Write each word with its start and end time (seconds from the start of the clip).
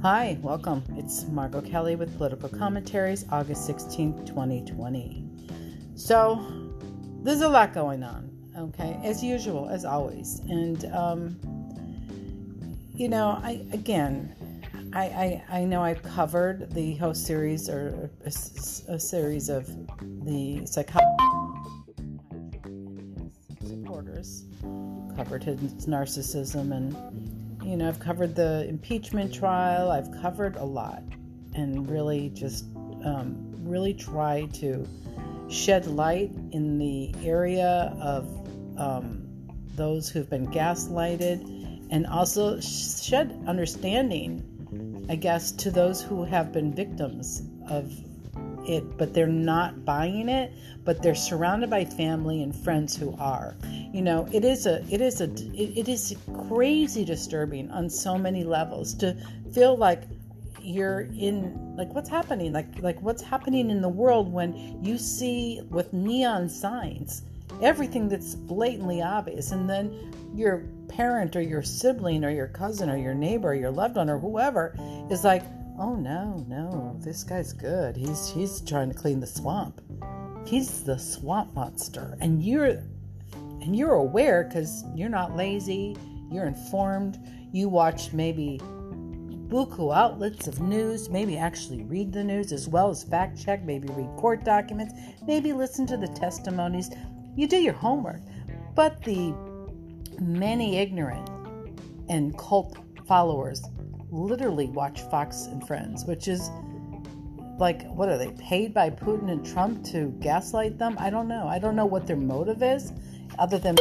Hi, 0.00 0.38
welcome. 0.42 0.84
It's 0.96 1.24
Margo 1.24 1.60
Kelly 1.60 1.96
with 1.96 2.16
Political 2.16 2.50
Commentaries, 2.50 3.24
August 3.32 3.68
16th, 3.68 4.24
2020. 4.28 5.24
So, 5.96 6.72
there's 7.24 7.40
a 7.40 7.48
lot 7.48 7.74
going 7.74 8.04
on, 8.04 8.30
okay, 8.56 8.96
as 9.02 9.24
usual, 9.24 9.68
as 9.68 9.84
always. 9.84 10.38
And, 10.48 10.84
um, 10.94 11.36
you 12.94 13.08
know, 13.08 13.40
I, 13.42 13.66
again, 13.72 14.36
I, 14.92 15.42
I, 15.50 15.58
I 15.58 15.64
know 15.64 15.82
I've 15.82 16.04
covered 16.04 16.70
the 16.70 16.94
whole 16.94 17.12
series 17.12 17.68
or 17.68 18.08
a, 18.24 18.28
a 18.92 19.00
series 19.00 19.48
of 19.48 19.66
the 20.24 20.64
psychology 20.64 21.24
supporters, 23.66 24.44
covered 25.16 25.42
his 25.42 25.58
narcissism 25.88 26.72
and 26.72 27.37
you 27.68 27.76
know, 27.76 27.86
I've 27.86 28.00
covered 28.00 28.34
the 28.34 28.66
impeachment 28.66 29.34
trial, 29.34 29.90
I've 29.90 30.10
covered 30.22 30.56
a 30.56 30.64
lot, 30.64 31.02
and 31.54 31.88
really 31.90 32.30
just 32.30 32.64
um, 33.04 33.36
really 33.58 33.92
try 33.92 34.46
to 34.54 34.88
shed 35.50 35.86
light 35.86 36.30
in 36.52 36.78
the 36.78 37.14
area 37.22 37.94
of 38.00 38.26
um, 38.78 39.28
those 39.74 40.08
who've 40.08 40.30
been 40.30 40.46
gaslighted 40.46 41.86
and 41.90 42.06
also 42.06 42.58
shed 42.58 43.38
understanding, 43.46 45.06
I 45.10 45.16
guess, 45.16 45.52
to 45.52 45.70
those 45.70 46.00
who 46.00 46.24
have 46.24 46.52
been 46.52 46.72
victims 46.72 47.42
of 47.68 47.92
it, 48.68 48.98
but 48.98 49.14
they're 49.14 49.26
not 49.26 49.84
buying 49.84 50.28
it, 50.28 50.52
but 50.84 51.02
they're 51.02 51.14
surrounded 51.14 51.70
by 51.70 51.84
family 51.84 52.42
and 52.42 52.54
friends 52.54 52.96
who 52.96 53.16
are. 53.18 53.56
You 53.92 54.02
know, 54.02 54.28
it 54.32 54.44
is 54.44 54.66
a 54.66 54.84
it 54.92 55.00
is 55.00 55.20
a 55.20 55.24
it, 55.24 55.78
it 55.78 55.88
is 55.88 56.16
crazy 56.48 57.04
disturbing 57.04 57.70
on 57.70 57.88
so 57.88 58.18
many 58.18 58.44
levels 58.44 58.94
to 58.94 59.16
feel 59.52 59.76
like 59.76 60.02
you're 60.60 61.08
in 61.18 61.74
like 61.76 61.88
what's 61.94 62.10
happening 62.10 62.52
like 62.52 62.66
like 62.80 63.00
what's 63.00 63.22
happening 63.22 63.70
in 63.70 63.80
the 63.80 63.88
world 63.88 64.30
when 64.30 64.78
you 64.84 64.98
see 64.98 65.62
with 65.70 65.92
neon 65.94 66.48
signs 66.48 67.22
everything 67.62 68.08
that's 68.08 68.34
blatantly 68.34 69.00
obvious 69.00 69.52
and 69.52 69.70
then 69.70 70.12
your 70.34 70.64
parent 70.88 71.36
or 71.36 71.40
your 71.40 71.62
sibling 71.62 72.24
or 72.24 72.30
your 72.30 72.48
cousin 72.48 72.90
or 72.90 72.96
your 72.96 73.14
neighbor 73.14 73.48
or 73.48 73.54
your 73.54 73.70
loved 73.70 73.96
one 73.96 74.10
or 74.10 74.18
whoever 74.18 74.74
is 75.10 75.24
like 75.24 75.42
oh 75.78 75.94
no, 75.94 76.44
no, 76.48 76.96
this 77.00 77.24
guy's 77.24 77.52
good. 77.52 77.96
He's 77.96 78.28
he's 78.30 78.60
trying 78.60 78.90
to 78.90 78.94
clean 78.94 79.20
the 79.20 79.26
swamp. 79.26 79.80
He's 80.46 80.82
the 80.84 80.98
swamp 80.98 81.54
monster, 81.54 82.16
and 82.20 82.42
you're 82.42 82.82
and 83.60 83.76
you're 83.76 83.94
aware 83.94 84.44
because 84.44 84.84
you're 84.94 85.08
not 85.08 85.36
lazy. 85.36 85.96
You're 86.30 86.46
informed. 86.46 87.18
You 87.52 87.68
watch 87.68 88.12
maybe 88.12 88.60
buku 89.48 89.96
outlets 89.96 90.46
of 90.46 90.60
news, 90.60 91.08
maybe 91.08 91.38
actually 91.38 91.82
read 91.84 92.12
the 92.12 92.22
news 92.22 92.52
as 92.52 92.68
well 92.68 92.90
as 92.90 93.02
fact 93.02 93.42
check, 93.42 93.64
maybe 93.64 93.88
read 93.88 94.10
court 94.16 94.44
documents, 94.44 94.92
maybe 95.26 95.52
listen 95.52 95.86
to 95.86 95.96
the 95.96 96.08
testimonies. 96.08 96.90
You 97.34 97.46
do 97.46 97.56
your 97.56 97.72
homework. 97.72 98.20
But 98.74 99.02
the 99.02 99.34
many 100.20 100.76
ignorant 100.76 101.28
and 102.08 102.36
cult 102.38 102.76
followers 103.06 103.62
literally 104.10 104.66
watch 104.66 105.02
Fox 105.02 105.46
and 105.46 105.66
Friends, 105.66 106.04
which 106.04 106.28
is 106.28 106.50
like, 107.58 107.86
what 107.88 108.08
are 108.08 108.16
they 108.16 108.30
paid 108.32 108.72
by 108.72 108.90
Putin 108.90 109.30
and 109.30 109.44
Trump 109.44 109.84
to 109.86 110.14
gaslight 110.20 110.78
them? 110.78 110.96
I 110.98 111.10
don't 111.10 111.28
know. 111.28 111.46
I 111.46 111.58
don't 111.58 111.76
know 111.76 111.86
what 111.86 112.06
their 112.06 112.16
motive 112.16 112.62
is, 112.62 112.92
other 113.38 113.58
than. 113.58 113.76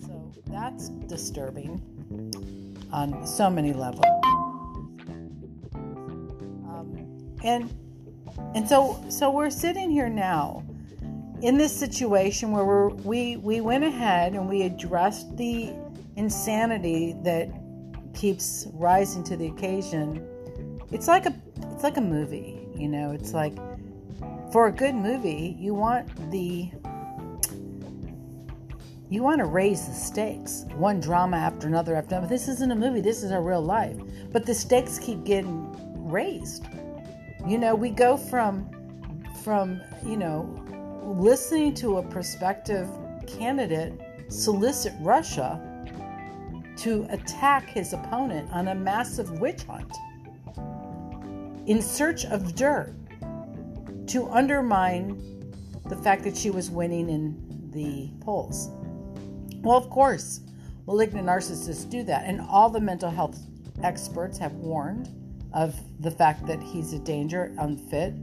So 0.00 0.32
that's 0.46 0.88
disturbing 0.88 1.80
on 2.92 3.26
so 3.26 3.50
many 3.50 3.72
levels. 3.72 4.04
Um, 5.74 7.36
and 7.44 7.70
and 8.54 8.68
so 8.68 9.04
so 9.08 9.30
we're 9.30 9.50
sitting 9.50 9.90
here 9.90 10.08
now 10.08 10.64
in 11.42 11.58
this 11.58 11.76
situation 11.76 12.52
where 12.52 12.88
we 12.88 13.36
we 13.36 13.60
went 13.60 13.84
ahead 13.84 14.32
and 14.32 14.48
we 14.48 14.62
addressed 14.62 15.36
the 15.36 15.72
insanity 16.16 17.16
that 17.24 17.48
keeps 18.14 18.66
rising 18.72 19.24
to 19.24 19.36
the 19.36 19.46
occasion. 19.46 20.80
It's 20.90 21.08
like 21.08 21.26
a 21.26 21.34
it's 21.72 21.82
like 21.82 21.96
a 21.96 22.02
movie, 22.02 22.68
you 22.76 22.88
know. 22.88 23.12
It's 23.12 23.32
like 23.32 23.54
for 24.52 24.66
a 24.66 24.72
good 24.72 24.94
movie, 24.94 25.56
you 25.58 25.74
want 25.74 26.30
the 26.30 26.70
you 29.08 29.22
want 29.22 29.40
to 29.40 29.44
raise 29.44 29.86
the 29.86 29.92
stakes, 29.92 30.64
one 30.76 31.00
drama 31.00 31.36
after 31.36 31.66
another 31.66 31.94
after 31.96 32.14
another. 32.14 32.28
This 32.28 32.48
isn't 32.48 32.70
a 32.70 32.74
movie. 32.74 33.00
This 33.00 33.22
is 33.22 33.30
our 33.30 33.42
real 33.42 33.62
life, 33.62 33.96
but 34.30 34.46
the 34.46 34.54
stakes 34.54 34.98
keep 34.98 35.24
getting 35.24 35.74
raised. 36.10 36.66
You 37.46 37.58
know, 37.58 37.74
we 37.74 37.90
go 37.90 38.16
from 38.16 38.70
from 39.42 39.80
you 40.06 40.16
know 40.16 40.58
listening 41.04 41.74
to 41.74 41.98
a 41.98 42.02
prospective 42.02 42.88
candidate 43.26 43.92
solicit 44.28 44.92
Russia 45.00 45.60
to 46.78 47.06
attack 47.10 47.68
his 47.68 47.92
opponent 47.92 48.50
on 48.52 48.68
a 48.68 48.74
massive 48.74 49.40
witch 49.40 49.62
hunt 49.64 49.92
in 51.66 51.80
search 51.80 52.24
of 52.24 52.54
dirt 52.54 52.94
to 54.06 54.28
undermine 54.30 55.20
the 55.88 55.96
fact 55.96 56.24
that 56.24 56.36
she 56.36 56.50
was 56.50 56.70
winning 56.70 57.08
in 57.08 57.70
the 57.70 58.10
polls. 58.24 58.70
Well, 59.62 59.76
of 59.76 59.88
course, 59.90 60.40
malignant 60.86 61.26
narcissists 61.26 61.88
do 61.88 62.02
that, 62.04 62.24
and 62.26 62.40
all 62.40 62.68
the 62.68 62.80
mental 62.80 63.10
health 63.10 63.38
experts 63.82 64.38
have 64.38 64.52
warned 64.54 65.08
of 65.52 65.74
the 66.00 66.10
fact 66.10 66.46
that 66.46 66.60
he's 66.62 66.92
a 66.92 66.98
danger, 66.98 67.54
unfit, 67.58 68.14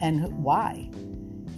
and 0.00 0.42
why. 0.42 0.90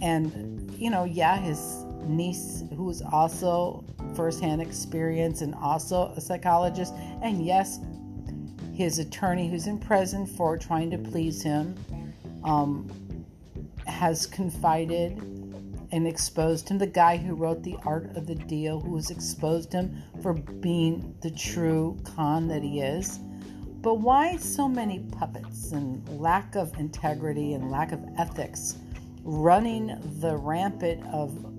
And, 0.01 0.71
you 0.77 0.89
know, 0.89 1.03
yeah, 1.03 1.37
his 1.37 1.85
niece, 2.05 2.63
who's 2.75 3.01
also 3.01 3.83
firsthand 4.15 4.61
experience 4.61 5.41
and 5.41 5.55
also 5.55 6.13
a 6.15 6.21
psychologist, 6.21 6.93
and 7.21 7.45
yes, 7.45 7.79
his 8.73 8.99
attorney 8.99 9.49
who's 9.49 9.67
in 9.67 9.77
prison 9.77 10.25
for 10.25 10.57
trying 10.57 10.89
to 10.89 10.97
please 10.97 11.41
him 11.41 11.75
um, 12.43 12.89
has 13.87 14.25
confided 14.25 15.17
and 15.91 16.07
exposed 16.07 16.69
him. 16.69 16.77
The 16.77 16.87
guy 16.87 17.17
who 17.17 17.35
wrote 17.35 17.63
The 17.63 17.77
Art 17.85 18.15
of 18.15 18.27
the 18.27 18.35
Deal, 18.35 18.79
who 18.79 18.95
has 18.95 19.09
exposed 19.09 19.73
him 19.73 20.01
for 20.21 20.33
being 20.33 21.15
the 21.21 21.31
true 21.31 21.97
con 22.03 22.47
that 22.47 22.63
he 22.63 22.81
is. 22.81 23.19
But 23.81 23.95
why 23.95 24.35
so 24.37 24.67
many 24.67 24.99
puppets 24.99 25.71
and 25.71 26.07
lack 26.19 26.55
of 26.55 26.77
integrity 26.77 27.53
and 27.53 27.71
lack 27.71 27.91
of 27.91 28.03
ethics 28.17 28.77
running 29.23 29.97
the 30.19 30.35
rampant 30.37 31.05
of 31.07 31.58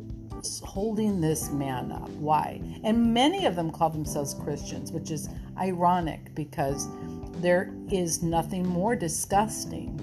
holding 0.65 1.21
this 1.21 1.51
man 1.51 1.93
up. 1.93 2.09
Why? 2.11 2.61
And 2.84 3.12
many 3.12 3.47
of 3.47 3.56
them 3.56 3.71
call 3.71 3.91
themselves 3.91 4.34
Christians, 4.34 4.93
which 4.93 5.11
is 5.11 5.28
ironic 5.59 6.34
because 6.34 6.89
there 7.41 7.73
is 7.91 8.23
nothing 8.23 8.67
more 8.67 8.97
disgusting, 8.97 9.99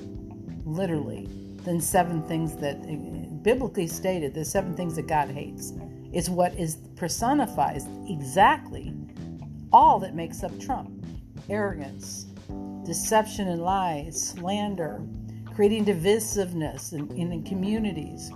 literally, 0.65 1.27
than 1.63 1.81
seven 1.81 2.21
things 2.23 2.55
that 2.57 2.77
eh, 2.87 2.95
biblically 3.41 3.87
stated 3.87 4.33
the 4.33 4.45
seven 4.45 4.75
things 4.75 4.95
that 4.95 5.07
God 5.07 5.29
hates. 5.29 5.73
Is 6.13 6.29
what 6.29 6.53
is 6.55 6.77
personifies 6.95 7.85
exactly 8.07 8.93
all 9.73 9.99
that 9.99 10.15
makes 10.15 10.43
up 10.43 10.57
Trump 10.59 11.05
arrogance, 11.49 12.25
deception 12.85 13.47
and 13.47 13.61
lies, 13.61 14.29
slander, 14.29 15.01
creating 15.53 15.85
divisiveness 15.85 16.93
in, 16.93 17.11
in 17.17 17.43
communities, 17.43 18.31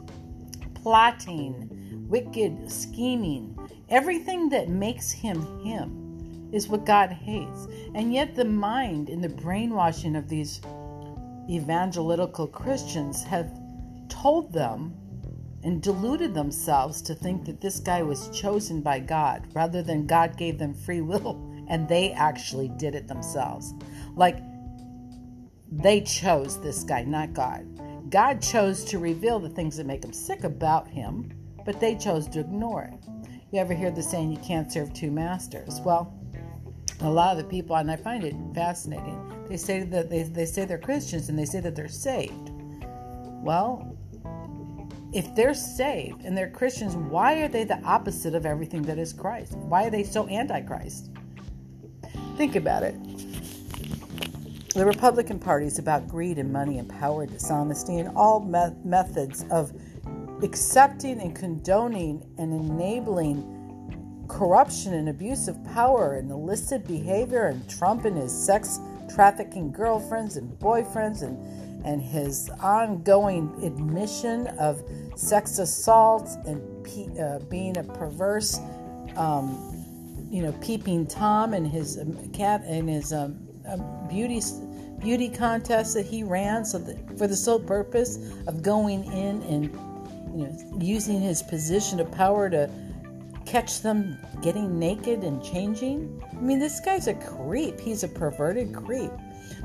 plotting, 0.76 1.71
wicked 2.12 2.70
scheming, 2.70 3.58
everything 3.90 4.50
that 4.50 4.70
makes 4.70 5.12
him 5.12 5.64
him 5.64 6.50
is 6.52 6.68
what 6.68 6.86
God 6.86 7.10
hates. 7.10 7.68
And 7.96 8.14
yet, 8.14 8.36
the 8.36 8.46
mind 8.46 9.10
and 9.10 9.24
the 9.24 9.30
brainwashing 9.30 10.18
of 10.18 10.28
these 10.28 10.62
evangelical 11.50 12.48
Christians 12.48 13.24
have 13.24 13.50
told 14.10 14.52
them 14.54 14.94
and 15.64 15.82
deluded 15.82 16.34
themselves 16.34 17.02
to 17.04 17.16
think 17.16 17.46
that 17.46 17.62
this 17.62 17.80
guy 17.80 18.04
was 18.04 18.30
chosen 18.30 18.82
by 18.82 19.00
God 19.00 19.48
rather 19.54 19.82
than 19.82 20.06
God 20.06 20.38
gave 20.38 20.60
them 20.60 20.74
free 20.74 21.02
will 21.02 21.48
and 21.70 21.88
they 21.88 22.12
actually 22.12 22.68
did 22.78 22.94
it 22.94 23.08
themselves. 23.08 23.74
Like 24.16 24.40
they 25.72 26.02
chose 26.02 26.60
this 26.60 26.84
guy, 26.84 27.04
not 27.04 27.34
God. 27.34 28.10
God 28.10 28.42
chose 28.42 28.84
to 28.86 29.00
reveal 29.00 29.40
the 29.40 29.50
things 29.50 29.78
that 29.78 29.86
make 29.86 30.04
him 30.04 30.12
sick 30.12 30.44
about 30.44 30.88
him 30.90 31.32
but 31.66 31.80
they 31.80 31.96
chose 31.96 32.28
to 32.30 32.40
ignore 32.40 32.84
it. 32.84 33.06
You 33.52 33.60
ever 33.60 33.74
hear 33.74 33.92
the 33.92 34.02
saying, 34.02 34.32
you 34.32 34.38
can't 34.38 34.72
serve 34.72 34.94
two 34.94 35.12
masters? 35.12 35.82
Well, 35.82 36.14
a 37.02 37.10
lot 37.10 37.38
of 37.38 37.44
the 37.44 37.50
people, 37.50 37.76
and 37.76 37.92
I 37.92 37.96
find 37.96 38.24
it 38.24 38.36
fascinating, 38.54 39.46
they 39.50 39.58
say 39.58 39.84
that 39.84 40.10
they, 40.10 40.24
they 40.24 40.46
say 40.46 40.66
they're 40.66 40.78
Christians 40.78 41.30
and 41.30 41.38
they 41.38 41.46
say 41.46 41.60
that 41.60 41.76
they're 41.76 41.88
saved. 41.88 42.52
Well, 43.44 43.98
if 45.14 45.36
they're 45.36 45.54
saved 45.54 46.24
and 46.24 46.38
they're 46.38 46.50
Christians, 46.50 46.96
why 46.96 47.42
are 47.42 47.48
they 47.48 47.66
the 47.66 47.82
opposite 47.84 48.34
of 48.36 48.46
everything 48.46 48.84
that 48.84 48.98
is 48.98 49.12
Christ? 49.12 49.54
Why 49.58 49.86
are 49.86 49.90
they 49.90 50.04
so 50.04 50.30
antichrist? 50.30 51.10
Think 52.38 52.56
about 52.56 52.84
it. 52.84 52.96
The 54.74 54.86
Republican 54.86 55.38
Party 55.38 55.66
is 55.66 55.80
about 55.80 56.08
greed 56.08 56.38
and 56.38 56.54
money 56.54 56.78
and 56.78 56.88
power, 56.88 57.26
dishonesty, 57.26 57.98
and 57.98 58.16
all 58.16 58.40
me- 58.40 58.74
methods 58.86 59.44
of 59.52 59.74
accepting 60.44 61.22
and 61.22 61.36
condoning 61.36 62.24
and 62.38 62.54
enabling 62.54 63.58
corruption 64.28 64.94
and 64.94 65.10
abuse 65.10 65.48
of 65.48 65.64
power 65.66 66.16
and 66.16 66.32
illicit 66.32 66.88
behavior 66.88 67.48
and 67.48 67.70
Trump 67.70 68.06
and 68.06 68.18
his 68.18 68.32
sex 68.32 68.80
trafficking 69.14 69.72
girlfriends 69.72 70.38
and 70.38 70.50
boyfriends 70.60 71.22
and 71.22 71.38
and 71.86 72.02
his 72.02 72.50
ongoing 72.62 73.52
admission 73.64 74.48
of 74.60 74.82
sex 75.16 75.58
assaults 75.60 76.36
and 76.46 76.62
uh, 77.20 77.40
being 77.50 77.78
a 77.78 77.84
perverse 77.84 78.60
um, 79.16 79.86
you 80.30 80.42
know 80.42 80.52
peeping 80.62 81.06
tom 81.06 81.54
and 81.54 81.68
his 81.68 82.00
um, 82.00 82.32
cat 82.32 82.62
and 82.66 82.88
his 82.88 83.12
um, 83.12 83.38
um, 83.68 84.08
beauty 84.08 84.40
beauty 85.00 85.28
contest 85.28 85.96
that 85.96 86.06
he 86.06 86.24
ran 86.24 86.64
so 86.64 86.78
that, 86.78 87.18
for 87.18 87.28
the 87.28 87.36
sole 87.36 87.60
purpose 87.60 88.18
of 88.48 88.62
going 88.62 89.04
in 89.06 89.42
and 89.44 89.91
you 90.36 90.48
know 90.48 90.80
using 90.80 91.20
his 91.20 91.42
position 91.44 92.00
of 92.00 92.12
power 92.12 92.50
to 92.50 92.70
catch 93.46 93.82
them 93.82 94.18
getting 94.42 94.80
naked 94.80 95.24
and 95.24 95.44
changing? 95.44 96.24
I 96.32 96.42
mean, 96.42 96.60
this 96.60 96.80
guy's 96.80 97.08
a 97.08 97.14
creep. 97.14 97.80
He's 97.80 98.04
a 98.04 98.08
perverted 98.08 98.74
creep. 98.74 99.12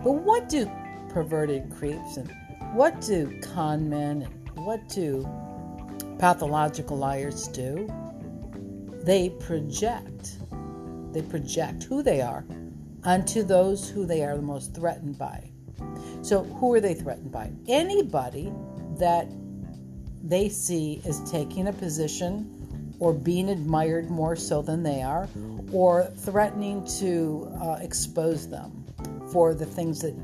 But 0.02 0.12
what 0.12 0.48
do 0.48 0.70
perverted 1.08 1.70
creeps 1.70 2.16
and 2.16 2.30
what 2.74 3.00
do 3.00 3.40
con 3.40 3.88
men 3.88 4.22
and 4.22 4.50
what 4.66 4.88
do 4.88 5.26
pathological 6.18 6.96
liars 6.96 7.48
do? 7.48 7.88
They 9.04 9.30
project. 9.30 10.38
They 11.12 11.22
project 11.22 11.84
who 11.84 12.02
they 12.02 12.20
are 12.20 12.44
onto 13.04 13.42
those 13.42 13.88
who 13.88 14.04
they 14.04 14.24
are 14.24 14.36
the 14.36 14.42
most 14.42 14.74
threatened 14.74 15.16
by. 15.16 15.50
So, 16.22 16.42
who 16.42 16.74
are 16.74 16.80
they 16.80 16.94
threatened 16.94 17.30
by? 17.30 17.52
Anybody 17.69 18.52
that 18.98 19.28
they 20.28 20.49
see 20.49 21.00
as 21.05 21.31
taking 21.31 21.69
a 21.69 21.73
position 21.73 22.94
or 22.99 23.12
being 23.12 23.50
admired 23.50 24.11
more 24.11 24.34
so 24.34 24.62
than 24.62 24.82
they 24.82 25.02
are, 25.02 25.28
or 25.73 26.05
threatening 26.17 26.84
to 26.99 27.50
uh, 27.61 27.78
expose 27.81 28.49
them 28.49 28.84
for 29.31 29.55
the 29.55 29.67
things 29.67 30.00
that 30.00 30.14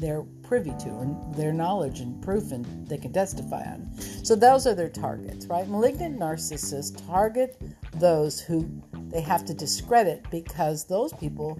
they're 0.00 0.24
privy 0.42 0.72
to 0.80 0.88
and 0.98 1.34
their 1.34 1.52
knowledge 1.52 2.00
and 2.00 2.20
proof 2.22 2.50
and 2.50 2.88
they 2.88 2.98
can 2.98 3.12
testify 3.12 3.62
on. 3.62 3.88
So 4.24 4.34
those 4.34 4.66
are 4.66 4.74
their 4.74 4.88
targets, 4.88 5.46
right? 5.46 5.66
Malignant 5.68 6.18
narcissists 6.18 7.06
target 7.06 7.60
those 7.94 8.40
who 8.40 8.68
they 9.08 9.20
have 9.20 9.44
to 9.44 9.54
discredit 9.54 10.26
because 10.30 10.84
those 10.84 11.12
people 11.14 11.58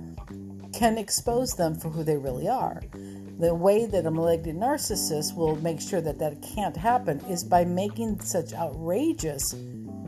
can 0.73 0.99
expose 0.99 1.55
them 1.55 1.75
for 1.75 1.89
who 1.89 2.03
they 2.03 2.17
really 2.17 2.49
are. 2.49 2.83
The 3.43 3.53
way 3.53 3.87
that 3.87 4.07
a 4.07 4.11
malignant 4.13 4.61
narcissist 4.61 5.35
will 5.35 5.57
make 5.57 5.81
sure 5.81 6.01
that 6.01 6.21
that 6.21 6.41
can't 6.43 6.77
happen 6.77 7.19
is 7.29 7.43
by 7.43 7.65
making 7.65 8.21
such 8.21 8.53
outrageous 8.53 9.57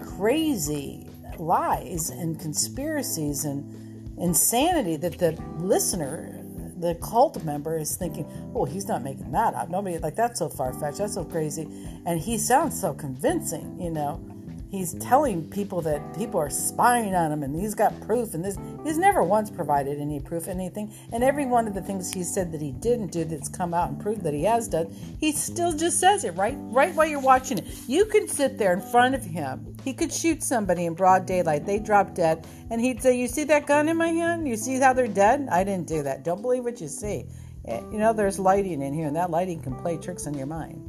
crazy 0.01 1.09
lies 1.41 2.11
and 2.11 2.39
conspiracies 2.39 3.45
and 3.45 4.17
insanity 4.21 4.95
that 4.99 5.19
the 5.19 5.33
listener, 5.59 6.45
the 6.79 6.95
cult 7.03 7.43
member, 7.43 7.77
is 7.77 7.97
thinking, 7.97 8.25
oh, 8.55 8.67
he's 8.67 8.87
not 8.87 9.03
making 9.03 9.33
that 9.33 9.53
up. 9.55 9.69
Nobody, 9.69 9.99
like, 9.99 10.15
that's 10.15 10.39
so 10.39 10.49
far 10.49 10.73
fetched, 10.73 10.99
that's 10.99 11.15
so 11.15 11.25
crazy. 11.25 11.63
And 12.07 12.21
he 12.21 12.39
sounds 12.39 12.81
so 12.81 12.95
convincing, 12.95 13.81
you 13.81 13.91
know 13.91 14.34
he's 14.75 14.95
telling 14.95 15.49
people 15.51 15.81
that 15.81 16.17
people 16.17 16.41
are 16.41 16.51
spying 16.51 17.15
on 17.15 17.31
him 17.31 17.43
and 17.45 17.55
he's 17.55 17.75
got 17.75 17.99
proof 18.07 18.35
and 18.35 18.45
this 18.45 18.59
he's 18.85 18.99
never 18.99 19.23
once 19.23 19.51
provided 19.51 20.01
any 20.01 20.19
proof 20.19 20.49
anything. 20.49 20.93
And 21.13 21.23
every 21.23 21.47
one 21.47 21.69
of 21.69 21.75
the 21.75 21.81
things 21.81 22.13
he 22.13 22.25
said 22.25 22.51
that 22.53 22.61
he 22.61 22.73
didn't 22.73 23.13
do 23.13 23.25
that's 23.25 23.49
come 23.49 23.73
out 23.73 23.91
and 23.91 24.01
proved 24.01 24.23
that 24.23 24.35
he 24.35 24.43
has 24.45 24.67
done 24.69 24.95
he 25.21 25.33
still 25.33 25.73
just 25.73 26.01
says 26.01 26.25
it 26.25 26.33
right 26.33 26.57
right 26.59 26.95
while 26.95 27.07
you're 27.07 27.21
watching 27.21 27.59
it. 27.59 27.67
You 27.87 28.05
can 28.07 28.27
sit 28.27 28.59
there 28.59 28.73
in 28.73 28.81
front 28.81 29.15
of 29.15 29.25
him. 29.25 29.77
He 29.85 29.93
could 29.93 30.13
shoot 30.13 30.43
somebody 30.43 30.87
in 30.87 30.95
broad 30.95 31.25
daylight. 31.25 31.67
They 31.67 31.79
drop 31.79 32.15
dead. 32.15 32.47
And 32.71 32.81
he'd 32.81 33.01
say 33.01 33.17
you 33.17 33.29
see 33.29 33.45
that 33.45 33.67
gun 33.67 33.89
in 33.89 33.97
my 33.97 34.09
hand? 34.09 34.49
You 34.49 34.57
see 34.57 34.81
how 34.81 34.93
they're 34.93 35.07
dead? 35.07 35.49
I 35.53 35.63
didn't 35.63 35.87
do 35.87 36.03
that. 36.03 36.25
Don't 36.25 36.43
believe 36.43 36.65
what 36.65 36.81
you 36.81 36.89
see. 36.89 37.27
Eh, 37.67 37.81
you 37.93 37.99
know 37.99 38.13
there's 38.13 38.39
lighting 38.39 38.83
in 38.83 38.93
here 38.93 39.07
and 39.07 39.17
that 39.17 39.31
lighting 39.31 39.61
can 39.61 39.75
play 39.77 39.97
tricks 39.97 40.27
on 40.27 40.35
your 40.35 40.47
mind. 40.47 40.83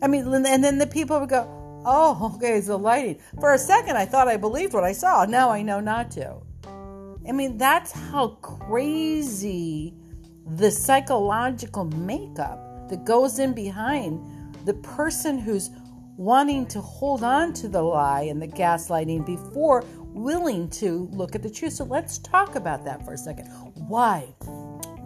I 0.00 0.08
mean 0.08 0.26
and 0.32 0.64
then 0.64 0.78
the 0.78 0.86
people 0.86 1.20
would 1.20 1.28
go 1.28 1.61
Oh, 1.84 2.32
okay, 2.36 2.58
it's 2.58 2.68
the 2.68 2.78
lighting. 2.78 3.18
For 3.40 3.54
a 3.54 3.58
second, 3.58 3.96
I 3.96 4.04
thought 4.04 4.28
I 4.28 4.36
believed 4.36 4.72
what 4.72 4.84
I 4.84 4.92
saw. 4.92 5.24
Now 5.24 5.50
I 5.50 5.62
know 5.62 5.80
not 5.80 6.10
to. 6.12 6.36
I 7.28 7.32
mean, 7.32 7.56
that's 7.56 7.92
how 7.92 8.38
crazy 8.42 9.94
the 10.56 10.70
psychological 10.70 11.84
makeup 11.84 12.88
that 12.88 13.04
goes 13.04 13.38
in 13.38 13.52
behind 13.52 14.20
the 14.64 14.74
person 14.74 15.38
who's 15.38 15.70
wanting 16.16 16.66
to 16.66 16.80
hold 16.80 17.24
on 17.24 17.52
to 17.54 17.68
the 17.68 17.82
lie 17.82 18.22
and 18.22 18.40
the 18.40 18.46
gaslighting 18.46 19.24
before 19.24 19.84
willing 20.14 20.68
to 20.68 21.08
look 21.12 21.34
at 21.34 21.42
the 21.42 21.50
truth. 21.50 21.72
So 21.72 21.84
let's 21.84 22.18
talk 22.18 22.54
about 22.54 22.84
that 22.84 23.04
for 23.04 23.14
a 23.14 23.18
second. 23.18 23.46
Why? 23.88 24.20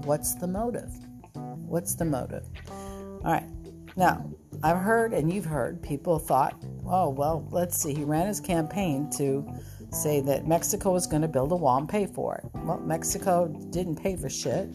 What's 0.05 0.35
the 0.35 0.47
motive? 0.47 0.91
What's 1.35 1.95
the 1.95 2.05
motive? 2.05 2.47
All 2.69 3.33
right. 3.33 3.49
Now, 3.97 4.31
I've 4.63 4.79
heard 4.79 5.13
and 5.13 5.33
you've 5.33 5.47
heard 5.47 5.83
people 5.83 6.19
thought, 6.19 6.63
oh, 6.87 7.09
well, 7.09 7.47
let's 7.51 7.77
see, 7.77 7.95
he 7.95 8.05
ran 8.05 8.27
his 8.27 8.41
campaign 8.41 9.11
to 9.17 9.47
say 9.91 10.21
that 10.21 10.47
Mexico 10.47 10.93
was 10.93 11.07
going 11.07 11.23
to 11.23 11.29
build 11.29 11.53
a 11.53 11.57
wall 11.57 11.79
and 11.79 11.89
pay 11.89 12.07
for 12.07 12.37
it. 12.37 12.45
Well, 12.55 12.79
Mexico 12.81 13.49
didn't 13.71 13.97
pay 13.97 14.17
for 14.17 14.29
shit. 14.29 14.69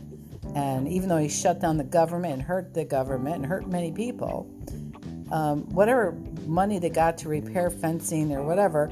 And 0.56 0.88
even 0.88 1.07
though 1.07 1.18
he 1.18 1.29
shut 1.29 1.62
down 1.62 1.77
the 1.77 1.83
government 1.83 2.33
and 2.33 2.41
hurt 2.41 2.73
the 2.73 2.83
government 2.83 3.35
and 3.35 3.45
hurt 3.45 3.68
many 3.68 3.91
people, 3.91 4.51
um, 5.31 5.69
whatever 5.69 6.13
money 6.45 6.79
they 6.79 6.89
got 6.89 7.17
to 7.19 7.29
repair 7.29 7.69
fencing 7.69 8.33
or 8.33 8.44
whatever, 8.44 8.89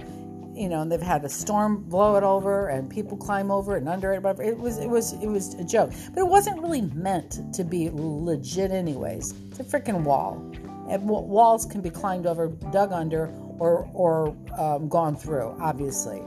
you 0.54 0.70
know, 0.70 0.82
and 0.82 0.92
they've 0.92 1.02
had 1.02 1.24
a 1.26 1.30
storm 1.30 1.84
blow 1.84 2.18
it 2.18 2.24
over 2.24 2.68
and 2.68 2.90
people 2.90 3.18
climb 3.18 3.50
over 3.50 3.76
it 3.76 3.80
and 3.80 3.90
under 3.90 4.14
it. 4.14 4.22
Whatever. 4.22 4.44
It 4.44 4.58
was, 4.58 4.78
it 4.78 4.90
was, 4.90 5.14
it 5.14 5.28
was 5.28 5.56
a 5.56 5.64
joke, 5.64 5.92
but 6.14 6.20
it 6.20 6.28
wasn't 6.28 6.62
really 6.62 6.82
meant 6.82 7.54
to 7.54 7.64
be 7.64 7.90
legit, 7.92 8.72
anyways. 8.72 9.34
It's 9.60 9.74
a 9.74 9.80
freaking 9.80 10.04
wall 10.04 10.42
and 10.90 11.08
walls 11.08 11.66
can 11.66 11.82
be 11.82 11.90
climbed 11.90 12.26
over, 12.26 12.48
dug 12.48 12.92
under, 12.92 13.28
or, 13.60 13.90
or 13.94 14.36
um, 14.58 14.90
gone 14.90 15.16
through, 15.16 15.56
obviously. 15.60 16.22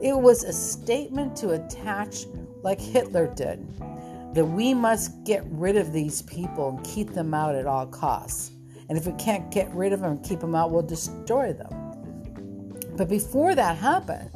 It 0.00 0.16
was 0.16 0.44
a 0.44 0.52
statement 0.52 1.36
to 1.36 1.50
attach, 1.50 2.26
like 2.62 2.80
Hitler 2.80 3.26
did, 3.34 3.66
that 4.34 4.44
we 4.44 4.72
must 4.72 5.24
get 5.24 5.44
rid 5.50 5.76
of 5.76 5.92
these 5.92 6.22
people 6.22 6.70
and 6.70 6.84
keep 6.84 7.12
them 7.12 7.34
out 7.34 7.54
at 7.54 7.66
all 7.66 7.86
costs. 7.86 8.52
And 8.88 8.96
if 8.96 9.06
we 9.06 9.12
can't 9.14 9.50
get 9.50 9.68
rid 9.74 9.92
of 9.92 10.00
them 10.00 10.12
and 10.12 10.24
keep 10.24 10.40
them 10.40 10.54
out, 10.54 10.70
we'll 10.70 10.82
destroy 10.82 11.52
them. 11.52 11.92
But 12.96 13.08
before 13.08 13.54
that 13.54 13.76
happened, 13.76 14.30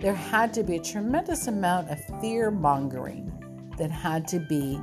there 0.00 0.14
had 0.14 0.52
to 0.54 0.62
be 0.62 0.76
a 0.76 0.82
tremendous 0.82 1.48
amount 1.48 1.90
of 1.90 1.98
fear 2.20 2.50
mongering 2.50 3.32
that 3.78 3.90
had 3.90 4.28
to 4.28 4.38
be 4.38 4.78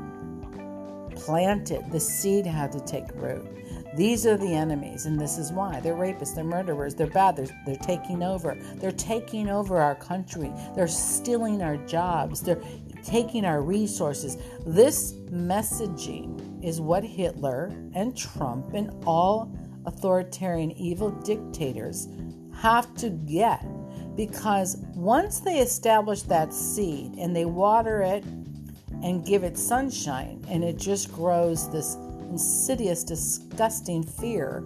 planted. 1.15 1.91
The 1.91 1.99
seed 1.99 2.45
had 2.45 2.71
to 2.73 2.79
take 2.81 3.13
root. 3.13 3.45
These 3.95 4.25
are 4.25 4.37
the 4.37 4.53
enemies, 4.53 5.05
and 5.05 5.19
this 5.19 5.37
is 5.37 5.51
why. 5.51 5.79
They're 5.79 5.93
rapists, 5.93 6.33
they're 6.33 6.43
murderers, 6.43 6.95
they're 6.95 7.07
bad, 7.07 7.35
they're, 7.35 7.47
they're 7.65 7.75
taking 7.75 8.23
over. 8.23 8.57
They're 8.75 8.91
taking 8.91 9.49
over 9.49 9.77
our 9.79 9.95
country, 9.95 10.51
they're 10.75 10.87
stealing 10.87 11.61
our 11.61 11.77
jobs, 11.77 12.41
they're 12.41 12.61
taking 13.03 13.45
our 13.45 13.61
resources. 13.61 14.37
This 14.65 15.13
messaging 15.31 16.63
is 16.63 16.81
what 16.81 17.03
Hitler 17.03 17.71
and 17.93 18.17
Trump 18.17 18.73
and 18.73 18.91
all 19.05 19.55
authoritarian 19.85 20.71
evil 20.71 21.11
dictators 21.11 22.07
have 22.55 22.95
to 22.95 23.09
get 23.09 23.63
because 24.15 24.77
once 24.95 25.39
they 25.39 25.59
establish 25.59 26.21
that 26.23 26.53
seed 26.53 27.13
and 27.15 27.35
they 27.35 27.45
water 27.45 28.01
it 28.01 28.23
and 29.03 29.25
give 29.25 29.43
it 29.43 29.57
sunshine 29.57 30.43
and 30.49 30.63
it 30.63 30.77
just 30.77 31.11
grows 31.13 31.69
this 31.71 31.95
insidious, 32.29 33.03
disgusting 33.03 34.03
fear, 34.03 34.63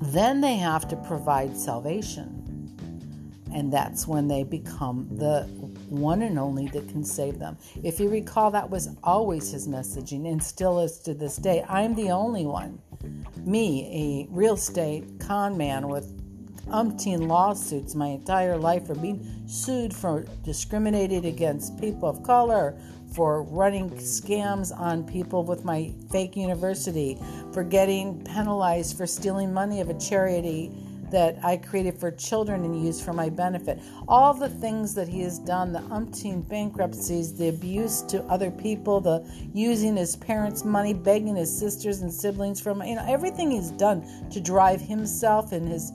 then 0.00 0.40
they 0.40 0.56
have 0.56 0.88
to 0.88 0.96
provide 0.96 1.56
salvation. 1.56 2.40
And 3.54 3.72
that's 3.72 4.08
when 4.08 4.26
they 4.26 4.42
become 4.42 5.06
the 5.16 5.42
one 5.88 6.22
and 6.22 6.38
only 6.38 6.66
that 6.68 6.88
can 6.88 7.04
save 7.04 7.38
them. 7.38 7.56
If 7.84 8.00
you 8.00 8.08
recall, 8.08 8.50
that 8.50 8.68
was 8.68 8.88
always 9.04 9.52
his 9.52 9.68
messaging 9.68 10.28
and 10.30 10.42
still 10.42 10.80
is 10.80 10.98
to 11.00 11.14
this 11.14 11.36
day. 11.36 11.64
I'm 11.68 11.94
the 11.94 12.10
only 12.10 12.46
one. 12.46 12.80
Me, 13.44 14.26
a 14.28 14.34
real 14.34 14.54
estate 14.54 15.20
con 15.20 15.56
man 15.56 15.88
with 15.88 16.20
umpteen 16.68 17.28
lawsuits 17.28 17.94
my 17.94 18.08
entire 18.08 18.56
life 18.56 18.86
for 18.86 18.94
being 18.94 19.44
sued 19.46 19.94
for 19.94 20.24
discriminated 20.42 21.24
against 21.24 21.78
people 21.78 22.08
of 22.08 22.22
color, 22.22 22.76
for 23.14 23.44
running 23.44 23.90
scams 23.90 24.76
on 24.76 25.04
people 25.04 25.44
with 25.44 25.64
my 25.64 25.92
fake 26.10 26.36
university, 26.36 27.18
for 27.52 27.62
getting 27.62 28.22
penalized 28.24 28.96
for 28.96 29.06
stealing 29.06 29.52
money 29.52 29.80
of 29.80 29.88
a 29.88 29.98
charity 29.98 30.72
that 31.10 31.38
I 31.44 31.58
created 31.58 31.96
for 31.96 32.10
children 32.10 32.64
and 32.64 32.84
used 32.84 33.04
for 33.04 33.12
my 33.12 33.28
benefit. 33.28 33.78
All 34.08 34.34
the 34.34 34.48
things 34.48 34.94
that 34.94 35.06
he 35.06 35.20
has 35.20 35.38
done, 35.38 35.72
the 35.72 35.78
umpteen 35.80 36.48
bankruptcies, 36.48 37.32
the 37.32 37.50
abuse 37.50 38.02
to 38.02 38.24
other 38.24 38.50
people, 38.50 39.00
the 39.00 39.24
using 39.52 39.96
his 39.96 40.16
parents' 40.16 40.64
money, 40.64 40.92
begging 40.92 41.36
his 41.36 41.56
sisters 41.56 42.00
and 42.00 42.12
siblings 42.12 42.60
from, 42.60 42.82
you 42.82 42.96
know, 42.96 43.04
everything 43.06 43.52
he's 43.52 43.70
done 43.70 44.04
to 44.30 44.40
drive 44.40 44.80
himself 44.80 45.52
and 45.52 45.68
his 45.68 45.92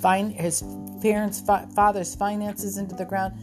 fine 0.00 0.30
his 0.30 0.64
parents' 1.02 1.40
father's 1.40 2.14
finances 2.14 2.78
into 2.78 2.94
the 2.94 3.04
ground. 3.04 3.34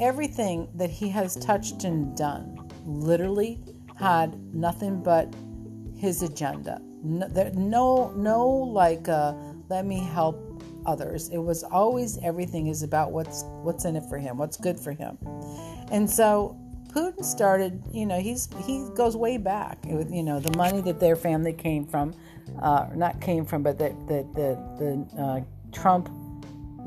Everything 0.00 0.68
that 0.74 0.90
he 0.90 1.08
has 1.08 1.36
touched 1.36 1.84
and 1.84 2.16
done 2.16 2.68
literally 2.84 3.60
had 3.96 4.38
nothing 4.54 5.02
but 5.02 5.34
his 5.96 6.22
agenda. 6.22 6.80
No, 7.02 7.28
there, 7.28 7.50
no, 7.54 8.12
no 8.16 8.46
like 8.46 9.08
uh, 9.08 9.34
let 9.68 9.84
me 9.86 9.98
help 9.98 10.62
others. 10.86 11.28
It 11.28 11.38
was 11.38 11.62
always 11.64 12.18
everything 12.18 12.68
is 12.68 12.82
about 12.82 13.12
what's 13.12 13.44
what's 13.62 13.84
in 13.84 13.96
it 13.96 14.04
for 14.08 14.18
him, 14.18 14.38
what's 14.38 14.56
good 14.56 14.78
for 14.78 14.92
him. 14.92 15.18
And 15.90 16.08
so 16.08 16.56
Putin 16.88 17.24
started, 17.24 17.82
you 17.92 18.06
know, 18.06 18.20
he's 18.20 18.48
he 18.64 18.88
goes 18.94 19.16
way 19.16 19.36
back 19.36 19.78
with 19.84 20.12
you 20.12 20.22
know 20.22 20.40
the 20.40 20.56
money 20.56 20.80
that 20.82 20.98
their 20.98 21.16
family 21.16 21.52
came 21.52 21.86
from, 21.86 22.14
uh, 22.62 22.88
not 22.94 23.20
came 23.20 23.44
from, 23.44 23.62
but 23.62 23.78
that 23.78 23.92
the 24.08 24.26
the, 24.34 25.06
the 25.16 25.22
uh, 25.22 25.40
Trump 25.72 26.08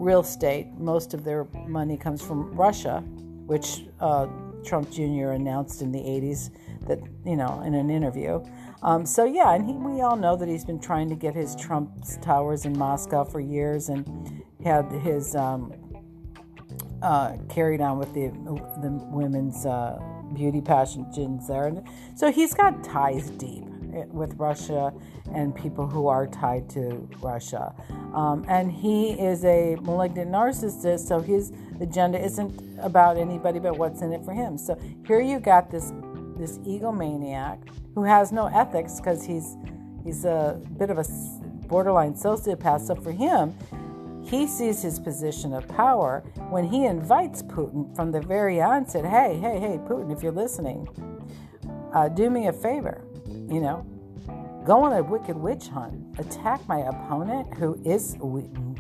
real 0.02 0.22
estate. 0.22 0.68
Most 0.78 1.14
of 1.14 1.24
their 1.24 1.46
money 1.68 1.96
comes 1.96 2.22
from 2.22 2.52
Russia, 2.54 3.02
which 3.46 3.86
uh, 4.00 4.28
Trump 4.66 4.92
Jr. 4.92 5.32
announced 5.32 5.82
in 5.82 5.92
the 5.92 6.00
80s 6.00 6.50
that 6.88 7.00
you 7.26 7.36
know 7.36 7.62
in 7.62 7.76
an 7.76 7.90
interview. 7.90 8.44
Um, 8.82 9.06
so 9.06 9.26
yeah, 9.26 9.54
and 9.54 9.66
he, 9.66 9.74
we 9.74 10.02
all 10.02 10.16
know 10.16 10.36
that 10.36 10.48
he's 10.48 10.66
been 10.66 10.80
trying 10.80 11.08
to 11.10 11.16
get 11.16 11.36
his 11.36 11.56
Trump's 11.56 12.18
towers 12.18 12.66
in 12.66 12.78
Moscow 12.78 13.24
for 13.24 13.40
years, 13.40 13.90
and 13.90 14.44
had 14.64 14.92
his 14.92 15.36
um, 15.36 15.74
uh, 17.04 17.38
carried 17.48 17.82
on 17.82 18.00
with 18.00 18.12
the 18.14 18.30
the 18.82 18.92
women's 19.12 19.66
uh, 19.66 20.00
beauty 20.34 20.62
pageants 20.62 21.48
there, 21.48 21.68
and 21.68 21.88
so 22.16 22.32
he's 22.32 22.56
got 22.56 22.84
ties 22.84 23.30
deep 23.32 23.71
with 24.08 24.34
Russia 24.36 24.94
and 25.34 25.56
people 25.56 25.88
who 25.88 26.08
are 26.08 26.28
tied 26.28 26.70
to 26.72 27.08
Russia. 27.22 27.74
Um, 28.14 28.46
and 28.48 28.72
he 28.72 29.12
is 29.12 29.44
a 29.46 29.78
malignant 29.82 30.32
narcissist, 30.32 31.08
so 31.08 31.20
his 31.20 31.52
agenda 31.80 32.24
isn't 32.24 32.80
about 32.80 33.18
anybody 33.18 33.60
but 33.60 33.78
what's 33.78 34.02
in 34.02 34.12
it 34.14 34.24
for 34.24 34.34
him. 34.34 34.58
So 34.58 34.80
here 35.06 35.22
you 35.22 35.40
got 35.40 35.72
this 35.72 35.94
this 36.38 36.58
egomaniac 36.60 37.60
who 37.94 38.04
has 38.04 38.32
no 38.32 38.48
ethics 38.48 39.00
because 39.00 39.24
he's 39.24 39.56
he's 40.04 40.26
a 40.26 40.60
bit 40.78 40.90
of 40.90 40.98
a 40.98 41.06
borderline 41.68 42.14
sociopath. 42.14 42.82
So 42.82 42.96
for 42.96 43.12
him, 43.12 43.56
he 44.24 44.48
sees 44.48 44.82
his 44.82 45.00
position 45.00 45.54
of 45.54 45.68
power 45.68 46.24
when 46.50 46.66
he 46.66 46.86
invites 46.86 47.42
Putin 47.42 47.96
from 47.96 48.12
the 48.12 48.22
very 48.22 48.62
onset. 48.62 49.06
Hey, 49.06 49.38
hey, 49.40 49.60
hey, 49.60 49.80
Putin, 49.88 50.16
if 50.16 50.22
you're 50.22 50.32
listening, 50.32 50.88
uh, 51.94 52.08
do 52.08 52.30
me 52.30 52.48
a 52.48 52.54
favor. 52.54 53.04
You 53.52 53.60
know, 53.60 53.86
go 54.66 54.84
on 54.84 54.94
a 54.94 55.04
wicked 55.04 55.36
witch 55.36 55.68
hunt, 55.68 56.18
attack 56.20 56.66
my 56.68 56.80
opponent 56.80 57.54
who 57.56 57.80
is 57.84 58.16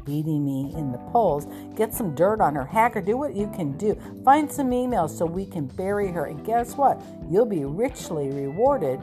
beating 0.06 0.46
me 0.46 0.74
in 0.76 0.92
the 0.92 0.98
polls, 1.12 1.48
get 1.76 1.94
some 1.94 2.16
dirt 2.16 2.40
on 2.40 2.56
her, 2.56 2.66
hack 2.66 2.94
her, 2.94 3.02
do 3.02 3.18
what 3.18 3.36
you 3.36 3.48
can 3.54 3.78
do. 3.78 4.00
Find 4.24 4.50
some 4.50 4.72
emails 4.72 5.10
so 5.18 5.26
we 5.26 5.46
can 5.46 5.66
bury 5.66 6.08
her. 6.12 6.26
And 6.26 6.46
guess 6.46 6.76
what? 6.76 7.02
You'll 7.30 7.46
be 7.46 7.66
richly 7.66 8.30
rewarded 8.30 9.00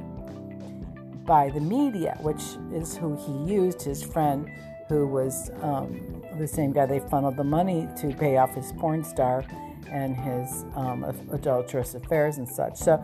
by 1.26 1.50
the 1.50 1.60
media, 1.60 2.16
which 2.22 2.42
is 2.72 2.96
who 2.96 3.16
he 3.16 3.52
used, 3.52 3.82
his 3.82 4.02
friend 4.02 4.50
who 4.88 5.06
was 5.06 5.50
um, 5.60 6.22
the 6.38 6.48
same 6.48 6.72
guy 6.72 6.86
they 6.86 6.98
funneled 6.98 7.36
the 7.36 7.44
money 7.44 7.86
to 7.98 8.08
pay 8.14 8.38
off 8.38 8.54
his 8.54 8.72
porn 8.72 9.04
star 9.04 9.44
and 9.90 10.16
his 10.16 10.64
um, 10.74 11.04
adulterous 11.32 11.94
affairs 11.94 12.38
and 12.38 12.48
such. 12.48 12.76
So, 12.76 13.02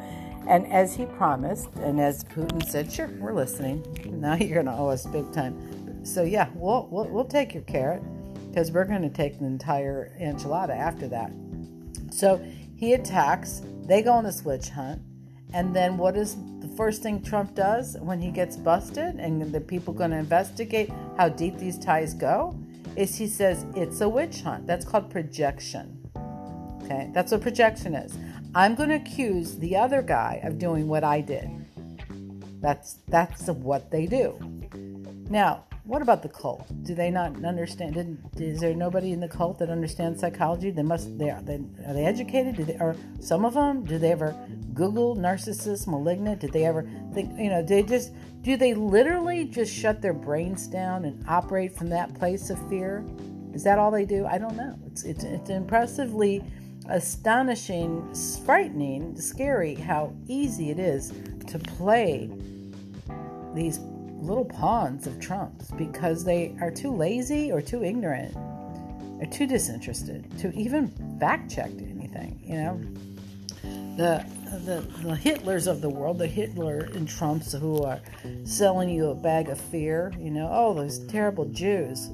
and 0.48 0.66
as 0.72 0.94
he 0.94 1.06
promised, 1.06 1.68
and 1.76 2.00
as 2.00 2.24
Putin 2.24 2.64
said, 2.68 2.92
sure, 2.92 3.10
we're 3.18 3.34
listening. 3.34 3.84
Now 4.24 4.36
you're 4.36 4.62
going 4.62 4.66
to 4.66 4.72
owe 4.72 4.88
us 4.88 5.04
big 5.04 5.30
time. 5.32 6.04
So, 6.04 6.22
yeah, 6.22 6.48
we'll, 6.54 6.88
we'll, 6.90 7.06
we'll 7.08 7.24
take 7.26 7.52
your 7.52 7.62
carrot 7.64 8.02
because 8.48 8.72
we're 8.72 8.86
going 8.86 9.02
to 9.02 9.10
take 9.10 9.38
the 9.38 9.44
entire 9.44 10.16
enchilada 10.18 10.70
after 10.70 11.08
that. 11.08 11.30
So 12.10 12.42
he 12.76 12.94
attacks. 12.94 13.60
They 13.84 14.00
go 14.00 14.12
on 14.12 14.24
this 14.24 14.44
witch 14.44 14.68
hunt. 14.68 15.02
And 15.52 15.74
then 15.74 15.98
what 15.98 16.16
is 16.16 16.36
the 16.60 16.68
first 16.76 17.02
thing 17.02 17.22
Trump 17.22 17.54
does 17.54 17.96
when 18.00 18.20
he 18.20 18.30
gets 18.30 18.56
busted 18.56 19.16
and 19.16 19.42
the 19.52 19.60
people 19.60 19.92
going 19.92 20.10
to 20.12 20.16
investigate 20.16 20.90
how 21.16 21.28
deep 21.28 21.58
these 21.58 21.78
ties 21.78 22.14
go? 22.14 22.58
Is 22.96 23.16
he 23.16 23.26
says 23.26 23.66
it's 23.74 24.00
a 24.00 24.08
witch 24.08 24.42
hunt. 24.42 24.66
That's 24.66 24.84
called 24.84 25.10
projection. 25.10 26.00
Okay, 26.82 27.10
that's 27.12 27.32
what 27.32 27.40
projection 27.40 27.94
is. 27.94 28.16
I'm 28.54 28.74
going 28.76 28.90
to 28.90 28.96
accuse 28.96 29.58
the 29.58 29.76
other 29.76 30.00
guy 30.00 30.40
of 30.44 30.58
doing 30.58 30.86
what 30.86 31.02
I 31.02 31.20
did. 31.20 31.50
That's 32.60 32.98
that's 33.08 33.48
what 33.48 33.90
they 33.90 34.06
do. 34.06 34.38
Now, 35.28 35.64
what 35.84 36.00
about 36.00 36.22
the 36.22 36.28
cult? 36.30 36.66
Do 36.84 36.94
they 36.94 37.10
not 37.10 37.44
understand? 37.44 37.94
Did, 37.94 38.18
is 38.40 38.60
there 38.60 38.74
nobody 38.74 39.12
in 39.12 39.20
the 39.20 39.28
cult 39.28 39.58
that 39.58 39.68
understands 39.68 40.20
psychology? 40.20 40.70
They 40.70 40.82
must. 40.82 41.18
They 41.18 41.30
are. 41.30 41.42
They, 41.42 41.56
are 41.86 41.92
they 41.92 42.06
educated? 42.06 42.56
Do 42.56 42.64
they, 42.64 42.78
or 42.78 42.96
some 43.20 43.44
of 43.44 43.54
them? 43.54 43.84
Do 43.84 43.98
they 43.98 44.12
ever 44.12 44.34
Google 44.72 45.14
narcissist, 45.16 45.86
malignant? 45.86 46.40
Did 46.40 46.52
they 46.52 46.64
ever 46.64 46.88
think? 47.12 47.38
You 47.38 47.50
know, 47.50 47.62
they 47.62 47.82
just 47.82 48.12
do. 48.40 48.56
They 48.56 48.72
literally 48.72 49.44
just 49.44 49.74
shut 49.74 50.00
their 50.00 50.14
brains 50.14 50.68
down 50.68 51.04
and 51.04 51.22
operate 51.28 51.76
from 51.76 51.90
that 51.90 52.14
place 52.14 52.48
of 52.48 52.68
fear. 52.68 53.04
Is 53.52 53.62
that 53.64 53.78
all 53.78 53.90
they 53.90 54.06
do? 54.06 54.24
I 54.26 54.38
don't 54.38 54.56
know. 54.56 54.78
It's 54.86 55.04
it's 55.04 55.24
it's 55.24 55.50
impressively 55.50 56.42
astonishing, 56.88 58.14
frightening, 58.44 59.16
scary 59.16 59.74
how 59.74 60.12
easy 60.28 60.70
it 60.70 60.78
is 60.78 61.12
to 61.46 61.58
play 61.58 62.30
these 63.54 63.78
little 64.24 64.44
pawns 64.44 65.06
of 65.06 65.20
Trump's 65.20 65.70
because 65.72 66.24
they 66.24 66.54
are 66.60 66.70
too 66.70 66.90
lazy 66.90 67.52
or 67.52 67.60
too 67.60 67.84
ignorant 67.84 68.34
or 69.20 69.26
too 69.30 69.46
disinterested 69.46 70.26
to 70.38 70.52
even 70.54 70.88
fact 71.20 71.50
check 71.50 71.70
anything, 71.70 72.40
you 72.44 72.56
know. 72.56 72.80
The, 73.96 74.26
the 74.64 74.80
the 75.02 75.14
Hitlers 75.14 75.68
of 75.68 75.80
the 75.80 75.88
world, 75.88 76.18
the 76.18 76.26
Hitler 76.26 76.88
and 76.94 77.08
Trumps 77.08 77.52
who 77.52 77.82
are 77.82 78.00
selling 78.44 78.90
you 78.90 79.10
a 79.10 79.14
bag 79.14 79.48
of 79.48 79.60
fear, 79.60 80.12
you 80.18 80.30
know, 80.30 80.48
oh 80.50 80.74
those 80.74 80.98
terrible 81.06 81.44
Jews, 81.46 82.10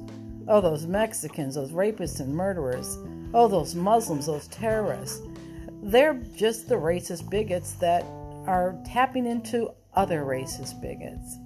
oh 0.47 0.61
those 0.61 0.85
Mexicans, 0.85 1.55
those 1.55 1.71
rapists 1.71 2.19
and 2.19 2.33
murderers, 2.33 2.97
oh, 3.33 3.47
those 3.47 3.75
Muslims, 3.75 4.25
those 4.25 4.47
terrorists. 4.47 5.21
They're 5.83 6.13
just 6.35 6.69
the 6.69 6.75
racist 6.75 7.29
bigots 7.29 7.73
that 7.73 8.03
are 8.45 8.77
tapping 8.85 9.25
into 9.25 9.71
other 9.93 10.23
racist 10.23 10.81
bigots. 10.81 11.37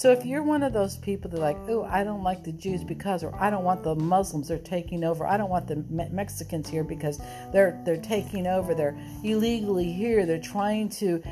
So 0.00 0.12
if 0.12 0.24
you're 0.24 0.42
one 0.42 0.62
of 0.62 0.72
those 0.72 0.96
people 0.96 1.30
that 1.30 1.38
like, 1.38 1.58
oh, 1.68 1.84
I 1.84 2.04
don't 2.04 2.22
like 2.22 2.42
the 2.42 2.52
Jews 2.52 2.82
because, 2.82 3.22
or 3.22 3.34
I 3.34 3.50
don't 3.50 3.64
want 3.64 3.82
the 3.82 3.94
Muslims, 3.94 4.48
they're 4.48 4.56
taking 4.56 5.04
over. 5.04 5.26
I 5.26 5.36
don't 5.36 5.50
want 5.50 5.66
the 5.66 5.76
Me- 5.90 6.08
Mexicans 6.10 6.70
here 6.70 6.84
because 6.84 7.20
they're 7.52 7.78
they're 7.84 8.00
taking 8.00 8.46
over. 8.46 8.74
They're 8.74 8.98
illegally 9.22 9.92
here. 9.92 10.24
They're 10.24 10.40
trying 10.40 10.88
to, 11.00 11.22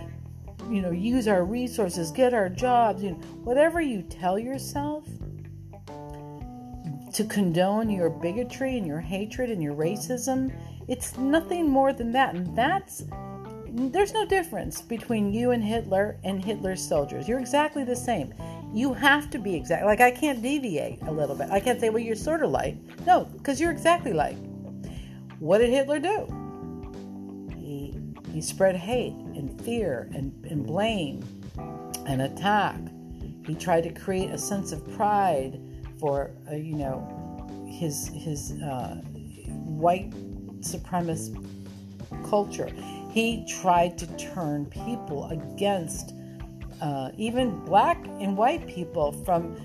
you 0.68 0.82
know, 0.82 0.90
use 0.90 1.28
our 1.28 1.44
resources, 1.44 2.10
get 2.10 2.34
our 2.34 2.50
jobs. 2.50 3.02
You 3.02 3.12
know, 3.12 3.16
whatever 3.42 3.80
you 3.80 4.02
tell 4.02 4.38
yourself, 4.38 5.06
to 7.18 7.24
condone 7.24 7.90
your 7.90 8.08
bigotry 8.08 8.78
and 8.78 8.86
your 8.86 9.00
hatred 9.00 9.50
and 9.50 9.60
your 9.60 9.74
racism. 9.74 10.54
It's 10.86 11.18
nothing 11.18 11.68
more 11.68 11.92
than 11.92 12.12
that. 12.12 12.36
And 12.36 12.56
that's 12.56 13.02
there's 13.70 14.12
no 14.12 14.24
difference 14.24 14.80
between 14.80 15.32
you 15.32 15.50
and 15.50 15.62
Hitler 15.62 16.16
and 16.22 16.44
Hitler's 16.44 16.80
soldiers. 16.80 17.26
You're 17.26 17.40
exactly 17.40 17.82
the 17.82 17.96
same. 17.96 18.32
You 18.72 18.92
have 18.92 19.30
to 19.30 19.38
be 19.40 19.56
exact. 19.56 19.84
Like 19.84 20.00
I 20.00 20.12
can't 20.12 20.40
deviate 20.40 21.02
a 21.02 21.10
little 21.10 21.34
bit. 21.34 21.50
I 21.50 21.58
can't 21.58 21.80
say, 21.80 21.90
well, 21.90 21.98
you're 21.98 22.14
sort 22.14 22.44
of 22.44 22.52
like. 22.52 22.76
No, 23.04 23.24
because 23.24 23.60
you're 23.60 23.72
exactly 23.72 24.12
like. 24.12 24.36
What 25.40 25.58
did 25.58 25.70
Hitler 25.70 25.98
do? 25.98 26.24
He 27.56 27.98
he 28.32 28.40
spread 28.40 28.76
hate 28.76 29.14
and 29.34 29.60
fear 29.62 30.08
and, 30.14 30.32
and 30.48 30.64
blame 30.64 31.24
and 32.06 32.22
attack. 32.22 32.78
He 33.44 33.56
tried 33.56 33.82
to 33.82 33.90
create 33.90 34.30
a 34.30 34.38
sense 34.38 34.70
of 34.70 34.88
pride 34.92 35.60
for 35.98 36.30
uh, 36.50 36.54
you 36.54 36.74
know 36.74 37.66
his 37.68 38.08
his 38.14 38.52
uh, 38.62 38.96
white 39.46 40.10
supremacist 40.60 41.44
culture. 42.28 42.70
He 43.10 43.44
tried 43.60 43.98
to 43.98 44.06
turn 44.16 44.66
people 44.66 45.28
against 45.30 46.14
uh, 46.80 47.10
even 47.16 47.64
black 47.64 48.04
and 48.20 48.36
white 48.36 48.66
people 48.66 49.12
from 49.24 49.56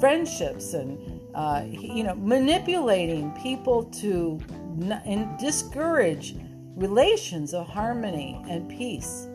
friendships 0.00 0.74
and 0.74 1.20
uh, 1.34 1.64
you 1.66 2.04
know 2.04 2.14
manipulating 2.14 3.30
people 3.42 3.84
to 3.84 4.40
n- 4.80 5.02
and 5.04 5.38
discourage 5.38 6.36
relations 6.76 7.54
of 7.54 7.66
harmony 7.68 8.42
and 8.48 8.68
peace 8.68 9.28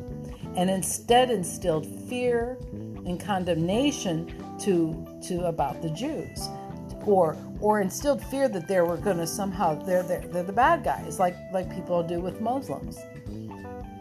and 0.55 0.69
instead 0.69 1.29
instilled 1.29 1.85
fear 2.09 2.57
and 3.05 3.19
condemnation 3.19 4.27
to 4.61 5.19
to 5.27 5.45
about 5.45 5.81
the 5.81 5.89
Jews. 5.89 6.47
or 7.05 7.35
or 7.61 7.81
instilled 7.81 8.23
fear 8.25 8.47
that 8.49 8.67
they 8.67 8.81
were 8.81 8.97
going 8.97 9.17
to 9.17 9.27
somehow 9.27 9.73
they're, 9.83 10.03
they're 10.03 10.21
they're 10.27 10.43
the 10.43 10.53
bad 10.53 10.83
guys 10.83 11.19
like 11.19 11.35
like 11.51 11.73
people 11.73 12.03
do 12.03 12.19
with 12.19 12.39
Muslims. 12.41 12.97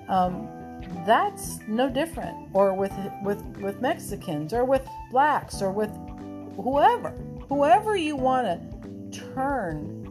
Um, 0.08 0.48
that's 1.06 1.58
no 1.68 1.88
different, 1.88 2.36
or 2.52 2.74
with 2.74 2.92
with 3.22 3.42
with 3.58 3.80
Mexicans, 3.80 4.52
or 4.52 4.64
with 4.64 4.86
blacks, 5.10 5.60
or 5.62 5.70
with 5.70 5.90
whoever, 6.56 7.10
whoever 7.48 7.96
you 7.96 8.16
want 8.16 8.46
to 8.46 9.20
turn 9.34 10.04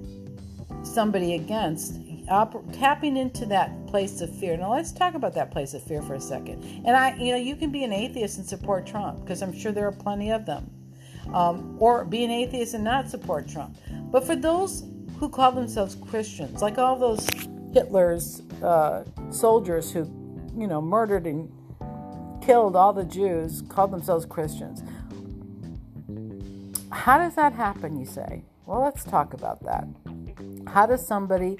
somebody 0.83 1.35
against, 1.35 1.95
tapping 2.27 3.17
into 3.17 3.45
that 3.45 3.87
place 3.87 4.21
of 4.21 4.33
fear. 4.35 4.57
Now 4.57 4.73
let's 4.73 4.91
talk 4.91 5.15
about 5.15 5.33
that 5.35 5.51
place 5.51 5.73
of 5.73 5.83
fear 5.83 6.01
for 6.01 6.15
a 6.15 6.21
second. 6.21 6.63
And 6.85 6.89
I, 6.89 7.15
you 7.15 7.31
know, 7.31 7.37
you 7.37 7.55
can 7.55 7.71
be 7.71 7.83
an 7.83 7.93
atheist 7.93 8.37
and 8.37 8.47
support 8.47 8.85
Trump 8.85 9.21
because 9.21 9.41
I'm 9.41 9.57
sure 9.57 9.71
there 9.71 9.87
are 9.87 9.91
plenty 9.91 10.31
of 10.31 10.45
them, 10.45 10.69
um, 11.33 11.77
or 11.79 12.05
be 12.05 12.23
an 12.23 12.31
atheist 12.31 12.73
and 12.73 12.83
not 12.83 13.09
support 13.09 13.47
Trump. 13.47 13.77
But 14.11 14.25
for 14.25 14.35
those 14.35 14.83
who 15.19 15.29
call 15.29 15.51
themselves 15.51 15.95
Christians, 15.95 16.61
like 16.61 16.77
all 16.77 16.97
those 16.97 17.27
Hitler's 17.73 18.41
uh, 18.61 19.03
soldiers 19.29 19.91
who, 19.91 19.99
you 20.55 20.67
know, 20.67 20.81
murdered 20.81 21.25
and 21.25 21.51
killed 22.41 22.75
all 22.75 22.93
the 22.93 23.05
Jews, 23.05 23.63
called 23.69 23.91
themselves 23.91 24.25
Christians. 24.25 24.83
How 26.91 27.17
does 27.17 27.35
that 27.35 27.53
happen, 27.53 27.99
you 27.99 28.05
say? 28.05 28.43
Well, 28.65 28.81
let's 28.81 29.03
talk 29.03 29.33
about 29.33 29.63
that. 29.63 29.87
How 30.67 30.85
does 30.85 31.05
somebody 31.05 31.57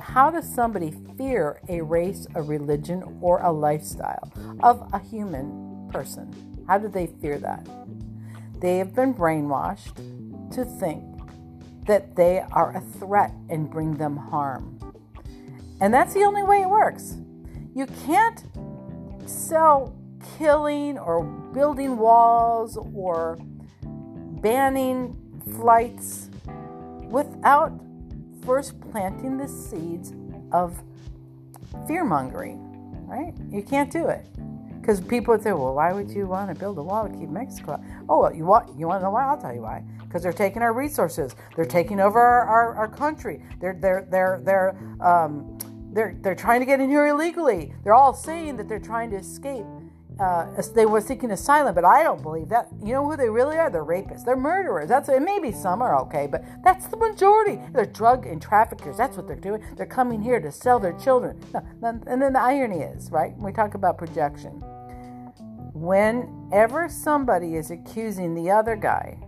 how 0.00 0.30
does 0.30 0.52
somebody 0.52 0.94
fear 1.16 1.60
a 1.68 1.80
race, 1.82 2.26
a 2.34 2.42
religion, 2.42 3.18
or 3.20 3.40
a 3.40 3.52
lifestyle 3.52 4.32
of 4.62 4.88
a 4.92 4.98
human 4.98 5.88
person? 5.92 6.64
How 6.66 6.78
do 6.78 6.88
they 6.88 7.06
fear 7.06 7.38
that? 7.38 7.66
They 8.60 8.78
have 8.78 8.94
been 8.94 9.14
brainwashed 9.14 9.96
to 10.54 10.64
think 10.64 11.04
that 11.86 12.16
they 12.16 12.44
are 12.52 12.76
a 12.76 12.80
threat 12.80 13.32
and 13.48 13.70
bring 13.70 13.96
them 13.96 14.16
harm. 14.16 14.78
And 15.80 15.92
that's 15.92 16.14
the 16.14 16.24
only 16.24 16.42
way 16.42 16.62
it 16.62 16.68
works. 16.68 17.16
You 17.74 17.86
can't 18.04 18.44
sell 19.26 19.96
killing 20.38 20.98
or 20.98 21.24
building 21.24 21.96
walls 21.96 22.76
or 22.94 23.38
banning 24.40 25.16
flights 25.56 26.30
without 27.08 27.72
first 28.50 28.80
planting 28.90 29.36
the 29.36 29.46
seeds 29.46 30.12
of 30.50 30.82
fear 31.86 32.02
mongering, 32.02 32.58
right? 33.06 33.32
You 33.48 33.62
can't 33.62 33.92
do 33.92 34.08
it. 34.08 34.26
Because 34.80 35.00
people 35.00 35.34
would 35.34 35.42
say, 35.44 35.52
well, 35.52 35.72
why 35.72 35.92
would 35.92 36.10
you 36.10 36.26
want 36.26 36.52
to 36.52 36.58
build 36.58 36.76
a 36.78 36.82
wall 36.82 37.08
to 37.08 37.16
keep 37.16 37.28
Mexico 37.28 37.74
out? 37.74 37.80
Oh, 38.08 38.22
well, 38.22 38.34
you 38.34 38.44
want, 38.44 38.76
you 38.76 38.88
want 38.88 39.02
to 39.02 39.04
know 39.04 39.12
why? 39.12 39.24
I'll 39.24 39.40
tell 39.40 39.54
you 39.54 39.62
why. 39.62 39.84
Because 40.00 40.24
they're 40.24 40.32
taking 40.32 40.62
our 40.62 40.72
resources. 40.72 41.36
They're 41.54 41.64
taking 41.64 42.00
over 42.00 42.18
our, 42.18 42.44
our, 42.44 42.74
our 42.74 42.88
country. 42.88 43.40
They're, 43.60 43.78
they're, 43.80 44.08
they're, 44.10 44.40
they're, 44.42 44.76
um, 45.00 45.56
they're, 45.92 46.16
they're 46.20 46.34
trying 46.34 46.58
to 46.58 46.66
get 46.66 46.80
in 46.80 46.88
here 46.88 47.06
illegally. 47.06 47.72
They're 47.84 47.94
all 47.94 48.14
saying 48.14 48.56
that 48.56 48.68
they're 48.68 48.80
trying 48.80 49.10
to 49.10 49.16
escape 49.18 49.64
uh, 50.20 50.46
they 50.74 50.84
were 50.84 51.00
seeking 51.00 51.30
asylum, 51.30 51.74
but 51.74 51.84
I 51.84 52.02
don't 52.02 52.22
believe 52.22 52.50
that. 52.50 52.68
You 52.84 52.92
know 52.92 53.08
who 53.08 53.16
they 53.16 53.30
really 53.30 53.56
are? 53.56 53.70
They're 53.70 53.84
rapists. 53.84 54.24
They're 54.24 54.36
murderers. 54.36 54.88
That's 54.88 55.08
it. 55.08 55.22
Maybe 55.22 55.50
some 55.50 55.80
are 55.80 55.98
okay, 56.00 56.26
but 56.26 56.44
that's 56.62 56.88
the 56.88 56.98
majority. 56.98 57.58
They're 57.72 57.86
drug 57.86 58.26
and 58.26 58.40
traffickers. 58.40 58.98
That's 58.98 59.16
what 59.16 59.26
they're 59.26 59.36
doing. 59.36 59.64
They're 59.76 59.86
coming 59.86 60.20
here 60.20 60.38
to 60.38 60.52
sell 60.52 60.78
their 60.78 60.92
children. 60.98 61.40
And 61.82 62.02
then 62.22 62.34
the 62.34 62.40
irony 62.40 62.80
is, 62.80 63.10
right? 63.10 63.34
we 63.38 63.50
talk 63.52 63.74
about 63.74 63.96
projection. 63.96 64.50
Whenever 65.72 66.90
somebody 66.90 67.54
is 67.54 67.70
accusing 67.70 68.34
the 68.34 68.50
other 68.50 68.76
guy, 68.76 69.18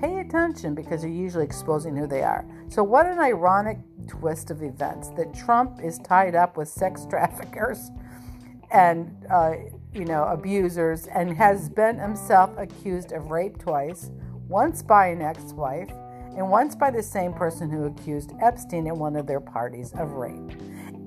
pay 0.00 0.20
attention 0.20 0.74
because 0.74 1.00
they're 1.02 1.10
usually 1.10 1.44
exposing 1.44 1.96
who 1.96 2.06
they 2.06 2.22
are. 2.22 2.46
So, 2.68 2.84
what 2.84 3.06
an 3.06 3.18
ironic 3.18 3.78
twist 4.06 4.52
of 4.52 4.62
events 4.62 5.08
that 5.10 5.34
Trump 5.34 5.80
is 5.82 5.98
tied 5.98 6.36
up 6.36 6.56
with 6.56 6.68
sex 6.68 7.06
traffickers 7.10 7.90
and 8.70 9.26
uh, 9.30 9.54
you 9.94 10.04
know, 10.04 10.24
abusers 10.24 11.06
and 11.06 11.36
has 11.36 11.68
been 11.68 11.98
himself 11.98 12.50
accused 12.56 13.12
of 13.12 13.30
rape 13.30 13.58
twice, 13.58 14.10
once 14.48 14.82
by 14.82 15.08
an 15.08 15.22
ex 15.22 15.52
wife 15.52 15.90
and 16.36 16.48
once 16.48 16.76
by 16.76 16.90
the 16.90 17.02
same 17.02 17.32
person 17.32 17.68
who 17.68 17.86
accused 17.86 18.32
Epstein 18.40 18.86
at 18.86 18.96
one 18.96 19.16
of 19.16 19.26
their 19.26 19.40
parties 19.40 19.92
of 19.94 20.12
rape, 20.12 20.52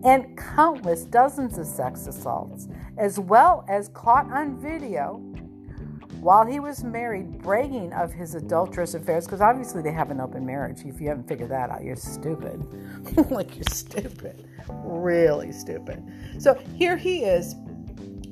and 0.04 0.38
countless 0.38 1.06
dozens 1.06 1.58
of 1.58 1.66
sex 1.66 2.06
assaults, 2.06 2.68
as 2.98 3.18
well 3.18 3.64
as 3.70 3.88
caught 3.90 4.30
on 4.32 4.60
video 4.60 5.22
while 6.20 6.46
he 6.46 6.60
was 6.60 6.84
married, 6.84 7.42
bragging 7.42 7.92
of 7.94 8.12
his 8.12 8.36
adulterous 8.36 8.94
affairs, 8.94 9.26
because 9.26 9.42
obviously 9.42 9.82
they 9.82 9.92
have 9.92 10.12
an 10.12 10.20
open 10.20 10.46
marriage. 10.46 10.82
If 10.86 11.02
you 11.02 11.08
haven't 11.08 11.28
figured 11.28 11.50
that 11.50 11.72
out, 11.72 11.84
you're 11.84 11.96
stupid. 11.96 12.64
like, 13.32 13.56
you're 13.56 13.64
stupid. 13.72 14.48
Really 14.70 15.52
stupid. 15.52 16.04
So 16.38 16.54
here 16.76 16.96
he 16.96 17.24
is 17.24 17.56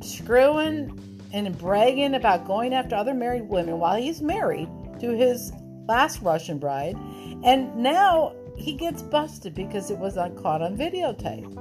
screwing 0.02 0.98
and 1.34 1.58
bragging 1.58 2.16
about 2.16 2.48
going 2.48 2.74
after 2.74 2.96
other 2.96 3.14
married 3.14 3.48
women 3.48 3.80
while 3.80 3.96
he's 3.96 4.22
married 4.22 4.70
to 5.00 5.12
his 5.12 5.52
last 5.88 6.22
Russian 6.22 6.58
bride. 6.58 6.96
And 7.44 7.76
now 7.76 8.36
he 8.58 8.74
gets 8.74 9.02
busted 9.02 9.54
because 9.56 9.90
it 9.92 9.98
was 9.98 10.16
caught 10.16 10.62
on 10.62 10.78
videotape. 10.78 11.56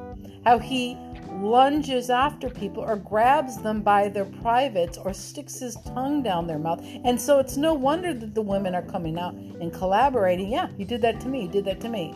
How 0.44 0.58
he 0.58 0.96
lunges 1.30 2.10
after 2.10 2.48
people 2.48 2.82
or 2.82 2.96
grabs 2.96 3.58
them 3.58 3.82
by 3.82 4.08
their 4.08 4.24
privates 4.24 4.98
or 4.98 5.12
sticks 5.12 5.58
his 5.58 5.76
tongue 5.94 6.22
down 6.22 6.46
their 6.46 6.58
mouth. 6.58 6.84
And 7.04 7.20
so 7.20 7.38
it's 7.38 7.56
no 7.56 7.74
wonder 7.74 8.14
that 8.14 8.34
the 8.34 8.42
women 8.42 8.74
are 8.74 8.82
coming 8.82 9.18
out 9.18 9.34
and 9.34 9.72
collaborating. 9.72 10.48
Yeah, 10.48 10.68
you 10.76 10.84
did 10.84 11.02
that 11.02 11.20
to 11.20 11.28
me, 11.28 11.42
you 11.42 11.48
did 11.48 11.66
that 11.66 11.80
to 11.82 11.88
me 11.88 12.14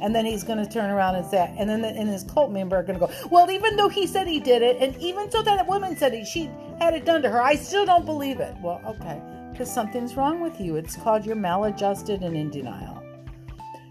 and 0.00 0.14
then 0.14 0.24
he's 0.24 0.44
going 0.44 0.58
to 0.58 0.70
turn 0.70 0.90
around 0.90 1.16
and 1.16 1.26
say, 1.26 1.54
and 1.58 1.68
then 1.68 1.82
the, 1.82 1.88
and 1.88 2.08
his 2.08 2.22
cult 2.24 2.50
member 2.50 2.76
are 2.76 2.82
going 2.82 2.98
to 2.98 3.06
go, 3.06 3.12
well, 3.30 3.50
even 3.50 3.76
though 3.76 3.88
he 3.88 4.06
said 4.06 4.26
he 4.26 4.40
did 4.40 4.62
it, 4.62 4.76
and 4.80 4.96
even 4.96 5.30
so 5.30 5.42
that 5.42 5.66
woman 5.66 5.96
said 5.96 6.12
he, 6.12 6.24
she 6.24 6.50
had 6.78 6.94
it 6.94 7.04
done 7.04 7.22
to 7.22 7.30
her, 7.30 7.42
I 7.42 7.56
still 7.56 7.84
don't 7.84 8.04
believe 8.04 8.40
it. 8.40 8.54
Well, 8.62 8.80
okay, 8.86 9.20
because 9.52 9.72
something's 9.72 10.16
wrong 10.16 10.40
with 10.40 10.60
you. 10.60 10.76
It's 10.76 10.96
called 10.96 11.26
you're 11.26 11.36
maladjusted 11.36 12.22
and 12.22 12.36
in 12.36 12.50
denial. 12.50 13.02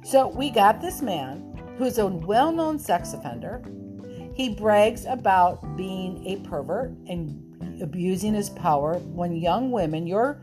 So 0.03 0.27
we 0.29 0.49
got 0.49 0.79
this 0.79 1.01
man 1.01 1.43
who's 1.77 1.97
a 1.97 2.07
well-known 2.07 2.79
sex 2.79 3.13
offender. 3.13 3.61
He 4.33 4.49
brags 4.49 5.05
about 5.05 5.75
being 5.75 6.25
a 6.25 6.37
pervert 6.47 6.91
and 7.07 7.81
abusing 7.81 8.33
his 8.33 8.49
power 8.49 8.99
when 8.99 9.35
young 9.35 9.71
women, 9.71 10.07
your 10.07 10.41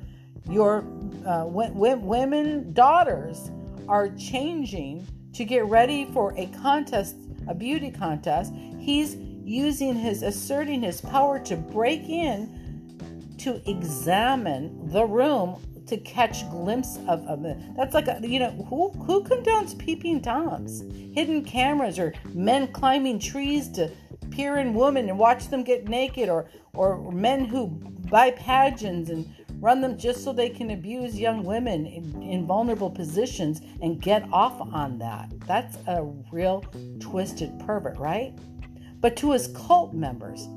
your 0.51 0.85
uh, 1.27 1.47
women 1.47 2.73
daughters, 2.75 3.51
are 3.89 4.11
changing 4.11 5.07
to 5.35 5.45
get 5.45 5.65
ready 5.67 6.07
for 6.07 6.33
a 6.37 6.47
contest, 6.63 7.17
a 7.49 7.55
beauty 7.55 7.91
contest, 7.91 8.53
he's 8.79 9.17
using 9.17 9.95
his 9.95 10.23
asserting 10.23 10.83
his 10.83 11.01
power 11.01 11.39
to 11.39 11.57
break 11.57 12.09
in 12.09 13.35
to 13.39 13.61
examine 13.69 14.89
the 14.91 15.05
room 15.05 15.57
to 15.87 15.97
catch 15.99 16.49
glimpse 16.51 16.99
of, 17.09 17.45
it. 17.45 17.59
That's 17.77 17.93
like 17.95 18.09
a, 18.09 18.19
you 18.23 18.39
know 18.39 18.51
who 18.51 18.91
who 18.91 19.23
condones 19.23 19.77
peeping 19.77 20.23
toms, 20.23 20.83
hidden 21.15 21.45
cameras, 21.45 21.99
or 21.99 22.15
men 22.33 22.69
climbing 22.69 23.19
trees 23.19 23.69
to 23.73 23.91
peer 24.31 24.59
in 24.59 24.73
women 24.73 25.09
and 25.09 25.19
watch 25.19 25.49
them 25.49 25.63
get 25.63 25.89
naked, 25.89 26.29
or 26.29 26.49
or 26.73 27.13
men 27.13 27.45
who 27.45 27.67
buy 27.67 28.31
pageants 28.31 29.11
and 29.11 29.31
run 29.65 29.81
them 29.81 29.97
just 29.97 30.23
so 30.23 30.31
they 30.31 30.51
can 30.51 30.73
abuse 30.73 31.19
young 31.19 31.43
women 31.43 31.87
in, 31.87 32.23
in, 32.23 32.47
vulnerable 32.47 32.91
positions 32.91 33.63
and 33.81 33.99
get 33.99 34.23
off 34.31 34.61
on 34.61 34.99
that. 34.99 35.33
That's 35.47 35.79
a 35.87 36.05
real 36.31 36.63
twisted 37.01 37.59
pervert, 37.61 37.97
right? 37.99 38.35
But 39.01 39.17
to 39.17 39.33
his 39.33 39.49
cult 39.57 39.95
members, 39.95 40.49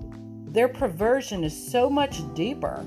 their 0.50 0.68
perversion 0.68 1.46
is 1.46 1.72
so 1.72 1.90
much 1.90 2.20
deeper 2.36 2.86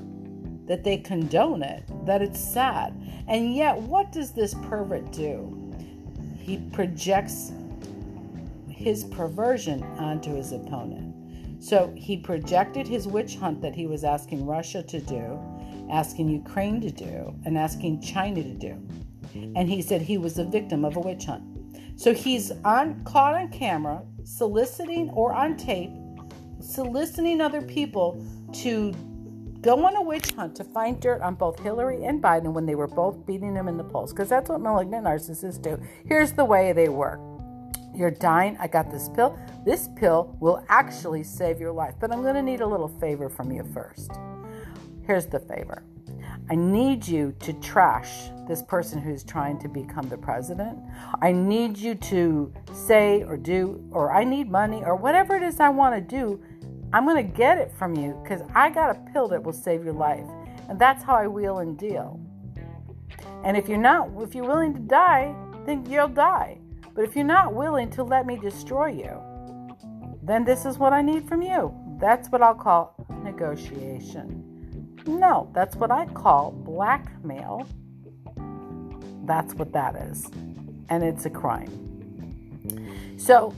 that 0.67 0.83
they 0.83 0.97
condone 0.97 1.63
it 1.63 1.83
that 2.05 2.21
it's 2.21 2.39
sad. 2.39 2.93
And 3.27 3.55
yet, 3.55 3.75
what 3.75 4.11
does 4.11 4.31
this 4.31 4.53
pervert 4.69 5.11
do? 5.11 5.73
He 6.37 6.57
projects 6.71 7.51
his 8.69 9.05
perversion 9.05 9.81
onto 9.97 10.35
his 10.35 10.51
opponent. 10.51 11.63
So 11.63 11.91
he 11.97 12.15
projected 12.17 12.87
his 12.87 13.07
witch 13.07 13.37
hunt 13.37 13.59
that 13.63 13.73
he 13.73 13.87
was 13.87 14.03
asking 14.03 14.45
Russia 14.45 14.83
to 14.83 14.99
do 14.99 15.39
asking 15.91 16.29
Ukraine 16.29 16.81
to 16.81 16.89
do, 16.89 17.35
and 17.45 17.57
asking 17.57 18.01
China 18.01 18.41
to 18.41 18.53
do. 18.53 18.77
And 19.33 19.69
he 19.69 19.81
said 19.81 20.01
he 20.01 20.17
was 20.17 20.39
a 20.39 20.45
victim 20.45 20.83
of 20.83 20.95
a 20.95 20.99
witch 20.99 21.25
hunt. 21.25 21.43
So 21.99 22.13
he's 22.13 22.51
on 22.65 23.03
caught 23.03 23.35
on 23.35 23.49
camera, 23.49 24.01
soliciting 24.23 25.09
or 25.11 25.33
on 25.33 25.57
tape, 25.57 25.91
soliciting 26.59 27.41
other 27.41 27.61
people 27.61 28.25
to 28.53 28.93
go 29.61 29.85
on 29.85 29.95
a 29.95 30.01
witch 30.01 30.31
hunt 30.31 30.55
to 30.55 30.63
find 30.63 30.99
dirt 30.99 31.21
on 31.21 31.35
both 31.35 31.59
Hillary 31.59 32.03
and 32.05 32.21
Biden 32.21 32.53
when 32.53 32.65
they 32.65 32.75
were 32.75 32.87
both 32.87 33.25
beating 33.25 33.53
them 33.53 33.67
in 33.67 33.77
the 33.77 33.83
polls. 33.83 34.11
Because 34.11 34.29
that's 34.29 34.49
what 34.49 34.61
malignant 34.61 35.05
narcissists 35.05 35.61
do. 35.61 35.79
Here's 36.07 36.33
the 36.33 36.45
way 36.45 36.73
they 36.73 36.89
work. 36.89 37.19
You're 37.93 38.11
dying. 38.11 38.57
I 38.59 38.67
got 38.67 38.89
this 38.89 39.09
pill. 39.09 39.37
This 39.65 39.89
pill 39.95 40.35
will 40.39 40.65
actually 40.69 41.23
save 41.23 41.59
your 41.59 41.73
life, 41.73 41.95
but 41.99 42.11
I'm 42.11 42.21
going 42.21 42.35
to 42.35 42.41
need 42.41 42.61
a 42.61 42.67
little 42.67 42.87
favor 42.87 43.29
from 43.29 43.51
you 43.51 43.63
first 43.73 44.11
Here's 45.05 45.25
the 45.25 45.39
favor 45.39 45.83
I 46.49 46.55
need 46.55 47.07
you 47.07 47.33
to 47.39 47.53
trash 47.53 48.29
this 48.47 48.61
person 48.61 48.99
who's 48.99 49.23
trying 49.23 49.57
to 49.59 49.69
become 49.69 50.09
the 50.09 50.17
president. 50.17 50.77
I 51.21 51.31
need 51.31 51.77
you 51.77 51.95
to 51.95 52.53
say 52.73 53.23
or 53.23 53.37
do, 53.37 53.87
or 53.91 54.11
I 54.11 54.23
need 54.25 54.51
money, 54.51 54.83
or 54.83 54.95
whatever 54.95 55.35
it 55.35 55.43
is 55.43 55.59
I 55.59 55.69
want 55.69 55.95
to 55.95 56.01
do. 56.01 56.41
I'm 56.91 57.05
going 57.05 57.25
to 57.25 57.37
get 57.37 57.57
it 57.57 57.71
from 57.71 57.95
you 57.95 58.19
because 58.21 58.41
I 58.53 58.69
got 58.69 58.95
a 58.95 59.11
pill 59.13 59.29
that 59.29 59.41
will 59.41 59.53
save 59.53 59.85
your 59.85 59.93
life. 59.93 60.25
And 60.67 60.77
that's 60.77 61.03
how 61.03 61.15
I 61.15 61.27
wheel 61.27 61.59
and 61.59 61.77
deal. 61.77 62.19
And 63.45 63.55
if 63.55 63.69
you're 63.69 63.77
not, 63.77 64.09
if 64.17 64.35
you're 64.35 64.45
willing 64.45 64.73
to 64.73 64.79
die, 64.81 65.33
then 65.65 65.85
you'll 65.85 66.09
die. 66.09 66.59
But 66.93 67.05
if 67.05 67.15
you're 67.15 67.23
not 67.23 67.53
willing 67.53 67.89
to 67.91 68.03
let 68.03 68.25
me 68.25 68.37
destroy 68.37 68.87
you, 68.87 69.21
then 70.21 70.43
this 70.43 70.65
is 70.65 70.77
what 70.77 70.91
I 70.91 71.01
need 71.01 71.27
from 71.29 71.41
you. 71.41 71.73
That's 71.97 72.27
what 72.29 72.41
I'll 72.41 72.55
call 72.55 72.95
negotiation. 73.23 74.50
No, 75.05 75.49
that's 75.53 75.75
what 75.75 75.91
I 75.91 76.05
call 76.07 76.51
blackmail. 76.51 77.67
That's 79.25 79.53
what 79.55 79.73
that 79.73 79.95
is. 79.95 80.29
And 80.89 81.03
it's 81.03 81.25
a 81.25 81.29
crime. 81.29 81.91
So, 83.17 83.55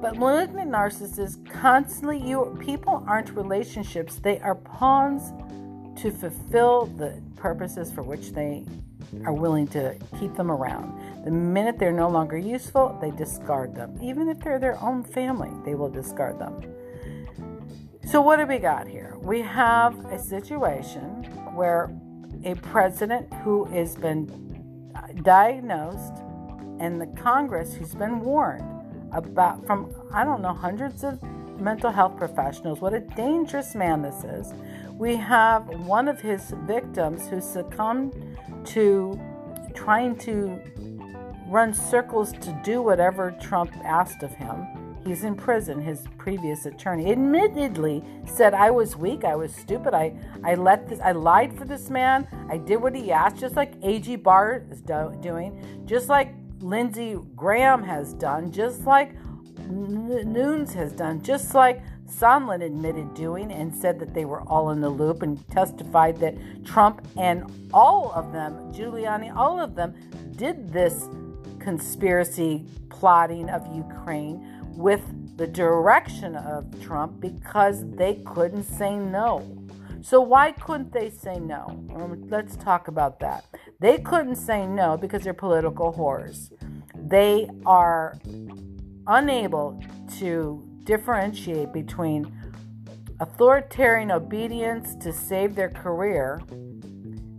but 0.00 0.16
malignant 0.16 0.70
narcissists 0.70 1.38
constantly 1.50 2.18
you 2.18 2.56
people 2.60 3.04
aren't 3.06 3.30
relationships, 3.30 4.16
they 4.16 4.38
are 4.40 4.54
pawns 4.54 5.32
to 6.00 6.10
fulfill 6.10 6.86
the 6.86 7.20
purposes 7.36 7.92
for 7.92 8.02
which 8.02 8.32
they 8.32 8.64
are 9.24 9.32
willing 9.32 9.66
to 9.68 9.96
keep 10.18 10.34
them 10.34 10.50
around. 10.50 11.24
The 11.24 11.30
minute 11.30 11.78
they're 11.78 11.92
no 11.92 12.08
longer 12.08 12.36
useful, 12.36 12.98
they 13.00 13.12
discard 13.12 13.74
them. 13.74 13.98
Even 14.02 14.28
if 14.28 14.40
they're 14.40 14.58
their 14.58 14.80
own 14.82 15.04
family, 15.04 15.50
they 15.64 15.74
will 15.74 15.88
discard 15.90 16.38
them. 16.38 16.73
So, 18.14 18.20
what 18.20 18.36
do 18.36 18.46
we 18.46 18.58
got 18.58 18.86
here? 18.86 19.16
We 19.20 19.42
have 19.42 19.98
a 20.06 20.20
situation 20.20 21.24
where 21.52 21.90
a 22.44 22.54
president 22.54 23.34
who 23.42 23.64
has 23.64 23.96
been 23.96 24.92
uh, 24.94 25.20
diagnosed 25.22 26.22
and 26.78 27.00
the 27.00 27.08
Congress 27.20 27.74
who's 27.74 27.92
been 27.92 28.20
warned 28.20 28.70
about 29.10 29.66
from 29.66 29.92
I 30.12 30.22
don't 30.22 30.42
know 30.42 30.52
hundreds 30.52 31.02
of 31.02 31.20
mental 31.60 31.90
health 31.90 32.16
professionals 32.16 32.80
what 32.80 32.94
a 32.94 33.00
dangerous 33.00 33.74
man 33.74 34.02
this 34.02 34.22
is. 34.22 34.54
We 34.92 35.16
have 35.16 35.66
one 35.80 36.06
of 36.06 36.20
his 36.20 36.54
victims 36.68 37.26
who 37.26 37.40
succumbed 37.40 38.14
to 38.66 39.20
trying 39.74 40.14
to 40.18 40.60
run 41.48 41.74
circles 41.74 42.30
to 42.30 42.60
do 42.62 42.80
whatever 42.80 43.32
Trump 43.40 43.72
asked 43.84 44.22
of 44.22 44.32
him 44.36 44.68
He's 45.06 45.22
in 45.22 45.34
prison. 45.34 45.80
His 45.82 46.04
previous 46.16 46.64
attorney 46.64 47.12
admittedly 47.12 48.02
said, 48.26 48.54
I 48.54 48.70
was 48.70 48.96
weak, 48.96 49.24
I 49.24 49.36
was 49.36 49.54
stupid, 49.54 49.92
I, 49.92 50.16
I 50.42 50.54
let 50.54 50.88
this 50.88 51.00
I 51.00 51.12
lied 51.12 51.56
for 51.58 51.64
this 51.64 51.90
man, 51.90 52.26
I 52.48 52.56
did 52.56 52.76
what 52.80 52.94
he 52.94 53.12
asked, 53.12 53.36
just 53.36 53.54
like 53.54 53.74
A.G. 53.82 54.16
Barr 54.16 54.64
is 54.70 54.80
do- 54.80 55.16
doing, 55.20 55.84
just 55.84 56.08
like 56.08 56.34
Lindsey 56.60 57.18
Graham 57.36 57.82
has 57.82 58.14
done, 58.14 58.50
just 58.50 58.84
like 58.84 59.14
Nunes 59.68 60.72
has 60.72 60.92
done, 60.92 61.22
just 61.22 61.54
like 61.54 61.82
Sondland 62.06 62.62
admitted 62.64 63.12
doing 63.14 63.52
and 63.52 63.74
said 63.74 63.98
that 63.98 64.14
they 64.14 64.24
were 64.24 64.42
all 64.42 64.70
in 64.70 64.80
the 64.80 64.88
loop 64.88 65.22
and 65.22 65.46
testified 65.50 66.18
that 66.20 66.34
Trump 66.64 67.06
and 67.16 67.44
all 67.72 68.10
of 68.12 68.32
them, 68.32 68.72
Giuliani, 68.72 69.34
all 69.34 69.60
of 69.60 69.74
them, 69.74 69.94
did 70.36 70.72
this 70.72 71.08
conspiracy 71.58 72.66
plotting 72.90 73.48
of 73.48 73.66
Ukraine 73.74 74.53
with 74.76 75.36
the 75.36 75.46
direction 75.46 76.36
of 76.36 76.80
Trump 76.82 77.20
because 77.20 77.84
they 77.96 78.16
couldn't 78.24 78.64
say 78.64 78.96
no. 78.96 79.58
So, 80.02 80.20
why 80.20 80.52
couldn't 80.52 80.92
they 80.92 81.10
say 81.10 81.38
no? 81.38 81.66
Um, 81.94 82.26
let's 82.28 82.56
talk 82.56 82.88
about 82.88 83.20
that. 83.20 83.44
They 83.80 83.98
couldn't 83.98 84.36
say 84.36 84.66
no 84.66 84.96
because 84.96 85.22
they're 85.22 85.32
political 85.32 85.92
whores. 85.92 86.52
They 86.94 87.48
are 87.64 88.18
unable 89.06 89.82
to 90.18 90.62
differentiate 90.84 91.72
between 91.72 92.30
authoritarian 93.20 94.10
obedience 94.10 94.94
to 94.96 95.12
save 95.12 95.54
their 95.54 95.70
career 95.70 96.42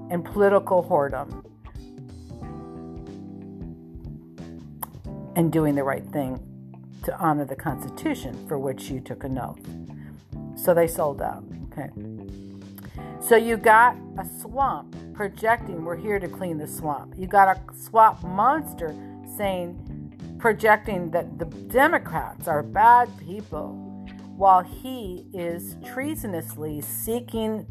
and 0.10 0.26
political 0.26 0.84
whoredom 0.84 1.44
and 5.36 5.52
doing 5.52 5.76
the 5.76 5.84
right 5.84 6.06
thing 6.12 6.40
to 7.06 7.18
honor 7.18 7.46
the 7.46 7.56
Constitution 7.56 8.46
for 8.48 8.60
which 8.60 8.90
you 8.90 9.00
took 9.00 9.24
an 9.24 9.38
oath. 9.38 9.60
So 10.56 10.74
they 10.74 10.88
sold 10.88 11.22
out. 11.22 11.44
Okay. 11.72 11.90
So 13.22 13.36
you 13.36 13.58
got 13.58 13.96
a 14.20 14.26
swamp 14.42 14.96
projecting, 15.14 15.84
we're 15.86 15.96
here 15.96 16.20
to 16.20 16.28
clean 16.28 16.58
the 16.58 16.68
swamp. 16.68 17.14
You 17.18 17.28
got 17.28 17.58
a 17.58 17.74
swamp 17.74 18.22
monster 18.24 18.94
saying, 19.38 20.38
projecting 20.38 21.10
that 21.12 21.40
the 21.40 21.46
Democrats 21.46 22.48
are 22.48 22.62
bad 22.62 23.10
people, 23.20 23.82
while 24.36 24.62
he 24.62 25.26
is 25.34 25.78
treasonously 25.86 26.82
seeking 26.82 27.66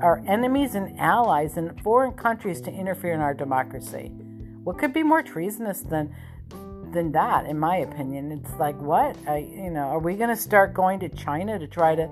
our 0.00 0.22
enemies 0.26 0.74
and 0.74 0.98
allies 1.00 1.56
in 1.56 1.74
foreign 1.78 2.12
countries 2.12 2.60
to 2.60 2.70
interfere 2.70 3.14
in 3.14 3.20
our 3.20 3.34
democracy. 3.34 4.12
What 4.62 4.78
could 4.78 4.92
be 4.92 5.02
more 5.02 5.22
treasonous 5.22 5.80
than 5.80 6.14
than 6.92 7.12
that, 7.12 7.46
in 7.46 7.58
my 7.58 7.78
opinion. 7.78 8.32
It's 8.32 8.52
like, 8.58 8.80
what? 8.80 9.16
I, 9.26 9.38
you 9.38 9.70
know, 9.70 9.88
are 9.88 9.98
we 9.98 10.14
going 10.14 10.28
to 10.30 10.36
start 10.36 10.74
going 10.74 11.00
to 11.00 11.08
China 11.08 11.58
to 11.58 11.66
try 11.66 11.94
to, 11.94 12.08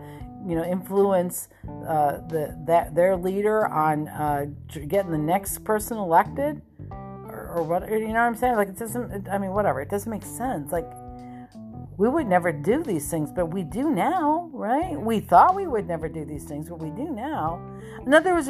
you 0.46 0.54
know, 0.54 0.64
influence 0.64 1.48
uh, 1.86 2.18
the 2.28 2.56
that 2.66 2.94
their 2.94 3.16
leader 3.16 3.66
on 3.66 4.08
uh, 4.08 4.46
getting 4.88 5.10
the 5.10 5.18
next 5.18 5.64
person 5.64 5.98
elected, 5.98 6.62
or, 6.90 7.52
or 7.56 7.62
what? 7.62 7.88
You 7.90 8.08
know 8.08 8.14
what 8.14 8.20
I'm 8.20 8.36
saying? 8.36 8.56
Like, 8.56 8.68
it 8.68 8.78
doesn't. 8.78 9.28
I 9.28 9.38
mean, 9.38 9.52
whatever. 9.52 9.80
It 9.80 9.90
doesn't 9.90 10.10
make 10.10 10.24
sense. 10.24 10.72
Like, 10.72 10.90
we 12.00 12.08
would 12.08 12.26
never 12.26 12.50
do 12.50 12.82
these 12.82 13.10
things, 13.10 13.30
but 13.30 13.46
we 13.46 13.62
do 13.62 13.90
now, 13.90 14.48
right? 14.54 14.98
We 14.98 15.20
thought 15.20 15.54
we 15.54 15.66
would 15.66 15.86
never 15.86 16.08
do 16.08 16.24
these 16.24 16.44
things, 16.44 16.70
but 16.70 16.78
we 16.78 16.88
do 16.88 17.10
now. 17.10 17.60
In 18.06 18.14
other 18.14 18.32
words, 18.32 18.48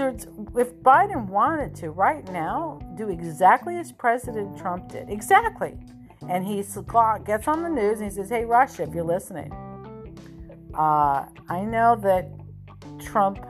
if 0.54 0.72
Biden 0.84 1.26
wanted 1.26 1.74
to 1.76 1.90
right 1.90 2.24
now 2.30 2.78
do 2.96 3.08
exactly 3.08 3.76
as 3.78 3.90
President 3.90 4.56
Trump 4.56 4.92
did, 4.92 5.10
exactly 5.10 5.76
and 6.28 6.46
he 6.46 6.56
gets 6.56 7.48
on 7.48 7.62
the 7.62 7.68
news 7.68 8.00
and 8.00 8.10
he 8.10 8.14
says, 8.14 8.28
"Hey, 8.28 8.44
Russia, 8.44 8.82
if 8.82 8.94
you're 8.94 9.04
listening, 9.04 9.52
uh, 10.74 11.26
I 11.48 11.64
know 11.64 11.96
that 11.96 12.30
Trump 13.00 13.44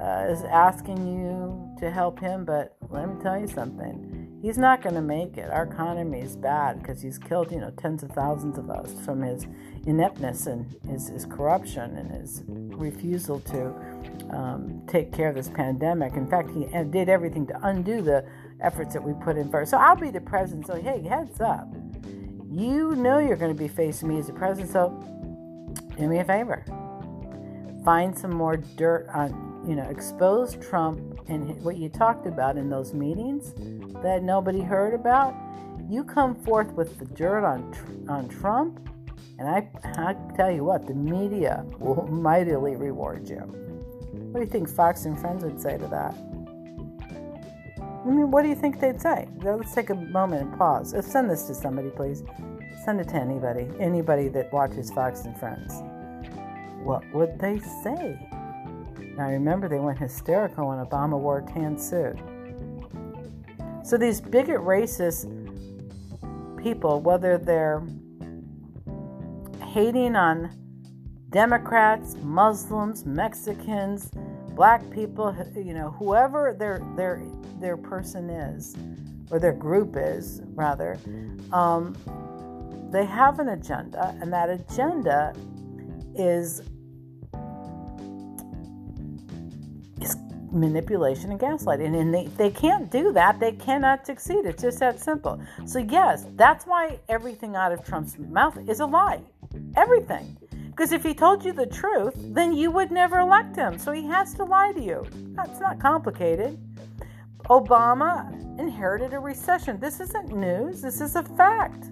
uh, 0.00 0.26
is 0.28 0.42
asking 0.44 1.06
you 1.06 1.74
to 1.80 1.90
help 1.90 2.18
him, 2.20 2.44
but 2.44 2.76
let 2.90 3.08
me 3.08 3.22
tell 3.22 3.38
you 3.38 3.46
something." 3.46 4.22
He's 4.42 4.58
not 4.58 4.82
going 4.82 4.96
to 4.96 5.02
make 5.02 5.38
it. 5.38 5.48
Our 5.50 5.62
economy 5.62 6.18
is 6.18 6.34
bad 6.34 6.80
because 6.80 7.00
he's 7.00 7.16
killed, 7.16 7.52
you 7.52 7.60
know, 7.60 7.70
tens 7.70 8.02
of 8.02 8.10
thousands 8.10 8.58
of 8.58 8.70
us 8.70 8.92
from 9.04 9.22
his 9.22 9.46
ineptness 9.86 10.48
and 10.48 10.66
his, 10.84 11.10
his 11.10 11.26
corruption 11.26 11.96
and 11.96 12.10
his 12.10 12.42
refusal 12.48 13.38
to 13.38 13.72
um, 14.30 14.82
take 14.88 15.12
care 15.12 15.28
of 15.28 15.36
this 15.36 15.48
pandemic. 15.48 16.14
In 16.14 16.26
fact, 16.26 16.50
he 16.50 16.66
did 16.90 17.08
everything 17.08 17.46
to 17.46 17.60
undo 17.62 18.02
the 18.02 18.24
efforts 18.62 18.92
that 18.94 19.02
we 19.02 19.12
put 19.14 19.36
in 19.36 19.50
first. 19.50 19.70
So 19.70 19.78
I'll 19.78 19.96
be 19.96 20.10
the 20.10 20.20
president. 20.20 20.66
So, 20.66 20.80
hey, 20.80 21.02
heads 21.02 21.40
up. 21.40 21.68
You 22.50 22.94
know 22.96 23.18
you're 23.18 23.36
going 23.36 23.54
to 23.54 23.58
be 23.58 23.68
facing 23.68 24.08
me 24.08 24.18
as 24.18 24.26
the 24.26 24.32
president. 24.32 24.70
So 24.70 24.90
do 25.96 26.08
me 26.08 26.18
a 26.18 26.24
favor. 26.24 26.64
Find 27.84 28.16
some 28.16 28.32
more 28.32 28.56
dirt 28.56 29.08
on, 29.12 29.64
you 29.66 29.74
know, 29.74 29.84
expose 29.84 30.56
Trump 30.56 31.00
and 31.28 31.62
what 31.62 31.76
you 31.76 31.88
talked 31.88 32.26
about 32.26 32.56
in 32.56 32.68
those 32.68 32.94
meetings 32.94 33.52
that 34.02 34.22
nobody 34.22 34.60
heard 34.60 34.94
about. 34.94 35.34
You 35.88 36.04
come 36.04 36.34
forth 36.34 36.72
with 36.72 36.98
the 36.98 37.06
dirt 37.06 37.44
on, 37.44 37.74
on 38.08 38.28
Trump, 38.28 38.88
and 39.38 39.48
I, 39.48 39.68
I 39.84 40.14
tell 40.36 40.50
you 40.50 40.64
what, 40.64 40.86
the 40.86 40.94
media 40.94 41.64
will 41.78 42.06
mightily 42.10 42.76
reward 42.76 43.28
you. 43.28 43.38
What 43.38 44.40
do 44.40 44.46
you 44.46 44.50
think 44.50 44.68
Fox 44.68 45.04
and 45.04 45.18
Friends 45.18 45.44
would 45.44 45.60
say 45.60 45.76
to 45.76 45.86
that? 45.88 46.14
I 48.04 48.08
mean, 48.08 48.30
what 48.30 48.42
do 48.42 48.48
you 48.48 48.56
think 48.56 48.80
they'd 48.80 49.00
say? 49.00 49.28
Let's 49.42 49.74
take 49.74 49.90
a 49.90 49.94
moment 49.94 50.42
and 50.42 50.58
pause. 50.58 50.94
Send 51.06 51.30
this 51.30 51.44
to 51.44 51.54
somebody, 51.54 51.90
please. 51.90 52.24
Send 52.84 53.00
it 53.00 53.08
to 53.10 53.14
anybody, 53.14 53.68
anybody 53.78 54.26
that 54.28 54.52
watches 54.52 54.90
Fox 54.90 55.24
and 55.24 55.38
Friends. 55.38 55.72
What 56.82 57.04
would 57.14 57.38
they 57.38 57.60
say? 57.84 58.18
Now, 59.16 59.28
remember, 59.28 59.68
they 59.68 59.78
went 59.78 59.98
hysterical 59.98 60.68
when 60.68 60.84
Obama 60.84 61.16
wore 61.16 61.38
a 61.38 61.46
tan 61.46 61.78
suit. 61.78 62.16
So, 63.84 63.96
these 63.96 64.20
bigot 64.20 64.60
racist 64.60 65.28
people, 66.60 67.00
whether 67.00 67.38
they're 67.38 67.82
hating 69.72 70.16
on 70.16 70.50
Democrats, 71.30 72.16
Muslims, 72.22 73.06
Mexicans, 73.06 74.10
black 74.54 74.88
people, 74.90 75.34
you 75.54 75.74
know, 75.74 75.90
whoever 75.90 76.54
their 76.58 76.82
their 76.96 77.22
their 77.60 77.76
person 77.76 78.30
is, 78.30 78.76
or 79.30 79.38
their 79.38 79.52
group 79.52 79.96
is 79.96 80.42
rather, 80.54 80.98
um, 81.52 81.96
they 82.90 83.04
have 83.04 83.38
an 83.38 83.50
agenda, 83.50 84.16
and 84.20 84.32
that 84.32 84.50
agenda 84.50 85.34
is 86.14 86.62
is 90.00 90.16
manipulation 90.50 91.30
and 91.30 91.40
gaslighting. 91.40 91.98
And 91.98 92.12
they, 92.12 92.26
they 92.36 92.50
can't 92.50 92.90
do 92.90 93.12
that. 93.12 93.40
They 93.40 93.52
cannot 93.52 94.06
succeed. 94.06 94.44
It's 94.44 94.62
just 94.62 94.78
that 94.80 95.00
simple. 95.00 95.40
So, 95.64 95.78
yes, 95.78 96.26
that's 96.36 96.66
why 96.66 96.98
everything 97.08 97.56
out 97.56 97.72
of 97.72 97.84
Trump's 97.84 98.18
mouth 98.18 98.58
is 98.68 98.80
a 98.80 98.86
lie. 98.86 99.22
Everything. 99.76 100.36
Because 100.72 100.92
if 100.92 101.02
he 101.02 101.12
told 101.12 101.44
you 101.44 101.52
the 101.52 101.66
truth, 101.66 102.14
then 102.16 102.54
you 102.54 102.70
would 102.70 102.90
never 102.90 103.20
elect 103.20 103.54
him. 103.54 103.78
So 103.78 103.92
he 103.92 104.06
has 104.06 104.32
to 104.34 104.44
lie 104.44 104.72
to 104.72 104.80
you. 104.80 105.06
That's 105.36 105.60
not 105.60 105.78
complicated. 105.78 106.58
Obama 107.50 108.32
inherited 108.58 109.12
a 109.12 109.18
recession. 109.18 109.78
This 109.78 110.00
isn't 110.00 110.34
news, 110.34 110.80
this 110.80 111.02
is 111.02 111.14
a 111.14 111.24
fact. 111.24 111.90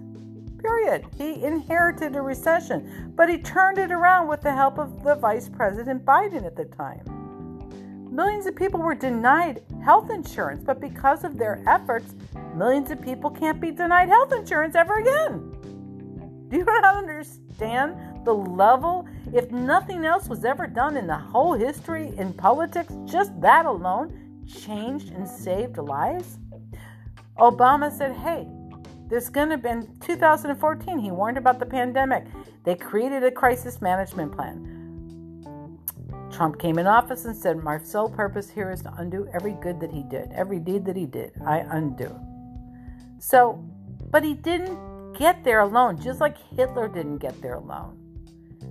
Period. 0.58 1.04
He 1.18 1.44
inherited 1.44 2.16
a 2.16 2.22
recession, 2.22 3.12
but 3.16 3.28
he 3.28 3.36
turned 3.36 3.76
it 3.76 3.92
around 3.92 4.28
with 4.28 4.40
the 4.40 4.52
help 4.52 4.78
of 4.78 5.04
the 5.04 5.14
Vice 5.14 5.50
President 5.50 6.02
Biden 6.04 6.46
at 6.46 6.56
the 6.56 6.64
time. 6.64 7.02
Millions 8.10 8.46
of 8.46 8.56
people 8.56 8.80
were 8.80 8.94
denied 8.94 9.62
health 9.84 10.10
insurance, 10.10 10.64
but 10.64 10.80
because 10.80 11.22
of 11.22 11.36
their 11.36 11.62
efforts, 11.66 12.14
millions 12.56 12.90
of 12.90 13.00
people 13.02 13.30
can't 13.30 13.60
be 13.60 13.70
denied 13.70 14.08
health 14.08 14.32
insurance 14.32 14.74
ever 14.74 15.00
again. 15.00 16.48
Do 16.48 16.56
you 16.56 16.64
not 16.64 16.84
understand 16.84 18.09
the 18.24 18.34
level? 18.34 19.06
If 19.32 19.50
nothing 19.50 20.04
else 20.04 20.28
was 20.28 20.44
ever 20.44 20.66
done 20.66 20.96
in 20.96 21.06
the 21.06 21.16
whole 21.16 21.54
history 21.54 22.12
in 22.16 22.32
politics, 22.32 22.92
just 23.04 23.38
that 23.40 23.66
alone 23.66 24.44
changed 24.46 25.10
and 25.10 25.28
saved 25.28 25.78
lives? 25.78 26.38
Obama 27.38 27.90
said, 27.96 28.12
hey, 28.16 28.46
there's 29.08 29.28
going 29.28 29.48
to 29.48 29.58
be 29.58 29.68
in 29.68 29.98
2014, 30.00 30.98
he 30.98 31.10
warned 31.10 31.38
about 31.38 31.58
the 31.58 31.66
pandemic. 31.66 32.26
They 32.64 32.76
created 32.76 33.24
a 33.24 33.30
crisis 33.30 33.80
management 33.80 34.32
plan. 34.32 34.70
Trump 36.30 36.60
came 36.60 36.78
in 36.78 36.86
office 36.86 37.24
and 37.24 37.36
said, 37.36 37.62
My 37.62 37.78
sole 37.78 38.08
purpose 38.08 38.48
here 38.48 38.70
is 38.70 38.82
to 38.82 38.94
undo 38.98 39.28
every 39.34 39.54
good 39.54 39.80
that 39.80 39.90
he 39.90 40.04
did, 40.04 40.30
every 40.32 40.60
deed 40.60 40.84
that 40.86 40.96
he 40.96 41.06
did, 41.06 41.32
I 41.44 41.58
undo. 41.70 42.18
So, 43.18 43.64
but 44.10 44.22
he 44.22 44.34
didn't 44.34 44.78
get 45.18 45.44
there 45.44 45.60
alone, 45.60 46.00
just 46.00 46.20
like 46.20 46.36
Hitler 46.56 46.88
didn't 46.88 47.18
get 47.18 47.40
there 47.42 47.54
alone. 47.54 47.99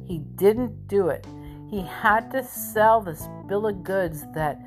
He 0.06 0.20
didn't 0.20 0.88
do 0.88 1.10
it. 1.10 1.26
He 1.70 1.82
had 1.82 2.32
to 2.32 2.44
sell 2.44 3.02
this 3.02 3.28
bill 3.48 3.68
of 3.68 3.84
goods 3.84 4.26
that 4.34 4.60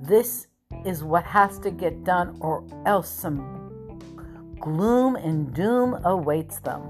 this 0.00 0.46
is 0.84 1.02
what 1.02 1.24
has 1.24 1.58
to 1.60 1.70
get 1.70 2.04
done, 2.04 2.36
or 2.40 2.64
else 2.86 3.08
some 3.08 3.56
gloom 4.60 5.16
and 5.16 5.52
doom 5.54 5.98
awaits 6.04 6.58
them. 6.60 6.82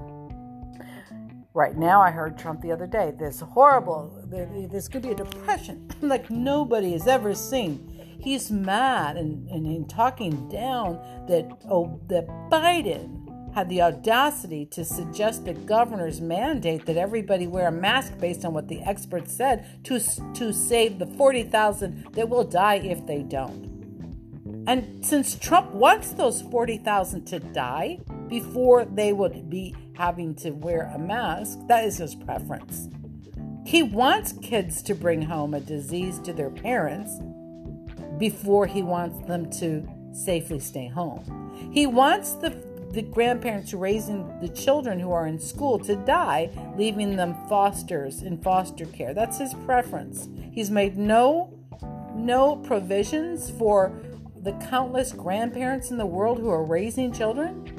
Right 1.53 1.75
now, 1.75 2.01
I 2.01 2.11
heard 2.11 2.37
Trump 2.37 2.61
the 2.61 2.71
other 2.71 2.85
day. 2.85 3.13
This 3.17 3.39
horrible, 3.39 4.23
this 4.71 4.87
could 4.87 5.01
be 5.01 5.09
a 5.09 5.15
depression 5.15 5.89
like 6.01 6.29
nobody 6.29 6.91
has 6.91 7.07
ever 7.07 7.33
seen. 7.33 7.93
He's 8.19 8.51
mad 8.51 9.17
and, 9.17 9.47
and, 9.49 9.65
and 9.65 9.89
talking 9.89 10.49
down 10.49 10.95
that 11.27 11.49
oh 11.69 11.99
that 12.07 12.27
Biden 12.51 13.16
had 13.57 13.69
the 13.69 13.81
audacity 13.81 14.67
to 14.67 14.85
suggest 14.85 15.43
the 15.43 15.53
governor's 15.55 16.21
mandate 16.21 16.85
that 16.85 16.95
everybody 16.95 17.47
wear 17.47 17.69
a 17.69 17.71
mask 17.71 18.15
based 18.19 18.45
on 18.45 18.53
what 18.53 18.67
the 18.67 18.79
experts 18.83 19.33
said 19.35 19.83
to 19.83 19.99
to 20.35 20.53
save 20.53 20.99
the 20.99 21.07
40,000 21.07 22.05
that 22.13 22.29
will 22.29 22.43
die 22.43 22.75
if 22.75 23.03
they 23.07 23.23
don't. 23.23 24.63
And 24.67 25.03
since 25.03 25.33
Trump 25.33 25.71
wants 25.71 26.11
those 26.11 26.43
40,000 26.43 27.25
to 27.25 27.39
die 27.39 27.97
before 28.27 28.85
they 28.85 29.11
would 29.11 29.49
be 29.49 29.73
having 29.95 30.35
to 30.35 30.51
wear 30.51 30.91
a 30.93 30.99
mask, 30.99 31.57
that 31.67 31.83
is 31.83 31.97
his 31.97 32.13
preference. 32.13 32.89
He 33.65 33.81
wants 33.81 34.33
kids 34.33 34.83
to 34.83 34.93
bring 34.93 35.23
home 35.23 35.55
a 35.55 35.59
disease 35.59 36.19
to 36.19 36.31
their 36.31 36.51
parents 36.51 37.11
before 38.19 38.67
he 38.67 38.83
wants 38.83 39.17
them 39.25 39.49
to 39.53 39.83
safely 40.13 40.59
stay 40.59 40.87
home. 40.87 41.71
He 41.73 41.87
wants 41.87 42.33
the, 42.35 42.51
the 42.97 43.03
grandparents 43.03 43.75
raising 43.75 44.27
the 44.41 44.49
children 44.49 44.99
who 44.99 45.11
are 45.11 45.27
in 45.27 45.39
school 45.39 45.77
to 45.77 45.95
die, 45.97 46.49
leaving 46.75 47.15
them 47.15 47.35
fosters 47.47 48.23
in 48.23 48.39
foster 48.39 48.87
care. 48.87 49.13
That's 49.13 49.37
his 49.37 49.53
preference. 49.53 50.27
He's 50.51 50.71
made 50.71 50.97
no 50.97 51.53
no 52.15 52.55
provisions 52.55 53.51
for 53.51 53.93
the 54.41 54.53
countless 54.53 55.13
grandparents 55.13 55.91
in 55.91 55.99
the 55.99 56.07
world 56.07 56.39
who 56.39 56.49
are 56.49 56.63
raising 56.63 57.13
children, 57.13 57.71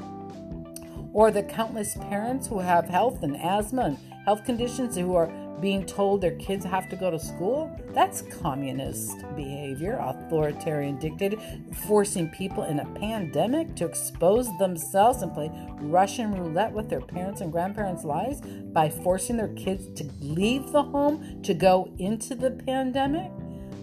or 1.13 1.33
the 1.33 1.43
countless 1.43 1.97
parents 1.97 2.47
who 2.47 2.61
have 2.61 2.89
health 2.89 3.25
and 3.25 3.37
asthma 3.39 3.87
and 3.87 3.99
health 4.25 4.45
conditions 4.45 4.95
who 4.95 5.17
are 5.17 5.27
being 5.61 5.85
told 5.85 6.21
their 6.21 6.37
kids 6.37 6.65
have 6.65 6.89
to 6.91 6.97
go 6.97 7.11
to 7.11 7.19
school. 7.19 7.75
That's 7.93 8.23
communist 8.23 9.19
behavior, 9.35 9.99
authoritarian 10.01 10.99
dictator, 10.99 11.39
forcing 11.87 12.29
people 12.31 12.65
in 12.65 12.81
a 12.81 12.87
pandemic 12.95 13.75
to 13.77 13.85
expose 13.85 14.47
themselves 14.59 15.23
and 15.23 15.33
play 15.33 15.51
Russian 15.81 16.33
roulette 16.33 16.73
with 16.73 16.89
their 16.89 17.01
parents' 17.01 17.41
and 17.41 17.53
grandparents' 17.53 18.05
lives 18.05 18.41
by 18.41 18.89
forcing 18.89 19.37
their 19.37 19.55
kids 19.55 19.89
to 20.01 20.09
leave 20.21 20.71
the 20.73 20.83
home 20.83 21.43
to 21.43 21.55
go 21.55 21.93
into 21.99 22.35
the 22.35 22.51
pandemic. 22.51 23.31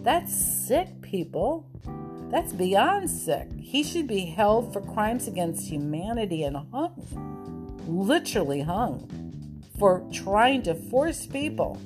That's 0.04 0.34
sick, 0.34 1.02
people. 1.02 1.68
That's 2.30 2.54
beyond 2.54 3.10
sick. 3.10 3.48
He 3.60 3.84
should 3.84 4.08
be 4.08 4.26
held 4.26 4.74
for 4.74 4.82
crimes 4.82 5.28
against 5.28 5.70
humanity 5.70 6.44
and 6.44 6.58
hung, 6.72 7.80
literally 7.88 8.62
hung, 8.62 9.25
for 9.78 10.04
trying 10.12 10.64
to 10.64 10.76
force 10.76 11.26
people, 11.26 11.82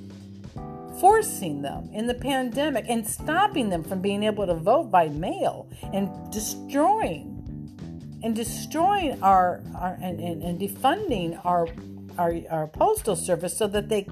forcing 0.99 1.61
them 1.61 1.89
in 1.93 2.07
the 2.07 2.13
pandemic 2.13 2.85
and 2.87 3.07
stopping 3.07 3.69
them 3.69 3.83
from 3.83 4.01
being 4.01 4.23
able 4.23 4.45
to 4.45 4.55
vote 4.55 4.91
by 4.91 5.09
mail 5.09 5.67
and 5.93 6.09
destroying 6.31 7.35
and 8.21 8.35
destroying 8.35 9.21
our, 9.23 9.61
our 9.75 9.97
and, 10.01 10.19
and, 10.19 10.43
and 10.43 10.59
defunding 10.59 11.39
our, 11.45 11.67
our 12.17 12.35
our 12.49 12.67
postal 12.67 13.15
service 13.15 13.55
so 13.57 13.65
that 13.67 13.87
they 13.87 14.05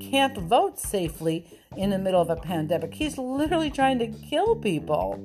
can't 0.00 0.36
vote 0.36 0.78
safely 0.78 1.46
in 1.76 1.90
the 1.90 1.98
middle 1.98 2.20
of 2.20 2.30
a 2.30 2.36
pandemic. 2.36 2.94
He's 2.94 3.18
literally 3.18 3.70
trying 3.70 3.98
to 4.00 4.08
kill 4.08 4.56
people 4.56 5.18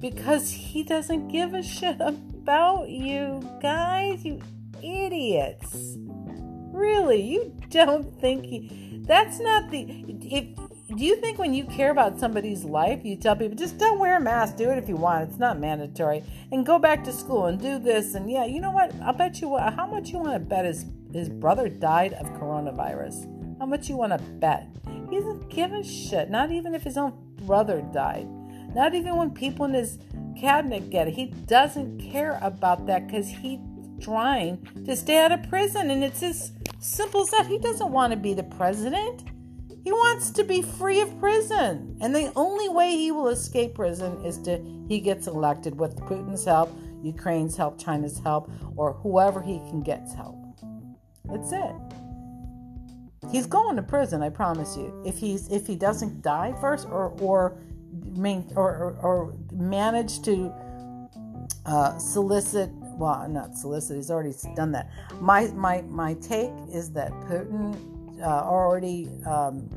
because 0.00 0.50
he 0.50 0.82
doesn't 0.82 1.28
give 1.28 1.54
a 1.54 1.62
shit 1.62 2.00
about 2.00 2.88
you 2.88 3.40
guys, 3.60 4.24
you 4.24 4.40
idiots. 4.82 5.98
Really, 6.76 7.22
you 7.22 7.54
don't 7.70 8.20
think 8.20 8.44
he, 8.44 9.00
that's 9.06 9.40
not 9.40 9.70
the 9.70 10.04
if 10.20 10.44
do 10.94 11.04
you 11.04 11.16
think 11.16 11.38
when 11.38 11.54
you 11.54 11.64
care 11.64 11.90
about 11.90 12.20
somebody's 12.20 12.64
life, 12.64 13.00
you 13.02 13.16
tell 13.16 13.34
people 13.34 13.56
just 13.56 13.78
don't 13.78 13.98
wear 13.98 14.18
a 14.18 14.20
mask, 14.20 14.56
do 14.56 14.70
it 14.70 14.76
if 14.76 14.86
you 14.86 14.96
want, 14.96 15.28
it's 15.30 15.38
not 15.38 15.58
mandatory, 15.58 16.22
and 16.52 16.66
go 16.66 16.78
back 16.78 17.02
to 17.04 17.12
school 17.14 17.46
and 17.46 17.58
do 17.58 17.78
this 17.78 18.14
and 18.14 18.30
yeah, 18.30 18.44
you 18.44 18.60
know 18.60 18.70
what? 18.70 18.94
I'll 19.02 19.14
bet 19.14 19.40
you 19.40 19.48
what 19.48 19.72
how 19.72 19.86
much 19.86 20.10
you 20.10 20.18
want 20.18 20.34
to 20.34 20.38
bet 20.38 20.66
his 20.66 20.84
his 21.14 21.30
brother 21.30 21.70
died 21.70 22.12
of 22.12 22.26
coronavirus. 22.34 23.58
How 23.58 23.64
much 23.64 23.88
you 23.88 23.96
want 23.96 24.12
to 24.12 24.18
bet? 24.18 24.68
He 25.08 25.16
doesn't 25.16 25.48
give 25.48 25.72
a 25.72 25.82
shit, 25.82 26.28
not 26.28 26.52
even 26.52 26.74
if 26.74 26.82
his 26.82 26.98
own 26.98 27.14
brother 27.46 27.80
died. 27.94 28.28
Not 28.74 28.94
even 28.94 29.16
when 29.16 29.30
people 29.30 29.64
in 29.64 29.72
his 29.72 29.98
cabinet 30.38 30.90
get 30.90 31.08
it. 31.08 31.14
He 31.14 31.26
doesn't 31.26 31.98
care 32.00 32.38
about 32.42 32.84
that 32.86 33.06
because 33.06 33.28
he's 33.28 33.60
trying 34.00 34.66
to 34.84 34.96
stay 34.96 35.18
out 35.18 35.32
of 35.32 35.48
prison. 35.48 35.90
And 35.90 36.04
it's 36.04 36.22
as 36.22 36.52
simple 36.78 37.22
as 37.22 37.30
that. 37.30 37.46
He 37.46 37.58
doesn't 37.58 37.90
want 37.90 38.12
to 38.12 38.16
be 38.16 38.34
the 38.34 38.42
president. 38.44 39.24
He 39.84 39.92
wants 39.92 40.30
to 40.30 40.44
be 40.44 40.62
free 40.62 41.00
of 41.00 41.18
prison. 41.20 41.96
And 42.00 42.14
the 42.14 42.32
only 42.34 42.68
way 42.68 42.96
he 42.96 43.12
will 43.12 43.28
escape 43.28 43.74
prison 43.74 44.24
is 44.24 44.38
to 44.42 44.60
he 44.88 45.00
gets 45.00 45.26
elected 45.26 45.78
with 45.78 45.96
Putin's 45.96 46.44
help, 46.44 46.76
Ukraine's 47.02 47.56
help, 47.56 47.78
China's 47.78 48.18
help, 48.18 48.50
or 48.76 48.94
whoever 48.94 49.40
he 49.40 49.58
can 49.58 49.82
get's 49.82 50.14
help. 50.14 50.36
That's 51.24 51.52
it. 51.52 51.74
He's 53.30 53.46
going 53.46 53.76
to 53.76 53.82
prison, 53.82 54.22
I 54.22 54.28
promise 54.28 54.76
you. 54.76 55.02
If 55.04 55.18
he's 55.18 55.48
if 55.50 55.66
he 55.66 55.76
doesn't 55.76 56.22
die 56.22 56.54
first 56.60 56.88
or 56.88 57.08
or 57.20 57.58
or, 58.18 58.46
or, 58.56 58.98
or 59.02 59.34
manage 59.52 60.22
to 60.22 60.52
uh, 61.66 61.98
solicit 61.98 62.70
well 62.96 63.28
not 63.28 63.56
solicit 63.56 63.96
he's 63.96 64.10
already 64.10 64.34
done 64.54 64.72
that 64.72 64.90
my 65.20 65.46
my 65.48 65.82
my 65.82 66.14
take 66.14 66.52
is 66.72 66.90
that 66.92 67.10
putin 67.28 67.74
uh, 68.20 68.42
already 68.42 69.08
um, 69.26 69.68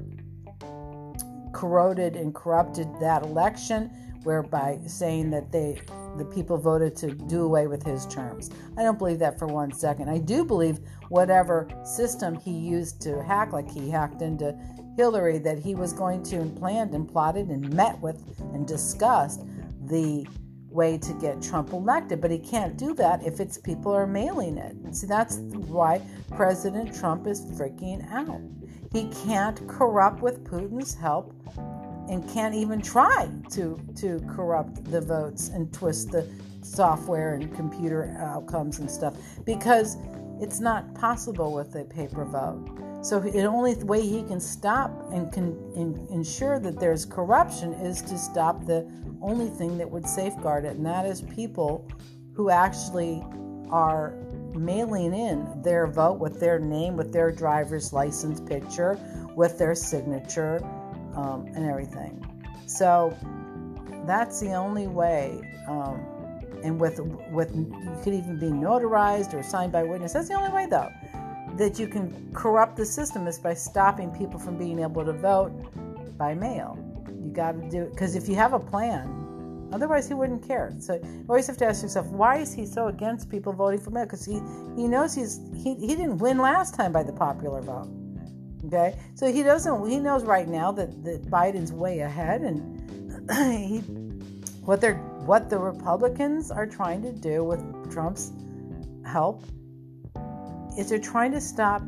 corroded 1.54 2.16
and 2.16 2.34
corrupted 2.34 2.88
that 3.00 3.24
election 3.24 3.90
whereby 4.24 4.80
saying 4.86 5.30
that 5.30 5.52
they 5.52 5.82
the 6.18 6.26
people 6.26 6.58
voted 6.58 6.96
to 6.98 7.12
do 7.12 7.44
away 7.44 7.68
with 7.68 7.84
his 7.84 8.06
terms. 8.08 8.50
I 8.78 8.84
don't 8.84 8.98
believe 8.98 9.20
that 9.20 9.40
for 9.40 9.48
one 9.48 9.72
second. 9.72 10.10
I 10.10 10.18
do 10.18 10.44
believe 10.44 10.80
whatever 11.08 11.68
system 11.84 12.36
he 12.36 12.52
used 12.52 13.02
to 13.04 13.24
hack, 13.24 13.54
like 13.54 13.70
he 13.70 13.90
hacked 13.90 14.22
into 14.22 14.58
Hillary 14.98 15.38
that 15.40 15.60
he 15.60 15.76
was 15.76 15.94
going 15.94 16.24
to 16.24 16.38
and 16.38 16.58
planned 16.58 16.94
and 16.94 17.08
plotted 17.08 17.48
and 17.48 17.72
met 17.74 18.00
with 18.02 18.22
and 18.54 18.68
discussed 18.68 19.46
the 19.86 20.28
way 20.72 20.98
to 20.98 21.14
get 21.14 21.42
Trump 21.42 21.74
elected. 21.74 22.22
But 22.22 22.32
he 22.32 22.40
can't 22.40 22.78
do 22.78 22.94
that 22.96 23.24
if 23.24 23.40
it's 23.40 23.58
people 23.58 23.92
are 23.92 24.08
mailing 24.08 24.58
it. 24.58 24.96
See, 24.96 25.08
that's 25.08 25.38
why 25.38 26.02
President 26.36 26.96
Trump 26.96 27.28
is 27.28 27.42
freaking 27.42 28.10
out. 28.12 28.42
He 28.92 29.10
can't 29.24 29.68
corrupt 29.68 30.22
with 30.22 30.44
Putin's 30.44 30.96
help 30.96 31.34
and 32.10 32.28
can't 32.30 32.56
even 32.56 32.82
try 32.82 33.30
to 33.52 33.80
to 33.96 34.20
corrupt 34.28 34.84
the 34.86 35.02
votes 35.02 35.50
and 35.50 35.72
twist 35.72 36.12
the 36.12 36.28
software 36.62 37.36
and 37.36 37.54
computer 37.56 38.16
outcomes 38.20 38.80
and 38.80 38.90
stuff 38.90 39.16
because 39.46 39.98
it's 40.42 40.60
not 40.60 40.94
possible 40.96 41.54
with 41.54 41.76
a 41.76 41.86
paper 41.86 42.26
vote. 42.26 42.68
So 43.02 43.20
the 43.20 43.46
only 43.46 43.76
way 43.76 44.02
he 44.02 44.24
can 44.24 44.40
stop 44.40 44.92
and 45.14 45.32
can 45.32 45.56
ensure 46.10 46.60
that 46.60 46.80
there's 46.80 47.06
corruption 47.06 47.74
is 47.74 48.02
to 48.04 48.18
stop 48.18 48.66
the 48.66 48.90
only 49.22 49.50
thing 49.50 49.78
that 49.78 49.90
would 49.90 50.08
safeguard 50.08 50.66
it, 50.66 50.76
and 50.76 50.86
that 50.86 51.06
is 51.06 51.22
people 51.22 51.88
who 52.34 52.50
actually 52.50 53.24
are 53.70 54.16
mailing 54.54 55.14
in 55.14 55.62
their 55.62 55.88
vote 55.88 56.20
with 56.20 56.40
their 56.40 56.60
name, 56.60 56.98
with 56.98 57.14
their 57.14 57.32
driver's 57.32 57.94
license 57.94 58.42
picture, 58.42 59.00
with 59.36 59.58
their 59.58 59.76
signature, 59.76 60.64
um, 61.16 61.46
and 61.56 61.70
everything. 61.70 62.26
So 62.66 63.16
that's 64.06 64.40
the 64.40 64.54
only 64.54 64.88
way. 64.88 65.40
Um, 65.68 66.02
and 66.64 66.80
with 66.80 67.00
with 67.32 67.56
you 67.56 67.98
could 68.04 68.14
even 68.14 68.38
be 68.38 68.48
notarized 68.48 69.34
or 69.34 69.44
signed 69.44 69.72
by 69.72 69.84
witness. 69.84 70.14
That's 70.14 70.28
the 70.28 70.34
only 70.34 70.52
way, 70.52 70.66
though, 70.66 70.90
that 71.60 71.78
you 71.78 71.88
can 71.88 72.32
corrupt 72.34 72.76
the 72.76 72.86
system 72.86 73.28
is 73.28 73.38
by 73.38 73.54
stopping 73.54 74.10
people 74.12 74.40
from 74.40 74.58
being 74.58 74.80
able 74.80 75.06
to 75.06 75.14
vote 75.14 75.52
by 76.18 76.34
mail. 76.34 76.78
You 77.22 77.32
got 77.32 77.52
to 77.52 77.70
do 77.70 77.84
it 77.84 77.92
because 77.92 78.16
if 78.16 78.28
you 78.28 78.36
have 78.36 78.54
a 78.54 78.60
plan, 78.60 79.20
Otherwise, 79.72 80.08
he 80.08 80.16
wouldn't 80.16 80.48
care. 80.48 80.74
So 80.80 80.96
you 80.96 81.26
always 81.30 81.46
have 81.46 81.58
to 81.58 81.66
ask 81.66 81.84
yourself, 81.84 82.08
why 82.08 82.38
is 82.38 82.52
he 82.52 82.66
so 82.66 82.88
against 82.88 83.30
people 83.30 83.54
voting 83.54 83.80
for 83.80 83.92
mail? 83.92 84.06
Because 84.06 84.26
he, 84.26 84.42
he 84.76 84.88
knows 84.88 85.14
he's 85.14 85.40
he, 85.56 85.76
he 85.76 85.88
didn't 85.96 86.18
win 86.18 86.40
last 86.40 86.74
time 86.74 86.92
by 86.92 87.04
the 87.04 87.14
popular 87.14 87.62
vote. 87.62 87.88
Okay, 88.66 88.98
so 89.14 89.32
he 89.32 89.44
doesn't. 89.44 89.88
He 89.88 90.00
knows 90.00 90.24
right 90.24 90.48
now 90.48 90.72
that, 90.72 91.04
that 91.04 91.30
Biden's 91.30 91.72
way 91.72 92.00
ahead, 92.00 92.42
and 92.42 93.30
he 93.32 93.78
what 94.66 94.82
they're 94.82 94.96
what 95.26 95.52
the 95.52 95.60
Republicans 95.60 96.50
are 96.50 96.66
trying 96.66 97.04
to 97.04 97.12
do 97.12 97.44
with 97.44 97.62
Trump's 97.92 98.32
help 99.06 99.44
is 100.80 100.90
they're 100.90 100.98
trying 100.98 101.32
to 101.34 101.42
stop 101.42 101.82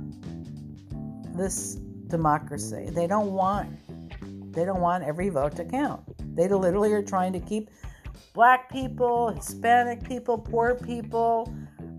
this 1.34 1.76
democracy. 2.08 2.90
They 2.92 3.08
don't 3.08 3.32
want 3.32 3.70
they 4.54 4.66
don't 4.66 4.82
want 4.82 5.06
every 5.06 5.30
vote 5.30 5.56
to 5.56 5.64
count. 5.64 6.02
They 6.36 6.50
literally 6.50 6.92
are 6.92 7.02
trying 7.02 7.32
to 7.34 7.40
keep 7.40 7.70
black 8.34 8.70
people, 8.70 9.30
Hispanic 9.30 10.04
people, 10.04 10.38
poor 10.38 10.76
people, 10.76 11.54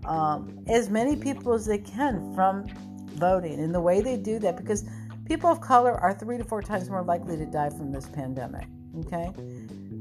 um, 0.05 0.63
as 0.67 0.89
many 0.89 1.15
people 1.15 1.53
as 1.53 1.65
they 1.65 1.79
can 1.79 2.33
from 2.35 2.67
voting. 3.15 3.59
And 3.59 3.73
the 3.73 3.81
way 3.81 4.01
they 4.01 4.17
do 4.17 4.37
that, 4.39 4.55
because 4.55 4.83
people 5.25 5.49
of 5.49 5.61
color 5.61 5.93
are 5.93 6.13
three 6.13 6.37
to 6.37 6.43
four 6.43 6.61
times 6.61 6.89
more 6.89 7.01
likely 7.01 7.37
to 7.37 7.45
die 7.47 7.71
from 7.71 7.91
this 7.91 8.05
pandemic. 8.07 8.67
Okay? 8.99 9.31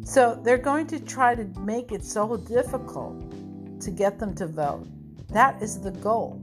So 0.04 0.38
they're 0.44 0.58
going 0.58 0.86
to 0.88 1.00
try 1.00 1.34
to 1.34 1.44
make 1.60 1.90
it 1.90 2.04
so 2.04 2.36
difficult 2.36 3.30
to 3.80 3.90
get 3.90 4.18
them 4.18 4.34
to 4.34 4.46
vote. 4.46 4.86
That 5.28 5.62
is 5.62 5.80
the 5.80 5.92
goal. 5.92 6.41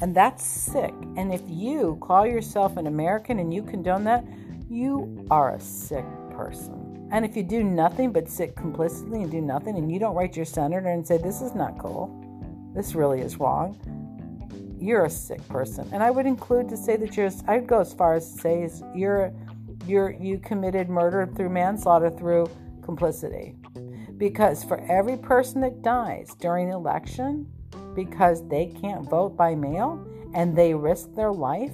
And 0.00 0.14
that's 0.14 0.44
sick. 0.44 0.94
And 1.16 1.32
if 1.32 1.42
you 1.46 1.98
call 2.02 2.26
yourself 2.26 2.76
an 2.76 2.86
American 2.86 3.38
and 3.38 3.52
you 3.52 3.62
condone 3.62 4.04
that, 4.04 4.24
you 4.68 5.26
are 5.30 5.54
a 5.54 5.60
sick 5.60 6.04
person. 6.30 7.08
And 7.12 7.24
if 7.24 7.36
you 7.36 7.42
do 7.42 7.62
nothing 7.62 8.12
but 8.12 8.28
sit 8.28 8.56
complicitly 8.56 9.22
and 9.22 9.30
do 9.30 9.40
nothing 9.40 9.78
and 9.78 9.90
you 9.90 9.98
don't 9.98 10.14
write 10.14 10.36
your 10.36 10.44
senator 10.44 10.88
and 10.88 11.06
say, 11.06 11.18
this 11.18 11.40
is 11.40 11.54
not 11.54 11.78
cool, 11.78 12.10
this 12.74 12.94
really 12.94 13.20
is 13.20 13.38
wrong, 13.38 13.78
you're 14.78 15.04
a 15.06 15.10
sick 15.10 15.46
person. 15.48 15.88
And 15.92 16.02
I 16.02 16.10
would 16.10 16.26
include 16.26 16.68
to 16.70 16.76
say 16.76 16.96
that 16.96 17.16
you're, 17.16 17.30
I'd 17.46 17.66
go 17.66 17.80
as 17.80 17.94
far 17.94 18.14
as 18.14 18.32
to 18.32 18.40
say 18.40 18.70
you're, 18.94 19.32
you're, 19.86 20.10
you 20.10 20.38
committed 20.38 20.88
murder 20.88 21.30
through 21.36 21.50
manslaughter 21.50 22.10
through 22.10 22.50
complicity. 22.82 23.54
Because 24.18 24.64
for 24.64 24.80
every 24.90 25.16
person 25.16 25.60
that 25.60 25.82
dies 25.82 26.34
during 26.40 26.70
election 26.70 27.46
because 27.96 28.46
they 28.48 28.66
can't 28.66 29.08
vote 29.08 29.36
by 29.36 29.56
mail 29.56 30.06
and 30.34 30.56
they 30.56 30.74
risk 30.74 31.14
their 31.16 31.32
life 31.32 31.72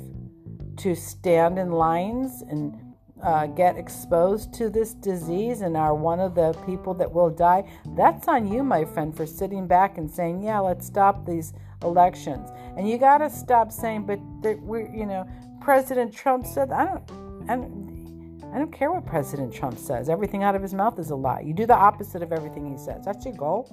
to 0.78 0.94
stand 0.94 1.58
in 1.58 1.72
lines 1.72 2.42
and 2.48 2.78
uh, 3.22 3.46
get 3.46 3.76
exposed 3.76 4.52
to 4.54 4.70
this 4.70 4.94
disease 4.94 5.60
and 5.60 5.76
are 5.76 5.94
one 5.94 6.18
of 6.18 6.34
the 6.34 6.52
people 6.64 6.94
that 6.94 7.10
will 7.10 7.30
die, 7.30 7.68
that's 7.94 8.26
on 8.26 8.50
you, 8.50 8.62
my 8.62 8.84
friend, 8.84 9.16
for 9.16 9.26
sitting 9.26 9.66
back 9.66 9.98
and 9.98 10.10
saying, 10.10 10.42
yeah, 10.42 10.58
let's 10.58 10.86
stop 10.86 11.24
these 11.26 11.52
elections. 11.82 12.50
And 12.76 12.88
you 12.88 12.98
got 12.98 13.18
to 13.18 13.30
stop 13.30 13.70
saying, 13.70 14.06
but 14.06 14.18
we're, 14.60 14.88
you 14.92 15.06
know, 15.06 15.28
President 15.60 16.12
Trump 16.12 16.46
said, 16.46 16.72
I 16.72 16.84
don't, 16.84 17.10
I 17.48 17.56
don't, 17.56 18.42
I 18.52 18.58
don't 18.58 18.72
care 18.72 18.90
what 18.90 19.06
President 19.06 19.54
Trump 19.54 19.78
says. 19.78 20.08
Everything 20.08 20.42
out 20.42 20.54
of 20.54 20.62
his 20.62 20.74
mouth 20.74 20.98
is 20.98 21.10
a 21.10 21.16
lie. 21.16 21.40
You 21.40 21.54
do 21.54 21.66
the 21.66 21.76
opposite 21.76 22.22
of 22.22 22.32
everything 22.32 22.70
he 22.70 22.76
says. 22.76 23.04
That's 23.04 23.24
your 23.24 23.34
goal. 23.34 23.70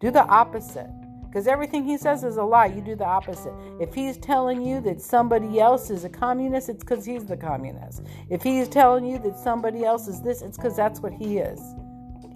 Do 0.00 0.10
the 0.10 0.24
opposite. 0.26 0.90
Because 1.32 1.46
everything 1.46 1.82
he 1.86 1.96
says 1.96 2.24
is 2.24 2.36
a 2.36 2.42
lie. 2.42 2.66
You 2.66 2.82
do 2.82 2.94
the 2.94 3.06
opposite. 3.06 3.54
If 3.80 3.94
he's 3.94 4.18
telling 4.18 4.60
you 4.60 4.82
that 4.82 5.00
somebody 5.00 5.58
else 5.60 5.88
is 5.88 6.04
a 6.04 6.10
communist, 6.10 6.68
it's 6.68 6.84
because 6.84 7.06
he's 7.06 7.24
the 7.24 7.38
communist. 7.38 8.02
If 8.28 8.42
he's 8.42 8.68
telling 8.68 9.06
you 9.06 9.18
that 9.20 9.38
somebody 9.38 9.82
else 9.82 10.08
is 10.08 10.20
this, 10.20 10.42
it's 10.42 10.58
because 10.58 10.76
that's 10.76 11.00
what 11.00 11.14
he 11.14 11.38
is. 11.38 11.58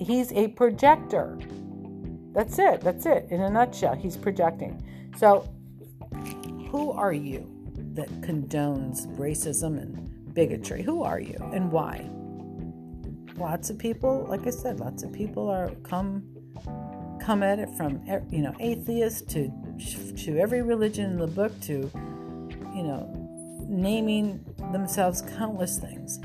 He's 0.00 0.32
a 0.32 0.48
projector. 0.48 1.38
That's 2.32 2.59
it. 2.59 2.80
That's 2.80 3.04
it. 3.04 3.26
In 3.28 3.42
a 3.42 3.50
nutshell, 3.50 3.94
he's 3.94 4.16
projecting. 4.16 4.82
So, 5.18 5.46
who 6.70 6.90
are 6.90 7.12
you 7.12 7.46
that 7.92 8.09
condones 8.22 9.06
racism 9.18 9.78
and 9.78 10.32
bigotry? 10.32 10.82
Who 10.82 11.02
are 11.02 11.20
you 11.20 11.37
and 11.52 11.70
why? 11.70 12.09
Lots 13.37 13.68
of 13.68 13.76
people, 13.76 14.24
like 14.26 14.46
I 14.46 14.50
said, 14.50 14.80
lots 14.80 15.02
of 15.02 15.12
people 15.12 15.50
are 15.50 15.68
come 15.82 16.36
come 17.26 17.42
at 17.42 17.58
it 17.58 17.68
from 17.76 18.00
you 18.30 18.40
know 18.40 18.54
atheists 18.60 19.20
to 19.20 19.50
to 20.16 20.38
every 20.38 20.62
religion 20.62 21.10
in 21.10 21.18
the 21.18 21.26
book 21.26 21.52
to 21.60 21.90
you 22.72 22.84
know 22.84 23.12
naming 23.68 24.44
themselves 24.70 25.22
countless 25.36 25.78
things. 25.78 26.20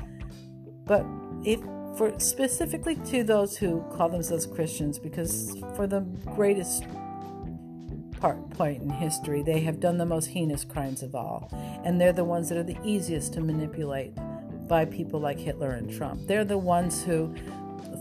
But 0.86 1.04
if 1.44 1.60
for 1.98 2.18
specifically 2.20 2.94
to 2.94 3.24
those 3.24 3.56
who 3.56 3.82
call 3.94 4.10
themselves 4.10 4.46
Christians 4.46 5.00
because 5.00 5.56
for 5.74 5.88
the 5.88 6.00
greatest 6.36 6.84
part 8.20 8.48
point 8.50 8.80
in 8.82 8.88
history 8.88 9.42
they 9.42 9.58
have 9.58 9.80
done 9.80 9.98
the 9.98 10.06
most 10.06 10.26
heinous 10.26 10.64
crimes 10.64 11.02
of 11.02 11.16
all. 11.16 11.50
And 11.84 12.00
they're 12.00 12.12
the 12.12 12.24
ones 12.24 12.48
that 12.48 12.58
are 12.58 12.62
the 12.62 12.78
easiest 12.84 13.32
to 13.34 13.40
manipulate 13.40 14.14
by 14.68 14.84
people 14.84 15.18
like 15.18 15.38
Hitler 15.38 15.72
and 15.72 15.92
Trump. 15.92 16.28
They're 16.28 16.44
the 16.44 16.58
ones 16.58 17.02
who 17.02 17.34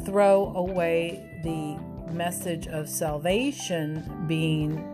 throw 0.05 0.53
away 0.55 1.41
the 1.43 1.90
message 2.12 2.67
of 2.67 2.89
salvation 2.89 4.26
being 4.28 4.88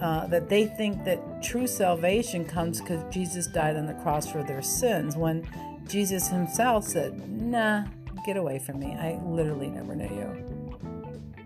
uh, 0.00 0.26
that 0.26 0.48
they 0.48 0.66
think 0.66 1.04
that 1.04 1.42
true 1.42 1.66
salvation 1.66 2.44
comes 2.44 2.80
because 2.80 3.02
Jesus 3.14 3.46
died 3.46 3.76
on 3.76 3.86
the 3.86 3.94
cross 3.94 4.30
for 4.30 4.42
their 4.42 4.62
sins, 4.62 5.16
when 5.16 5.46
Jesus 5.88 6.28
himself 6.28 6.84
said, 6.84 7.28
Nah, 7.30 7.84
get 8.26 8.36
away 8.36 8.58
from 8.58 8.80
me. 8.80 8.94
I 8.94 9.20
literally 9.24 9.68
never 9.68 9.94
knew 9.94 10.04
you. 10.04 10.54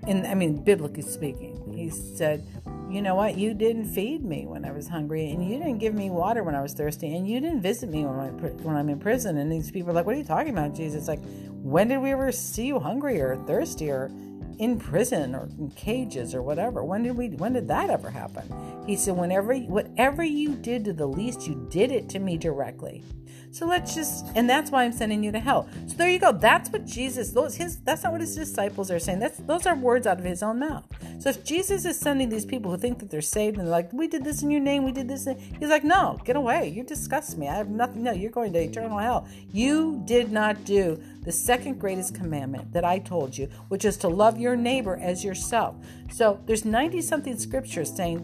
And 0.06 0.26
I 0.26 0.34
mean, 0.34 0.56
biblically 0.62 1.02
speaking, 1.02 1.72
he 1.74 1.90
said, 1.90 2.46
You 2.90 3.02
know 3.02 3.14
what? 3.14 3.36
You 3.36 3.52
didn't 3.52 3.86
feed 3.86 4.24
me 4.24 4.46
when 4.46 4.64
I 4.64 4.72
was 4.72 4.88
hungry, 4.88 5.30
and 5.30 5.46
you 5.46 5.58
didn't 5.58 5.78
give 5.78 5.94
me 5.94 6.08
water 6.08 6.42
when 6.42 6.54
I 6.54 6.62
was 6.62 6.72
thirsty, 6.72 7.14
and 7.14 7.28
you 7.28 7.40
didn't 7.40 7.60
visit 7.60 7.90
me 7.90 8.06
when, 8.06 8.18
I, 8.18 8.28
when 8.30 8.76
I'm 8.76 8.88
in 8.88 8.98
prison. 8.98 9.36
And 9.36 9.52
these 9.52 9.70
people 9.70 9.90
are 9.90 9.94
like, 9.94 10.06
What 10.06 10.14
are 10.14 10.18
you 10.18 10.24
talking 10.24 10.50
about, 10.50 10.74
Jesus? 10.74 11.08
Like, 11.08 11.20
when 11.62 11.88
did 11.88 11.98
we 11.98 12.12
ever 12.12 12.32
see 12.32 12.66
you 12.66 12.78
hungry 12.78 13.20
or 13.20 13.36
thirsty 13.46 13.90
or 13.90 14.10
in 14.58 14.78
prison 14.78 15.34
or 15.34 15.48
in 15.58 15.70
cages 15.70 16.34
or 16.34 16.42
whatever. 16.42 16.84
When 16.84 17.02
did 17.02 17.16
we 17.16 17.28
when 17.28 17.52
did 17.52 17.68
that 17.68 17.90
ever 17.90 18.10
happen? 18.10 18.52
He 18.86 18.96
said, 18.96 19.16
Whenever 19.16 19.54
whatever 19.54 20.22
you 20.22 20.54
did 20.56 20.84
to 20.86 20.92
the 20.92 21.06
least, 21.06 21.46
you 21.46 21.66
did 21.70 21.90
it 21.90 22.08
to 22.10 22.18
me 22.18 22.36
directly. 22.36 23.02
So 23.50 23.66
let's 23.66 23.94
just, 23.94 24.26
and 24.34 24.48
that's 24.48 24.70
why 24.70 24.84
I'm 24.84 24.92
sending 24.92 25.24
you 25.24 25.32
to 25.32 25.40
hell. 25.40 25.68
So 25.86 25.96
there 25.96 26.08
you 26.08 26.18
go. 26.18 26.32
That's 26.32 26.70
what 26.70 26.84
Jesus, 26.84 27.30
those 27.30 27.56
his, 27.56 27.78
that's 27.80 28.02
not 28.02 28.12
what 28.12 28.20
his 28.20 28.36
disciples 28.36 28.90
are 28.90 28.98
saying. 28.98 29.20
That's 29.20 29.38
those 29.38 29.66
are 29.66 29.74
words 29.74 30.06
out 30.06 30.18
of 30.18 30.24
his 30.24 30.42
own 30.42 30.58
mouth. 30.58 30.86
So 31.18 31.30
if 31.30 31.44
Jesus 31.44 31.84
is 31.84 31.98
sending 31.98 32.28
these 32.28 32.44
people 32.44 32.70
who 32.70 32.76
think 32.76 32.98
that 32.98 33.10
they're 33.10 33.20
saved 33.20 33.56
and 33.56 33.66
they're 33.66 33.72
like, 33.72 33.92
we 33.92 34.06
did 34.06 34.22
this 34.22 34.42
in 34.42 34.50
your 34.50 34.60
name, 34.60 34.84
we 34.84 34.92
did 34.92 35.08
this, 35.08 35.26
he's 35.58 35.68
like, 35.68 35.84
no, 35.84 36.20
get 36.24 36.36
away. 36.36 36.68
You 36.68 36.84
disgust 36.84 37.38
me. 37.38 37.48
I 37.48 37.56
have 37.56 37.70
nothing. 37.70 38.02
No, 38.02 38.12
you're 38.12 38.30
going 38.30 38.52
to 38.52 38.60
eternal 38.60 38.98
hell. 38.98 39.26
You 39.52 40.02
did 40.04 40.30
not 40.30 40.64
do 40.64 41.02
the 41.22 41.32
second 41.32 41.80
greatest 41.80 42.14
commandment 42.14 42.72
that 42.72 42.84
I 42.84 42.98
told 42.98 43.36
you, 43.36 43.48
which 43.68 43.84
is 43.84 43.96
to 43.98 44.08
love 44.08 44.38
your 44.38 44.56
neighbor 44.56 44.98
as 45.02 45.24
yourself. 45.24 45.74
So 46.12 46.40
there's 46.46 46.64
90 46.64 47.02
something 47.02 47.38
scriptures 47.38 47.94
saying 47.94 48.18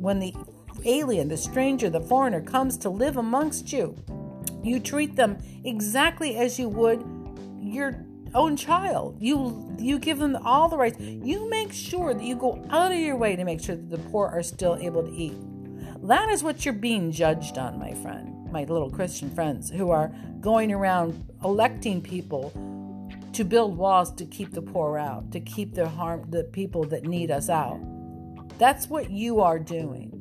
when 0.00 0.20
the 0.20 0.34
alien, 0.84 1.28
the 1.28 1.36
stranger, 1.36 1.90
the 1.90 2.00
foreigner 2.00 2.40
comes 2.40 2.76
to 2.78 2.88
live 2.88 3.16
amongst 3.16 3.72
you, 3.72 3.96
you 4.68 4.80
treat 4.80 5.16
them 5.16 5.38
exactly 5.64 6.36
as 6.36 6.58
you 6.58 6.68
would 6.68 7.04
your 7.60 8.04
own 8.34 8.56
child. 8.56 9.16
You 9.20 9.74
you 9.78 9.98
give 9.98 10.18
them 10.18 10.36
all 10.44 10.68
the 10.68 10.76
rights. 10.76 10.98
You 11.00 11.48
make 11.48 11.72
sure 11.72 12.12
that 12.14 12.22
you 12.22 12.36
go 12.36 12.64
out 12.70 12.92
of 12.92 12.98
your 12.98 13.16
way 13.16 13.36
to 13.36 13.44
make 13.44 13.60
sure 13.60 13.76
that 13.76 13.90
the 13.90 13.98
poor 14.10 14.26
are 14.28 14.42
still 14.42 14.76
able 14.76 15.02
to 15.02 15.12
eat. 15.12 15.36
That 16.02 16.28
is 16.28 16.42
what 16.42 16.64
you're 16.64 16.74
being 16.74 17.10
judged 17.10 17.58
on, 17.58 17.78
my 17.78 17.94
friend. 17.94 18.38
my 18.50 18.64
little 18.64 18.90
Christian 18.90 19.30
friends 19.30 19.70
who 19.70 19.90
are 19.90 20.12
going 20.40 20.72
around 20.72 21.24
electing 21.44 22.00
people 22.00 22.52
to 23.32 23.44
build 23.44 23.76
walls 23.76 24.12
to 24.14 24.24
keep 24.24 24.52
the 24.52 24.62
poor 24.62 24.98
out, 24.98 25.30
to 25.32 25.40
keep 25.40 25.74
the 25.74 25.88
harm 25.88 26.24
the 26.30 26.44
people 26.44 26.84
that 26.84 27.04
need 27.04 27.30
us 27.30 27.48
out. 27.48 27.78
That's 28.58 28.88
what 28.88 29.10
you 29.10 29.40
are 29.40 29.58
doing. 29.58 30.14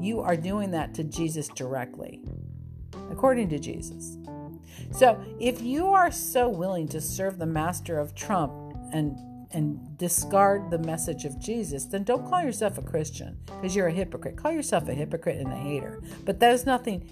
You 0.00 0.20
are 0.20 0.36
doing 0.36 0.70
that 0.72 0.94
to 0.94 1.04
Jesus 1.04 1.48
directly, 1.48 2.20
according 3.14 3.48
to 3.50 3.58
Jesus. 3.58 4.18
So, 4.90 5.22
if 5.40 5.62
you 5.62 5.86
are 5.86 6.10
so 6.10 6.48
willing 6.48 6.88
to 6.88 7.00
serve 7.00 7.38
the 7.38 7.46
master 7.46 7.98
of 7.98 8.14
Trump 8.14 8.52
and 8.92 9.16
and 9.50 9.96
discard 9.98 10.68
the 10.68 10.78
message 10.78 11.24
of 11.24 11.38
Jesus, 11.38 11.84
then 11.84 12.02
don't 12.02 12.28
call 12.28 12.42
yourself 12.42 12.76
a 12.76 12.82
Christian 12.82 13.38
because 13.46 13.76
you're 13.76 13.86
a 13.86 13.92
hypocrite. 13.92 14.36
Call 14.36 14.50
yourself 14.50 14.88
a 14.88 14.94
hypocrite 14.94 15.38
and 15.38 15.52
a 15.52 15.56
hater. 15.56 16.02
But 16.24 16.40
there's 16.40 16.66
nothing 16.66 17.08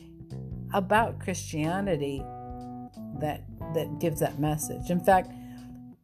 about 0.75 1.21
Christianity 1.21 2.25
that 3.21 3.45
that 3.75 4.01
gives 4.01 4.21
that 4.21 4.41
message. 4.41 4.91
In 4.91 4.99
fact, 4.99 5.31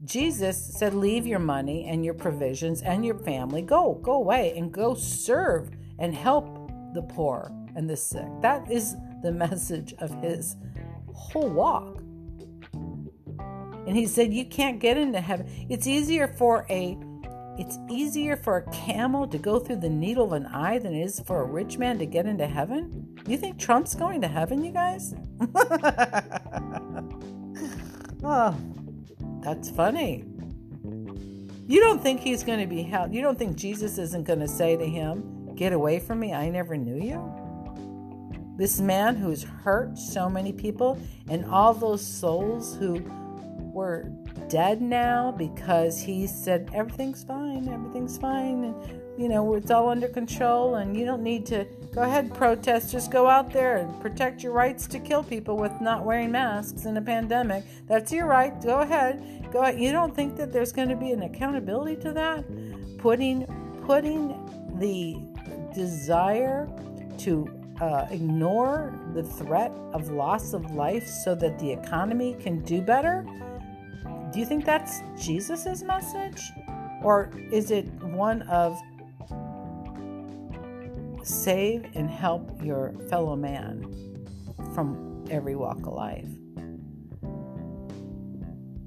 Jesus 0.05 0.57
said, 0.79 0.95
Leave 0.95 1.27
your 1.27 1.41
money 1.41 1.87
and 1.87 2.05
your 2.05 2.15
provisions 2.15 2.83
and 2.83 3.05
your 3.05 3.19
family. 3.19 3.63
Go, 3.63 3.95
go 4.03 4.15
away 4.15 4.55
and 4.57 4.73
go 4.73 4.95
serve 4.95 5.71
and 5.99 6.15
help 6.15 6.71
the 6.95 7.03
poor 7.03 7.53
and 7.75 7.91
the 7.91 7.97
sick. 7.97 8.29
That 8.43 8.71
is 8.71 8.97
the 9.23 9.33
message 9.33 9.95
of 9.99 10.11
his 10.23 10.57
whole 11.15 11.49
walk. 11.49 11.99
And 13.87 13.97
he 13.97 14.07
said, 14.07 14.33
You 14.33 14.45
can't 14.45 14.79
get 14.79 14.97
into 14.97 15.21
heaven. 15.21 15.49
It's 15.69 15.87
easier 15.87 16.29
for 16.29 16.67
a 16.69 16.99
it's 17.59 17.79
easier 17.91 18.37
for 18.37 18.59
a 18.59 18.71
camel 18.71 19.27
to 19.27 19.37
go 19.37 19.59
through 19.59 19.81
the 19.81 19.89
needle 19.89 20.27
of 20.27 20.33
an 20.33 20.47
eye 20.47 20.79
than 20.79 20.95
it 20.95 21.03
is 21.03 21.19
for 21.19 21.43
a 21.43 21.45
rich 21.45 21.77
man 21.77 21.99
to 21.99 22.07
get 22.07 22.25
into 22.25 22.47
heaven? 22.47 23.19
You 23.27 23.37
think 23.37 23.59
Trump's 23.59 23.97
going 23.97 24.21
to 24.21 24.29
heaven, 24.29 24.65
you 24.65 24.71
guys? 24.71 25.13
oh, 28.23 28.57
that's 29.43 29.71
funny. 29.71 30.25
You 31.67 31.81
don't 31.81 32.01
think 32.01 32.21
he's 32.21 32.45
going 32.45 32.61
to 32.61 32.67
be 32.67 32.83
held? 32.83 33.13
You 33.13 33.23
don't 33.23 33.37
think 33.37 33.57
Jesus 33.57 33.99
isn't 33.99 34.25
going 34.25 34.41
to 34.41 34.49
say 34.49 34.77
to 34.77 34.87
him, 34.87 35.55
Get 35.57 35.73
away 35.73 35.99
from 35.99 36.21
me, 36.21 36.33
I 36.33 36.51
never 36.51 36.77
knew 36.77 37.03
you? 37.05 37.48
This 38.59 38.81
man 38.81 39.15
who's 39.15 39.45
hurt 39.45 39.97
so 39.97 40.29
many 40.29 40.53
people 40.53 40.99
and 41.31 41.45
all 41.47 41.73
those 41.73 42.05
souls 42.05 42.75
who 42.75 43.01
were 43.73 44.11
dead 44.49 44.83
now 44.83 45.31
because 45.31 46.01
he 46.01 46.27
said 46.27 46.69
everything's 46.75 47.23
fine, 47.23 47.69
everything's 47.69 48.19
fine, 48.19 48.65
and 48.65 49.01
you 49.17 49.29
know 49.29 49.55
it's 49.55 49.71
all 49.71 49.89
under 49.89 50.09
control, 50.09 50.75
and 50.75 50.97
you 50.97 51.05
don't 51.05 51.23
need 51.23 51.47
to 51.47 51.67
go 51.95 52.03
ahead 52.03 52.35
protest. 52.35 52.91
Just 52.91 53.13
go 53.13 53.29
out 53.29 53.53
there 53.53 53.77
and 53.77 54.01
protect 54.01 54.43
your 54.43 54.53
rights 54.53 54.89
to 54.89 54.99
kill 54.99 55.23
people 55.23 55.57
with 55.57 55.81
not 55.81 56.05
wearing 56.05 56.33
masks 56.33 56.85
in 56.85 56.97
a 56.97 57.03
pandemic. 57.03 57.63
That's 57.87 58.11
your 58.11 58.27
right. 58.27 58.61
Go 58.61 58.81
ahead. 58.81 59.49
Go. 59.53 59.61
Ahead. 59.61 59.79
You 59.79 59.93
don't 59.93 60.17
think 60.17 60.37
that 60.37 60.53
there's 60.53 60.73
going 60.73 60.89
to 60.89 60.97
be 60.97 61.13
an 61.13 61.23
accountability 61.23 61.95
to 62.03 62.13
that? 62.13 62.45
Putting 62.99 63.47
putting 63.87 64.35
the 64.81 65.17
desire 65.73 66.69
to 67.19 67.58
uh, 67.81 68.07
ignore 68.11 68.99
the 69.15 69.23
threat 69.23 69.73
of 69.93 70.11
loss 70.11 70.53
of 70.53 70.73
life 70.73 71.07
so 71.07 71.35
that 71.35 71.59
the 71.59 71.71
economy 71.71 72.37
can 72.41 72.61
do 72.63 72.83
better 72.83 73.25
do 74.31 74.41
you 74.41 74.47
think 74.47 74.67
that's 74.67 75.01
Jesus' 75.19 75.83
message? 75.83 76.53
Or 77.03 77.31
is 77.51 77.71
it 77.71 77.89
one 78.03 78.43
of 78.43 78.79
save 81.23 81.87
and 81.95 82.11
help 82.11 82.63
your 82.63 82.93
fellow 83.09 83.37
man 83.37 83.85
from 84.75 85.25
every 85.31 85.57
walk 85.57 85.79
of 85.79 85.95
life? 85.95 86.29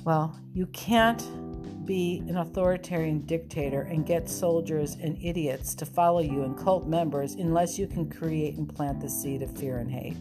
Well, 0.04 0.40
you 0.54 0.68
can't 0.68 1.22
be 1.86 2.24
an 2.28 2.38
authoritarian 2.38 3.22
dictator 3.22 3.82
and 3.82 4.06
get 4.06 4.30
soldiers 4.30 4.96
and 5.02 5.18
idiots 5.22 5.76
to 5.76 5.86
follow 5.86 6.20
you 6.20 6.44
and 6.44 6.58
cult 6.58 6.88
members 6.88 7.34
unless 7.36 7.78
you 7.78 7.88
can 7.88 8.10
create 8.10 8.56
and 8.56 8.74
plant 8.74 9.00
the 9.00 9.10
seed 9.10 9.42
of 9.42 9.56
fear 9.58 9.78
and 9.78 9.92
hate. 9.92 10.16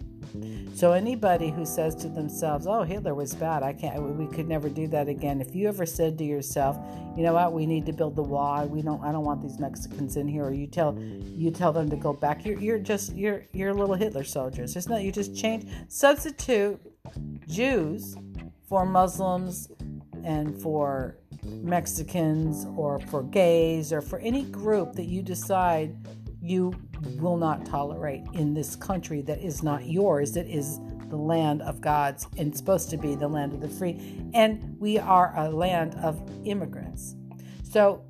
So 0.74 0.92
anybody 0.92 1.50
who 1.50 1.66
says 1.66 1.94
to 1.96 2.08
themselves, 2.08 2.66
"Oh, 2.66 2.82
Hitler 2.82 3.14
was 3.14 3.34
bad. 3.34 3.64
I 3.64 3.72
can't. 3.72 4.00
We 4.16 4.28
could 4.28 4.48
never 4.48 4.68
do 4.68 4.86
that 4.88 5.08
again." 5.08 5.40
If 5.40 5.56
you 5.56 5.66
ever 5.66 5.84
said 5.84 6.18
to 6.18 6.24
yourself, 6.24 6.78
"You 7.16 7.24
know 7.24 7.34
what? 7.34 7.52
We 7.52 7.66
need 7.66 7.84
to 7.86 7.92
build 7.92 8.14
the 8.14 8.22
wall. 8.22 8.66
We 8.66 8.82
don't. 8.82 9.02
I 9.02 9.10
don't 9.10 9.24
want 9.24 9.42
these 9.42 9.58
Mexicans 9.58 10.16
in 10.16 10.28
here," 10.28 10.44
or 10.44 10.52
you 10.52 10.68
tell 10.68 10.96
you 10.96 11.50
tell 11.50 11.72
them 11.72 11.90
to 11.90 11.96
go 11.96 12.12
back, 12.12 12.44
you're, 12.46 12.60
you're 12.60 12.78
just 12.78 13.16
you're 13.16 13.46
you're 13.52 13.74
little 13.74 13.96
Hitler 13.96 14.22
soldiers. 14.22 14.76
It's 14.76 14.88
not. 14.88 15.02
You 15.02 15.10
just 15.10 15.34
change 15.34 15.66
substitute 15.88 16.80
Jews 17.48 18.16
for 18.68 18.86
Muslims 18.86 19.68
and 20.22 20.56
for 20.62 21.16
Mexicans 21.44 22.66
or 22.76 22.98
for 22.98 23.22
gays 23.22 23.92
or 23.92 24.00
for 24.00 24.18
any 24.20 24.44
group 24.44 24.94
that 24.94 25.06
you 25.06 25.22
decide 25.22 25.96
you 26.42 26.74
will 27.18 27.36
not 27.36 27.66
tolerate 27.66 28.22
in 28.32 28.54
this 28.54 28.76
country 28.76 29.22
that 29.22 29.38
is 29.40 29.62
not 29.62 29.86
yours, 29.86 30.32
that 30.32 30.46
is 30.46 30.80
the 31.08 31.16
land 31.16 31.60
of 31.62 31.80
God's 31.80 32.26
and 32.38 32.56
supposed 32.56 32.88
to 32.90 32.96
be 32.96 33.14
the 33.14 33.28
land 33.28 33.52
of 33.52 33.60
the 33.60 33.68
free. 33.68 34.22
And 34.32 34.76
we 34.78 34.98
are 34.98 35.34
a 35.36 35.50
land 35.50 35.94
of 35.96 36.20
immigrants. 36.44 37.16
So 37.62 38.04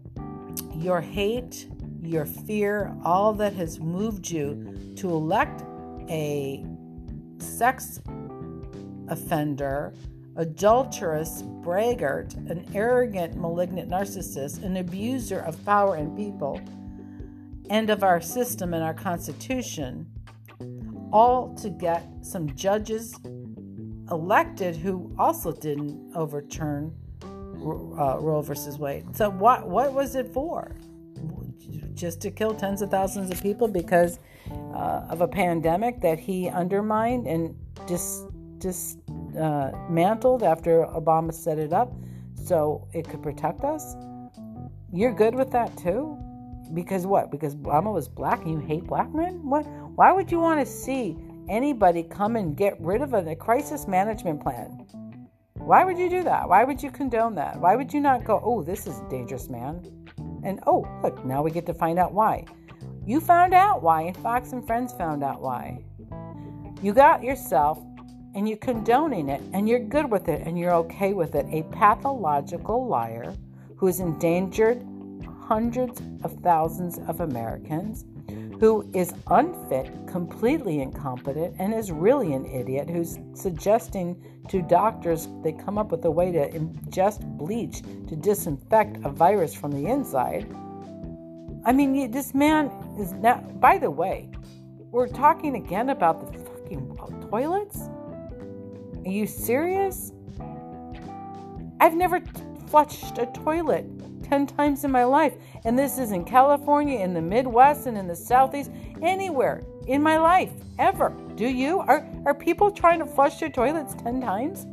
your 0.75 1.01
hate, 1.01 1.67
your 2.03 2.27
fear, 2.27 2.95
all 3.05 3.33
that 3.35 3.55
has 3.55 3.81
moved 3.81 4.31
you 4.31 4.95
to 4.97 5.11
elect 5.11 5.63
a 6.09 6.65
sex 7.39 8.01
offender, 9.09 9.95
adulterous, 10.37 11.43
braggart, 11.43 12.35
an 12.35 12.67
arrogant, 12.75 13.37
malignant 13.37 13.91
narcissist, 13.91 14.63
an 14.63 14.77
abuser 14.77 15.41
of 15.41 15.63
power 15.65 15.97
and 15.97 16.17
people 16.17 16.61
and 17.69 17.89
of 17.89 18.03
our 18.03 18.21
system 18.21 18.75
and 18.75 18.83
our 18.83 18.95
Constitution, 18.95 20.07
all 21.13 21.55
to 21.55 21.71
get 21.71 22.07
some 22.23 22.55
judges 22.55 23.15
elected 24.11 24.77
who 24.77 25.15
also 25.19 25.53
didn't 25.53 26.13
overturn 26.15 26.93
uh, 27.25 28.19
Roe 28.19 28.43
versus 28.43 28.79
Wade. 28.79 29.15
So 29.15 29.31
what 29.31 29.69
what 29.69 29.93
was 29.93 30.15
it 30.15 30.33
for? 30.33 30.77
Just 31.95 32.21
to 32.23 32.31
kill 32.31 32.55
tens 32.55 32.83
of 32.83 32.91
thousands 32.91 33.31
of 33.31 33.43
people 33.43 33.69
because 33.69 34.19
uh, 34.51 35.07
of 35.09 35.21
a 35.21 35.29
pandemic 35.29 36.01
that 36.01 36.19
he 36.19 36.49
undermined 36.49 37.27
and 37.27 37.55
dis 37.87 38.25
uh, 39.37 39.71
after 40.45 40.87
Obama 40.87 41.33
set 41.33 41.59
it 41.59 41.73
up 41.73 41.93
so 42.35 42.89
it 42.93 43.09
could 43.09 43.23
protect 43.23 43.65
us? 43.65 43.97
You're 44.93 45.15
good 45.15 45.35
with 45.35 45.51
that 45.53 45.77
too? 45.77 46.19
Because 46.75 47.07
what? 47.07 47.31
Because 47.31 47.55
Obama 47.57 47.93
was 47.93 48.09
black 48.09 48.43
and 48.43 48.51
you 48.51 48.59
hate 48.59 48.85
black 48.85 49.13
men? 49.15 49.49
What? 49.49 49.67
Why 49.95 50.13
would 50.13 50.31
you 50.31 50.41
want 50.41 50.61
to 50.61 50.67
see 50.67 51.17
anybody 51.49 52.03
come 52.03 52.37
and 52.37 52.57
get 52.57 52.81
rid 52.81 53.03
of 53.03 53.13
a, 53.15 53.35
crisis 53.35 53.87
management 53.87 54.41
plan? 54.41 54.87
Why 55.55 55.85
would 55.85 55.99
you 55.99 56.09
do 56.09 56.23
that? 56.25 56.49
Why 56.49 56.65
would 56.65 56.83
you 56.83 56.91
condone 56.91 57.35
that? 57.35 57.61
Why 57.61 57.77
would 57.77 57.93
you 57.93 58.01
not 58.01 58.25
go, 58.25 58.41
oh, 58.43 58.63
this 58.63 58.87
is 58.87 58.99
a 58.99 59.09
dangerous 59.11 59.49
man? 59.49 59.85
And 60.43 60.61
oh, 60.67 60.87
look, 61.03 61.25
now 61.25 61.43
we 61.43 61.51
get 61.51 61.67
to 61.67 61.75
find 61.75 61.99
out 61.99 62.13
why. 62.13 62.47
You 63.05 63.21
found 63.21 63.53
out 63.53 63.83
why, 63.83 64.03
and 64.03 64.17
Fox 64.17 64.53
and 64.53 64.67
Friends 64.67 64.93
found 64.93 65.23
out 65.23 65.43
why. 65.43 65.85
You 66.83 66.95
got 66.95 67.23
yourself 67.23 67.79
and 68.35 68.49
you're 68.49 68.59
condoning 68.59 69.29
it 69.29 69.41
and 69.53 69.69
you're 69.69 69.79
good 69.81 70.11
with 70.11 70.29
it 70.29 70.47
and 70.47 70.59
you're 70.59 70.75
okay 70.75 71.13
with 71.13 71.35
it. 71.35 71.47
A 71.51 71.63
pathological 71.75 72.87
liar 72.87 73.35
who 73.77 73.87
has 73.87 74.01
endangered 74.01 74.85
hundreds 75.43 76.01
of 76.23 76.33
thousands 76.43 76.99
of 77.09 77.21
Americans, 77.21 78.05
who 78.61 78.89
is 78.95 79.13
unfit, 79.29 79.91
completely 80.07 80.81
incompetent, 80.81 81.57
and 81.59 81.75
is 81.75 81.91
really 81.91 82.33
an 82.35 82.45
idiot 82.47 82.89
who's 82.89 83.19
suggesting 83.35 84.23
to 84.49 84.63
doctors 84.63 85.29
they 85.43 85.53
come 85.53 85.79
up 85.79 85.91
with 85.91 86.05
a 86.05 86.11
way 86.11 86.31
to 86.31 86.51
ingest 86.51 87.21
bleach 87.37 87.83
to 88.07 88.17
disinfect 88.17 88.99
a 89.05 89.09
virus 89.09 89.55
from 89.55 89.73
the 89.73 89.87
inside. 89.91 90.47
I 91.65 91.73
mean, 91.73 92.11
this 92.11 92.35
man 92.35 92.67
is 92.99 93.13
now, 93.13 93.41
by 93.61 93.79
the 93.79 93.91
way, 93.91 94.31
we're 94.91 95.09
talking 95.09 95.57
again 95.57 95.91
about 95.91 96.33
the 96.33 96.39
fucking 96.39 96.97
toilets? 97.31 97.89
Are 99.05 99.11
you 99.11 99.27
serious? 99.27 100.13
I've 101.81 101.95
never 101.95 102.21
flushed 102.69 103.19
a 103.19 103.27
toilet 103.27 103.87
10 104.31 104.47
times 104.47 104.85
in 104.85 104.91
my 104.91 105.05
life. 105.05 105.35
And 105.65 105.79
this 105.79 105.99
is 105.99 106.13
in 106.13 106.25
California, 106.25 107.01
in 107.01 107.15
the 107.15 107.21
Midwest, 107.21 107.87
and 107.87 107.99
in 107.99 108.07
the 108.07 108.17
Southeast, 108.17 108.71
anywhere 109.03 109.63
in 109.87 110.03
my 110.03 110.19
life, 110.19 110.53
ever. 110.79 111.17
Do 111.35 111.49
you? 111.49 111.81
Are, 111.81 112.07
are 112.25 112.35
people 112.35 112.71
trying 112.71 113.01
to 113.01 113.07
flush 113.07 113.41
their 113.41 113.49
toilets 113.49 113.95
10 113.95 114.21
times? 114.21 114.67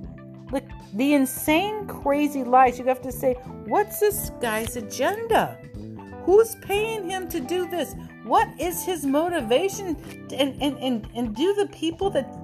Like 0.52 0.70
the 0.94 1.14
insane, 1.14 1.88
crazy 1.88 2.44
lies. 2.44 2.78
You 2.78 2.86
have 2.86 3.02
to 3.02 3.12
say, 3.12 3.34
what's 3.66 4.00
this 4.00 4.32
guy's 4.42 4.76
agenda? 4.76 5.58
Who's 6.24 6.56
paying 6.56 7.10
him 7.10 7.28
to 7.30 7.40
do 7.40 7.68
this? 7.70 7.96
What 8.26 8.48
is 8.60 8.84
his 8.84 9.06
motivation? 9.06 9.96
And, 10.34 10.62
and, 10.62 10.78
and, 10.80 11.08
and 11.16 11.36
do 11.36 11.56
the 11.56 11.68
people 11.68 12.10
that 12.12 12.37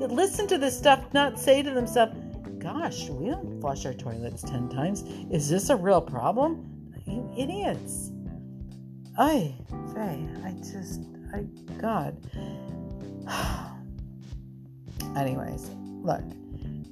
that 0.00 0.10
listen 0.10 0.46
to 0.48 0.58
this 0.58 0.76
stuff 0.76 1.04
not 1.12 1.38
say 1.38 1.62
to 1.62 1.70
themselves, 1.70 2.16
gosh, 2.58 3.08
we 3.08 3.26
don't 3.26 3.60
flush 3.60 3.86
our 3.86 3.94
toilets 3.94 4.42
10 4.42 4.68
times. 4.70 5.02
Is 5.30 5.48
this 5.48 5.70
a 5.70 5.76
real 5.76 6.00
problem? 6.00 6.66
You 7.06 7.30
idiots. 7.36 8.10
I, 9.18 9.54
Faye, 9.94 10.26
I 10.44 10.52
just, 10.60 11.02
I, 11.34 11.42
God. 11.80 12.16
Anyways, 15.16 15.70
look, 16.02 16.22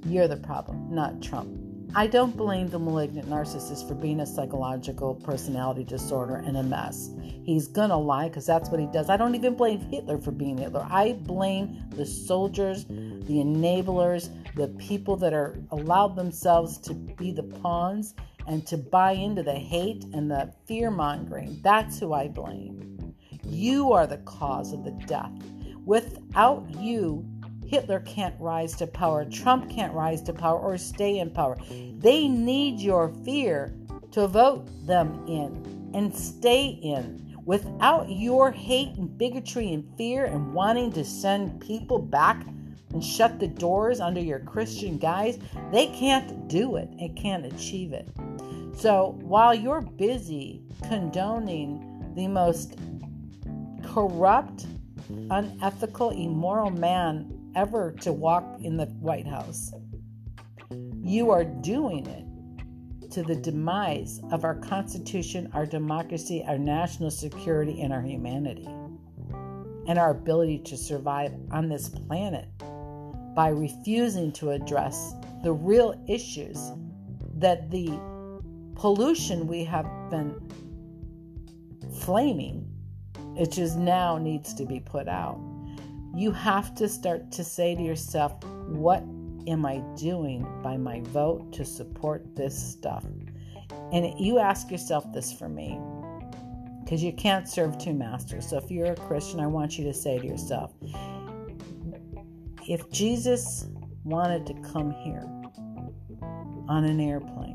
you're 0.06 0.28
the 0.28 0.36
problem, 0.36 0.94
not 0.94 1.22
Trump. 1.22 1.67
I 1.94 2.06
don't 2.06 2.36
blame 2.36 2.68
the 2.68 2.78
malignant 2.78 3.30
narcissist 3.30 3.88
for 3.88 3.94
being 3.94 4.20
a 4.20 4.26
psychological 4.26 5.14
personality 5.14 5.84
disorder 5.84 6.36
and 6.36 6.58
a 6.58 6.62
mess. 6.62 7.10
He's 7.44 7.66
gonna 7.66 7.98
lie 7.98 8.28
because 8.28 8.44
that's 8.44 8.68
what 8.68 8.78
he 8.78 8.86
does. 8.86 9.08
I 9.08 9.16
don't 9.16 9.34
even 9.34 9.54
blame 9.54 9.80
Hitler 9.80 10.18
for 10.18 10.30
being 10.30 10.58
Hitler. 10.58 10.86
I 10.90 11.14
blame 11.14 11.82
the 11.90 12.04
soldiers, 12.04 12.84
the 12.84 13.42
enablers, 13.42 14.28
the 14.54 14.68
people 14.68 15.16
that 15.16 15.32
are 15.32 15.58
allowed 15.70 16.14
themselves 16.14 16.76
to 16.78 16.94
be 16.94 17.32
the 17.32 17.42
pawns 17.42 18.14
and 18.46 18.66
to 18.66 18.76
buy 18.76 19.12
into 19.12 19.42
the 19.42 19.54
hate 19.54 20.04
and 20.12 20.30
the 20.30 20.52
fear 20.66 20.90
mongering. 20.90 21.58
That's 21.62 21.98
who 21.98 22.12
I 22.12 22.28
blame. 22.28 23.14
You 23.44 23.92
are 23.92 24.06
the 24.06 24.18
cause 24.18 24.74
of 24.74 24.84
the 24.84 24.92
death. 25.06 25.32
Without 25.86 26.68
you, 26.78 27.24
Hitler 27.68 28.00
can't 28.00 28.34
rise 28.40 28.74
to 28.76 28.86
power, 28.86 29.24
Trump 29.26 29.70
can't 29.70 29.92
rise 29.92 30.22
to 30.22 30.32
power 30.32 30.58
or 30.58 30.78
stay 30.78 31.18
in 31.18 31.30
power. 31.30 31.56
They 31.98 32.26
need 32.26 32.80
your 32.80 33.10
fear 33.24 33.74
to 34.12 34.26
vote 34.26 34.66
them 34.86 35.24
in 35.28 35.90
and 35.94 36.14
stay 36.14 36.78
in. 36.82 37.36
Without 37.44 38.10
your 38.10 38.50
hate 38.50 38.96
and 38.96 39.16
bigotry 39.16 39.72
and 39.72 39.84
fear 39.96 40.24
and 40.24 40.52
wanting 40.52 40.92
to 40.92 41.04
send 41.04 41.60
people 41.60 41.98
back 41.98 42.44
and 42.92 43.04
shut 43.04 43.38
the 43.38 43.48
doors 43.48 44.00
under 44.00 44.20
your 44.20 44.40
Christian 44.40 44.98
guise, 44.98 45.38
they 45.70 45.86
can't 45.88 46.48
do 46.48 46.76
it 46.76 46.88
and 46.98 47.16
can't 47.16 47.46
achieve 47.46 47.92
it. 47.92 48.08
So 48.76 49.18
while 49.20 49.54
you're 49.54 49.82
busy 49.82 50.62
condoning 50.88 52.12
the 52.14 52.28
most 52.28 52.78
corrupt, 53.82 54.66
unethical, 55.30 56.10
immoral 56.10 56.70
man 56.70 57.37
ever 57.58 57.90
to 57.90 58.12
walk 58.12 58.44
in 58.60 58.76
the 58.76 58.86
White 59.00 59.26
House. 59.26 59.72
You 61.02 61.32
are 61.32 61.42
doing 61.42 62.06
it 62.06 63.10
to 63.10 63.24
the 63.24 63.34
demise 63.34 64.20
of 64.30 64.44
our 64.44 64.54
Constitution, 64.54 65.50
our 65.52 65.66
democracy, 65.66 66.44
our 66.46 66.56
national 66.56 67.10
security, 67.10 67.80
and 67.80 67.92
our 67.92 68.00
humanity, 68.00 68.68
and 69.88 69.98
our 69.98 70.10
ability 70.10 70.60
to 70.66 70.76
survive 70.76 71.32
on 71.50 71.68
this 71.68 71.88
planet 71.88 72.46
by 73.34 73.48
refusing 73.48 74.30
to 74.34 74.50
address 74.50 75.14
the 75.42 75.52
real 75.52 76.00
issues 76.06 76.60
that 77.38 77.72
the 77.72 77.88
pollution 78.76 79.48
we 79.48 79.64
have 79.64 79.86
been 80.10 80.32
flaming, 82.02 82.70
it 83.36 83.50
just 83.50 83.76
now 83.76 84.16
needs 84.16 84.54
to 84.54 84.64
be 84.64 84.78
put 84.78 85.08
out 85.08 85.40
you 86.14 86.32
have 86.32 86.74
to 86.76 86.88
start 86.88 87.30
to 87.32 87.44
say 87.44 87.74
to 87.74 87.82
yourself, 87.82 88.42
what 88.68 89.02
am 89.46 89.64
I 89.64 89.82
doing 89.96 90.46
by 90.62 90.76
my 90.76 91.00
vote 91.00 91.52
to 91.54 91.64
support 91.64 92.34
this 92.34 92.56
stuff? 92.56 93.04
And 93.92 94.18
you 94.18 94.38
ask 94.38 94.70
yourself 94.70 95.10
this 95.12 95.32
for 95.32 95.48
me, 95.48 95.80
because 96.82 97.02
you 97.02 97.12
can't 97.12 97.48
serve 97.48 97.78
two 97.78 97.94
masters. 97.94 98.48
So 98.48 98.56
if 98.58 98.70
you're 98.70 98.92
a 98.92 98.96
Christian, 98.96 99.40
I 99.40 99.46
want 99.46 99.78
you 99.78 99.84
to 99.84 99.94
say 99.94 100.18
to 100.18 100.26
yourself, 100.26 100.72
if 102.68 102.90
Jesus 102.90 103.66
wanted 104.04 104.46
to 104.46 104.54
come 104.72 104.90
here 104.90 105.24
on 106.68 106.84
an 106.84 107.00
airplane, 107.00 107.54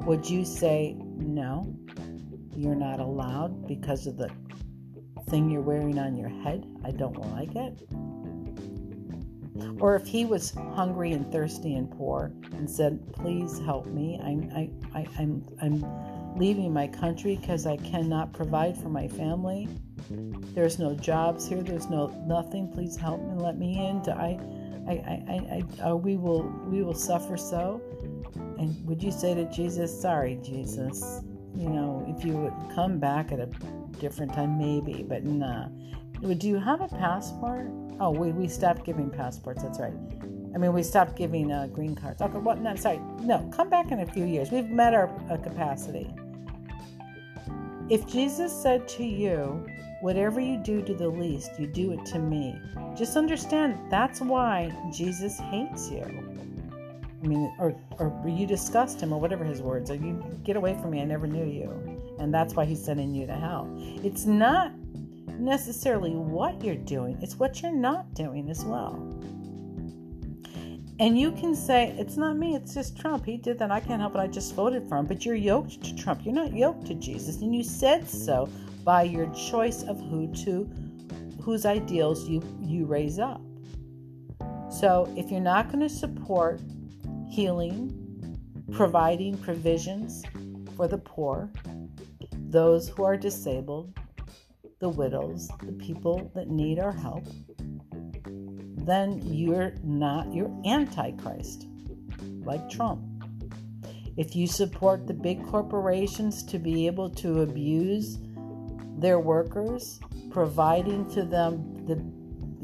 would 0.00 0.28
you 0.28 0.44
say, 0.44 0.96
no, 1.16 1.74
you're 2.56 2.74
not 2.74 3.00
allowed 3.00 3.66
because 3.66 4.06
of 4.06 4.16
the 4.16 4.30
thing 5.26 5.50
you're 5.50 5.62
wearing 5.62 5.98
on 5.98 6.16
your 6.16 6.28
head. 6.28 6.66
I 6.84 6.90
don't 6.90 7.20
like 7.32 7.54
it. 7.56 7.86
Or 9.80 9.96
if 9.96 10.06
he 10.06 10.24
was 10.24 10.50
hungry 10.74 11.12
and 11.12 11.30
thirsty 11.30 11.74
and 11.74 11.90
poor 11.90 12.32
and 12.52 12.68
said, 12.68 13.00
"Please 13.12 13.58
help 13.60 13.86
me. 13.86 14.20
I'm 14.22 14.50
I, 14.54 14.70
I 14.98 15.06
I'm 15.18 15.44
I'm 15.60 16.36
leaving 16.36 16.72
my 16.72 16.88
country 16.88 17.36
because 17.36 17.66
I 17.66 17.76
cannot 17.76 18.32
provide 18.32 18.76
for 18.76 18.88
my 18.88 19.08
family. 19.08 19.68
There's 20.54 20.78
no 20.78 20.94
jobs 20.94 21.46
here. 21.46 21.62
There's 21.62 21.88
no 21.88 22.08
nothing. 22.26 22.70
Please 22.72 22.96
help 22.96 23.20
me. 23.22 23.34
Let 23.36 23.56
me 23.58 23.86
in. 23.86 24.02
I, 24.10 24.38
I, 24.86 24.92
I, 24.92 25.64
I, 25.82 25.88
uh, 25.90 25.94
we 25.94 26.16
will 26.16 26.42
we 26.66 26.82
will 26.82 26.94
suffer 26.94 27.36
so." 27.36 27.80
And 28.58 28.86
would 28.86 29.02
you 29.02 29.10
say 29.10 29.34
to 29.34 29.44
Jesus, 29.50 30.00
"Sorry, 30.00 30.38
Jesus, 30.42 31.22
you 31.56 31.68
know, 31.68 32.04
if 32.08 32.24
you 32.24 32.36
would 32.36 32.74
come 32.74 32.98
back 32.98 33.32
at 33.32 33.40
a 33.40 33.46
different 34.00 34.34
time, 34.34 34.58
maybe, 34.58 35.02
but 35.02 35.24
nah. 35.24 35.68
Do 36.20 36.48
you 36.48 36.58
have 36.58 36.80
a 36.80 36.88
passport? 36.88 37.66
Oh, 38.00 38.10
we, 38.10 38.32
we 38.32 38.48
stopped 38.48 38.84
giving 38.84 39.10
passports. 39.10 39.62
That's 39.62 39.78
right. 39.78 39.92
I 40.54 40.58
mean, 40.58 40.72
we 40.72 40.82
stopped 40.82 41.16
giving 41.16 41.50
uh, 41.52 41.66
green 41.66 41.94
cards. 41.94 42.22
Okay, 42.22 42.38
what? 42.38 42.60
No, 42.60 42.74
sorry. 42.76 43.00
No, 43.20 43.48
come 43.54 43.68
back 43.68 43.90
in 43.90 44.00
a 44.00 44.06
few 44.06 44.24
years. 44.24 44.50
We've 44.50 44.68
met 44.68 44.94
our 44.94 45.08
uh, 45.30 45.36
capacity. 45.36 46.08
If 47.90 48.06
Jesus 48.06 48.52
said 48.52 48.88
to 48.88 49.04
you, 49.04 49.66
whatever 50.00 50.40
you 50.40 50.56
do 50.56 50.80
to 50.82 50.94
the 50.94 51.08
least, 51.08 51.50
you 51.58 51.66
do 51.66 51.92
it 51.92 52.06
to 52.06 52.18
me, 52.18 52.58
just 52.96 53.16
understand 53.16 53.78
that's 53.90 54.20
why 54.20 54.72
Jesus 54.92 55.38
hates 55.38 55.90
you. 55.90 56.33
I 57.24 57.26
mean, 57.26 57.52
or, 57.58 57.74
or 57.98 58.28
you 58.28 58.46
disgust 58.46 59.00
him, 59.00 59.12
or 59.12 59.20
whatever 59.20 59.44
his 59.44 59.62
words 59.62 59.90
are. 59.90 59.94
You 59.94 60.22
get 60.44 60.56
away 60.56 60.74
from 60.74 60.90
me, 60.90 61.00
I 61.00 61.04
never 61.04 61.26
knew 61.26 61.46
you 61.46 61.94
and 62.18 62.32
that's 62.32 62.54
why 62.54 62.64
he's 62.64 62.82
sending 62.82 63.14
you 63.14 63.26
to 63.26 63.34
hell. 63.34 63.68
It's 64.02 64.24
not 64.24 64.72
necessarily 65.38 66.12
what 66.12 66.62
you're 66.62 66.74
doing, 66.74 67.18
it's 67.20 67.36
what 67.36 67.62
you're 67.62 67.72
not 67.72 68.14
doing 68.14 68.50
as 68.50 68.64
well. 68.64 68.94
And 71.00 71.18
you 71.18 71.32
can 71.32 71.56
say, 71.56 71.92
it's 71.98 72.16
not 72.16 72.36
me, 72.36 72.54
it's 72.54 72.72
just 72.72 72.96
Trump. 72.96 73.24
He 73.26 73.36
did 73.36 73.58
that. 73.58 73.72
I 73.72 73.80
can't 73.80 74.00
help 74.00 74.14
it. 74.14 74.18
I 74.18 74.28
just 74.28 74.54
voted 74.54 74.88
for 74.88 74.96
him. 74.96 75.06
But 75.06 75.26
you're 75.26 75.34
yoked 75.34 75.82
to 75.82 75.96
Trump. 75.96 76.24
You're 76.24 76.36
not 76.36 76.52
yoked 76.52 76.86
to 76.86 76.94
Jesus. 76.94 77.42
And 77.42 77.52
you 77.52 77.64
said 77.64 78.08
so 78.08 78.48
by 78.84 79.02
your 79.02 79.26
choice 79.34 79.82
of 79.82 79.98
who 79.98 80.32
to 80.44 80.70
whose 81.42 81.66
ideals 81.66 82.28
you, 82.28 82.40
you 82.60 82.86
raise 82.86 83.18
up. 83.18 83.40
So 84.70 85.12
if 85.16 85.32
you're 85.32 85.40
not 85.40 85.66
going 85.66 85.80
to 85.80 85.88
support 85.88 86.60
healing, 87.34 87.90
providing 88.70 89.36
provisions 89.36 90.22
for 90.76 90.86
the 90.86 90.98
poor, 90.98 91.50
those 92.32 92.88
who 92.88 93.02
are 93.02 93.16
disabled, 93.16 93.98
the 94.78 94.88
widows, 94.88 95.48
the 95.64 95.72
people 95.72 96.30
that 96.36 96.48
need 96.48 96.78
our 96.78 96.92
help, 96.92 97.26
then 98.76 99.20
you're 99.24 99.74
not, 99.82 100.32
you're 100.32 100.54
antichrist, 100.64 101.66
like 102.44 102.70
Trump. 102.70 103.02
If 104.16 104.36
you 104.36 104.46
support 104.46 105.08
the 105.08 105.14
big 105.14 105.44
corporations 105.44 106.44
to 106.44 106.60
be 106.60 106.86
able 106.86 107.10
to 107.10 107.40
abuse 107.42 108.18
their 108.98 109.18
workers, 109.18 109.98
providing 110.30 111.10
to 111.10 111.24
them 111.24 111.84
the 111.86 111.96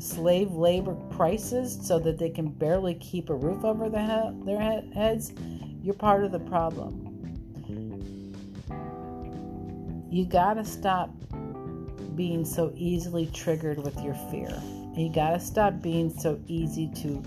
slave 0.01 0.53
labor 0.53 0.95
prices 1.11 1.79
so 1.83 1.99
that 2.01 2.19
they 2.19 2.31
can 2.31 2.49
barely 2.49 2.95
keep 2.95 3.31
a 3.31 3.35
roof 3.35 3.65
over 3.65 3.89
their, 3.89 4.33
their 4.45 4.83
heads, 4.95 5.33
you're 5.83 5.95
part 5.95 6.25
of 6.25 6.33
the 6.33 6.41
problem. 6.41 7.07
You 10.11 10.25
got 10.25 10.55
to 10.55 10.65
stop 10.65 11.11
being 12.17 12.45
so 12.45 12.73
easily 12.77 13.27
triggered 13.33 13.79
with 13.83 13.99
your 14.03 14.15
fear. 14.31 14.51
And 14.51 14.99
you 14.99 15.13
got 15.13 15.31
to 15.31 15.41
stop 15.41 15.81
being 15.81 16.11
so 16.11 16.41
easy 16.49 16.91
to 16.97 17.21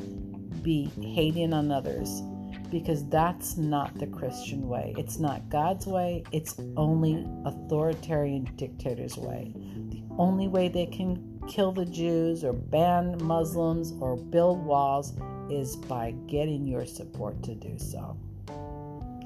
be 0.61 0.91
hating 1.01 1.53
on 1.53 1.71
others 1.71 2.21
because 2.69 3.07
that's 3.09 3.55
not 3.55 3.97
the 3.99 4.07
Christian 4.07 4.67
way. 4.67 4.95
It's 4.97 5.19
not 5.19 5.47
God's 5.49 5.85
way, 5.85 6.23
it's 6.31 6.55
only 6.75 7.25
authoritarian 7.45 8.45
dictators' 8.55 9.15
way. 9.15 9.53
The 9.89 10.03
only 10.17 10.47
way 10.47 10.69
they 10.69 10.87
can 10.87 11.32
kill 11.47 11.71
the 11.71 11.85
Jews 11.85 12.43
or 12.43 12.53
ban 12.53 13.17
Muslims 13.23 13.93
or 13.99 14.15
build 14.17 14.63
walls 14.63 15.13
is 15.49 15.75
by 15.75 16.11
getting 16.27 16.65
your 16.65 16.85
support 16.85 17.41
to 17.43 17.55
do 17.55 17.77
so. 17.77 18.17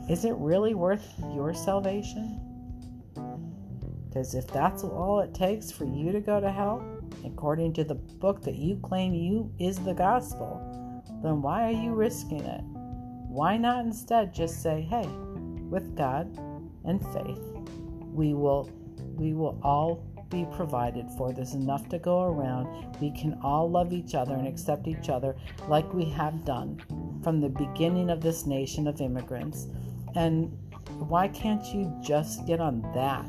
Is 0.09 0.25
it 0.25 0.35
really 0.37 0.73
worth 0.73 1.13
your 1.33 1.53
salvation? 1.53 2.39
Because 4.07 4.33
if 4.35 4.47
that's 4.47 4.83
all 4.83 5.19
it 5.19 5.33
takes 5.33 5.71
for 5.71 5.85
you 5.85 6.11
to 6.11 6.21
go 6.21 6.39
to 6.39 6.51
hell, 6.51 6.83
according 7.25 7.73
to 7.73 7.83
the 7.83 7.95
book 7.95 8.41
that 8.43 8.55
you 8.55 8.77
claim 8.77 9.13
you 9.13 9.51
is 9.59 9.77
the 9.79 9.93
gospel, 9.93 11.03
then 11.21 11.41
why 11.41 11.67
are 11.67 11.83
you 11.83 11.93
risking 11.93 12.41
it? 12.41 12.61
Why 13.27 13.57
not 13.57 13.85
instead 13.85 14.33
just 14.33 14.61
say, 14.63 14.81
"Hey, 14.81 15.07
with 15.69 15.95
God 15.95 16.27
and 16.85 17.01
faith, 17.13 17.43
we 18.13 18.33
will 18.33 18.69
we 19.17 19.33
will 19.33 19.59
all 19.61 20.03
be 20.29 20.45
provided 20.55 21.09
for. 21.17 21.31
There's 21.31 21.53
enough 21.53 21.87
to 21.89 21.99
go 21.99 22.23
around. 22.23 22.97
We 22.99 23.11
can 23.11 23.39
all 23.43 23.69
love 23.69 23.93
each 23.93 24.15
other 24.15 24.33
and 24.33 24.47
accept 24.47 24.87
each 24.87 25.09
other 25.09 25.35
like 25.67 25.91
we 25.93 26.05
have 26.05 26.45
done 26.45 26.81
from 27.23 27.41
the 27.41 27.49
beginning 27.49 28.09
of 28.09 28.21
this 28.21 28.45
nation 28.45 28.87
of 28.87 29.01
immigrants. 29.01 29.67
And 30.15 30.57
why 30.99 31.27
can't 31.27 31.63
you 31.73 31.93
just 32.01 32.45
get 32.47 32.59
on 32.59 32.81
that 32.93 33.25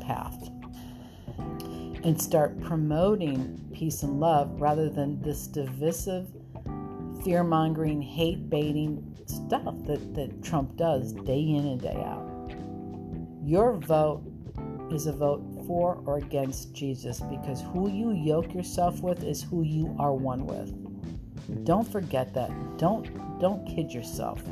path 0.00 0.50
and 2.02 2.20
start 2.20 2.60
promoting 2.60 3.60
peace 3.72 4.02
and 4.02 4.20
love 4.20 4.60
rather 4.60 4.88
than 4.88 5.20
this 5.22 5.46
divisive, 5.46 6.28
fear 7.24 7.44
mongering, 7.44 8.00
hate 8.00 8.48
baiting 8.48 9.16
stuff 9.26 9.74
that, 9.86 10.14
that 10.14 10.42
Trump 10.42 10.76
does 10.76 11.12
day 11.12 11.40
in 11.40 11.66
and 11.66 11.80
day 11.80 12.02
out? 12.04 12.26
Your 13.44 13.74
vote 13.74 14.22
is 14.90 15.06
a 15.06 15.12
vote 15.12 15.49
for 15.70 16.02
or 16.04 16.16
against 16.16 16.72
Jesus 16.72 17.20
because 17.20 17.62
who 17.72 17.88
you 17.88 18.10
yoke 18.10 18.52
yourself 18.52 19.02
with 19.02 19.22
is 19.22 19.40
who 19.40 19.62
you 19.62 19.94
are 20.00 20.12
one 20.12 20.44
with. 20.44 20.74
Don't 21.64 21.86
forget 21.86 22.34
that. 22.34 22.50
Don't 22.76 23.06
don't 23.38 23.64
kid 23.66 23.92
yourself. 23.92 24.42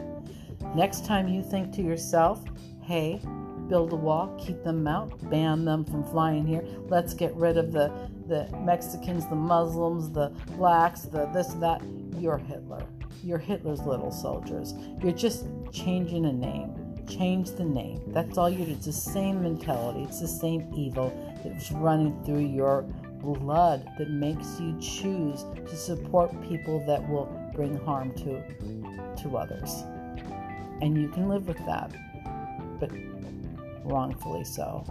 Next 0.76 1.04
time 1.04 1.26
you 1.26 1.42
think 1.42 1.72
to 1.72 1.82
yourself, 1.82 2.44
"Hey, 2.82 3.20
build 3.66 3.92
a 3.92 3.96
wall, 3.96 4.32
keep 4.38 4.62
them 4.62 4.86
out, 4.86 5.10
ban 5.28 5.64
them 5.64 5.84
from 5.84 6.04
flying 6.04 6.46
here. 6.46 6.64
Let's 6.88 7.14
get 7.14 7.34
rid 7.34 7.56
of 7.56 7.72
the 7.72 7.90
the 8.28 8.48
Mexicans, 8.60 9.26
the 9.26 9.34
Muslims, 9.34 10.10
the 10.10 10.30
blacks, 10.56 11.02
the 11.02 11.26
this 11.34 11.48
that." 11.54 11.82
You're 12.16 12.38
Hitler. 12.38 12.84
You're 13.24 13.38
Hitler's 13.38 13.80
little 13.80 14.12
soldiers. 14.12 14.72
You're 15.02 15.20
just 15.26 15.46
changing 15.72 16.26
a 16.26 16.32
name 16.32 16.77
change 17.08 17.50
the 17.52 17.64
name. 17.64 18.02
That's 18.08 18.38
all 18.38 18.50
you 18.50 18.64
do. 18.64 18.72
It's 18.72 18.86
the 18.86 18.92
same 18.92 19.42
mentality, 19.42 20.02
it's 20.02 20.20
the 20.20 20.28
same 20.28 20.72
evil 20.74 21.12
that's 21.44 21.70
running 21.72 22.22
through 22.24 22.46
your 22.46 22.82
blood 23.22 23.90
that 23.98 24.10
makes 24.10 24.60
you 24.60 24.78
choose 24.80 25.44
to 25.68 25.76
support 25.76 26.30
people 26.48 26.84
that 26.86 27.06
will 27.08 27.26
bring 27.54 27.76
harm 27.78 28.12
to 28.14 28.42
to 29.22 29.36
others. 29.36 29.82
And 30.80 30.96
you 31.00 31.08
can 31.08 31.28
live 31.28 31.48
with 31.48 31.58
that, 31.66 31.90
but 32.78 32.90
wrongfully 33.84 34.44
so. 34.44 34.84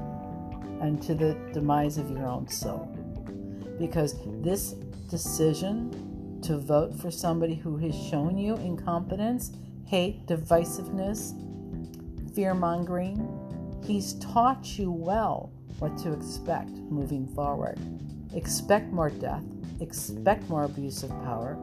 And 0.82 1.02
to 1.04 1.16
the 1.16 1.36
demise 1.54 1.98
of 1.98 2.10
your 2.12 2.28
own 2.28 2.48
soul. 2.50 2.94
Because 3.80 4.16
this 4.42 4.74
decision 5.10 6.40
to 6.44 6.58
vote 6.58 7.00
for 7.00 7.10
somebody 7.10 7.56
who 7.56 7.78
has 7.78 7.96
shown 7.96 8.38
you 8.38 8.56
incompetence, 8.58 9.52
hate, 9.86 10.26
divisiveness, 10.28 11.34
fear 12.38 12.54
mongering. 12.54 13.18
He's 13.84 14.14
taught 14.20 14.78
you 14.78 14.92
well 14.92 15.52
what 15.80 15.98
to 15.98 16.14
expect 16.14 16.70
moving 16.70 17.26
forward. 17.26 17.80
Expect 18.32 18.94
more 18.94 19.10
death, 19.10 19.42
expect 19.82 20.48
more 20.48 20.66
abuse 20.66 21.02
of 21.02 21.10
power, 21.24 21.58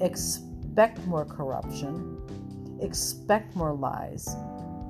expect 0.00 0.98
more 1.06 1.24
corruption, 1.24 2.20
expect 2.82 3.56
more 3.56 3.72
lies, 3.72 4.28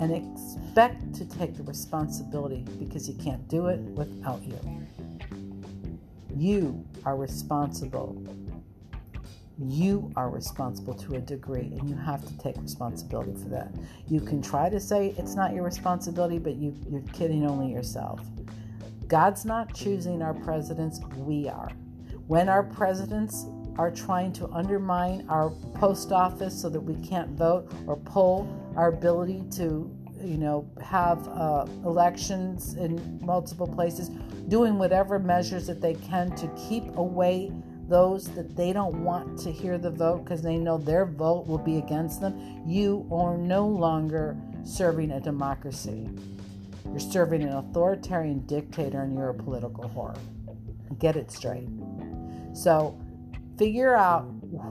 and 0.01 0.11
expect 0.11 1.15
to 1.15 1.25
take 1.25 1.57
the 1.57 1.63
responsibility 1.63 2.65
because 2.81 3.09
you 3.09 3.15
can't 3.15 3.47
do 3.47 3.69
it 3.69 3.79
without 3.79 4.43
you. 4.43 4.59
You 6.37 6.85
are 7.05 7.15
responsible 7.17 8.21
you 9.61 10.13
are 10.15 10.31
responsible 10.31 10.95
to 10.95 11.17
a 11.17 11.21
degree 11.21 11.73
and 11.79 11.89
you 11.89 11.97
have 11.97 12.25
to 12.27 12.39
take 12.39 12.57
responsibility 12.59 13.33
for 13.33 13.49
that. 13.49 13.75
You 14.09 14.21
can 14.21 14.41
try 14.41 14.69
to 14.69 14.79
say 14.79 15.15
it's 15.19 15.35
not 15.35 15.53
your 15.53 15.65
responsibility, 15.65 16.39
but 16.39 16.57
you, 16.57 16.75
you're 16.89 17.03
kidding 17.13 17.45
only 17.45 17.73
yourself. 17.73 18.21
God's 19.09 19.45
not 19.45 19.75
choosing 19.75 20.23
our 20.23 20.35
presidents, 20.35 21.01
we 21.17 21.49
are. 21.49 21.71
When 22.27 22.49
our 22.49 22.63
presidents 22.63 23.47
are 23.79 23.91
trying 23.91 24.33
to 24.35 24.49
undermine 24.49 25.25
our 25.29 25.51
post 25.75 26.13
office 26.13 26.61
so 26.61 26.69
that 26.69 26.81
we 26.81 26.95
can't 27.07 27.31
vote 27.31 27.73
or 27.87 27.97
pull 27.97 28.47
our 28.77 28.89
ability 28.89 29.45
to 29.53 29.91
you 30.21 30.37
know 30.37 30.69
have 30.83 31.27
uh, 31.29 31.65
elections 31.85 32.75
in 32.75 33.21
multiple 33.25 33.69
places 33.69 34.09
doing 34.49 34.77
whatever 34.77 35.21
measures 35.21 35.69
that 35.69 35.81
they 35.81 35.95
can 35.95 36.35
to 36.35 36.49
keep 36.69 36.85
away 36.97 37.53
those 37.89 38.29
that 38.35 38.57
they 38.57 38.73
don't 38.73 39.03
want 39.03 39.39
to 39.41 39.53
hear 39.53 39.79
the 39.79 39.91
vote 39.91 40.25
because 40.25 40.43
they 40.43 40.59
know 40.59 40.79
their 40.79 41.07
vote 41.07 41.47
will 41.47 41.59
be 41.59 41.79
against 41.79 42.21
them, 42.21 42.63
you 42.67 43.09
are 43.11 43.37
no 43.37 43.67
longer 43.67 44.37
serving 44.65 45.11
a 45.13 45.21
democracy. 45.21 46.09
You're 46.85 47.01
serving 47.01 47.43
an 47.43 47.51
authoritarian 47.51 48.41
dictator 48.47 49.03
and 49.03 49.15
you're 49.15 49.31
a 49.31 49.35
political 49.35 49.85
whore. 49.85 50.19
Get 50.99 51.17
it 51.17 51.31
straight. 51.31 51.69
So 52.55 52.99
figure 53.59 53.95
out 53.95 54.23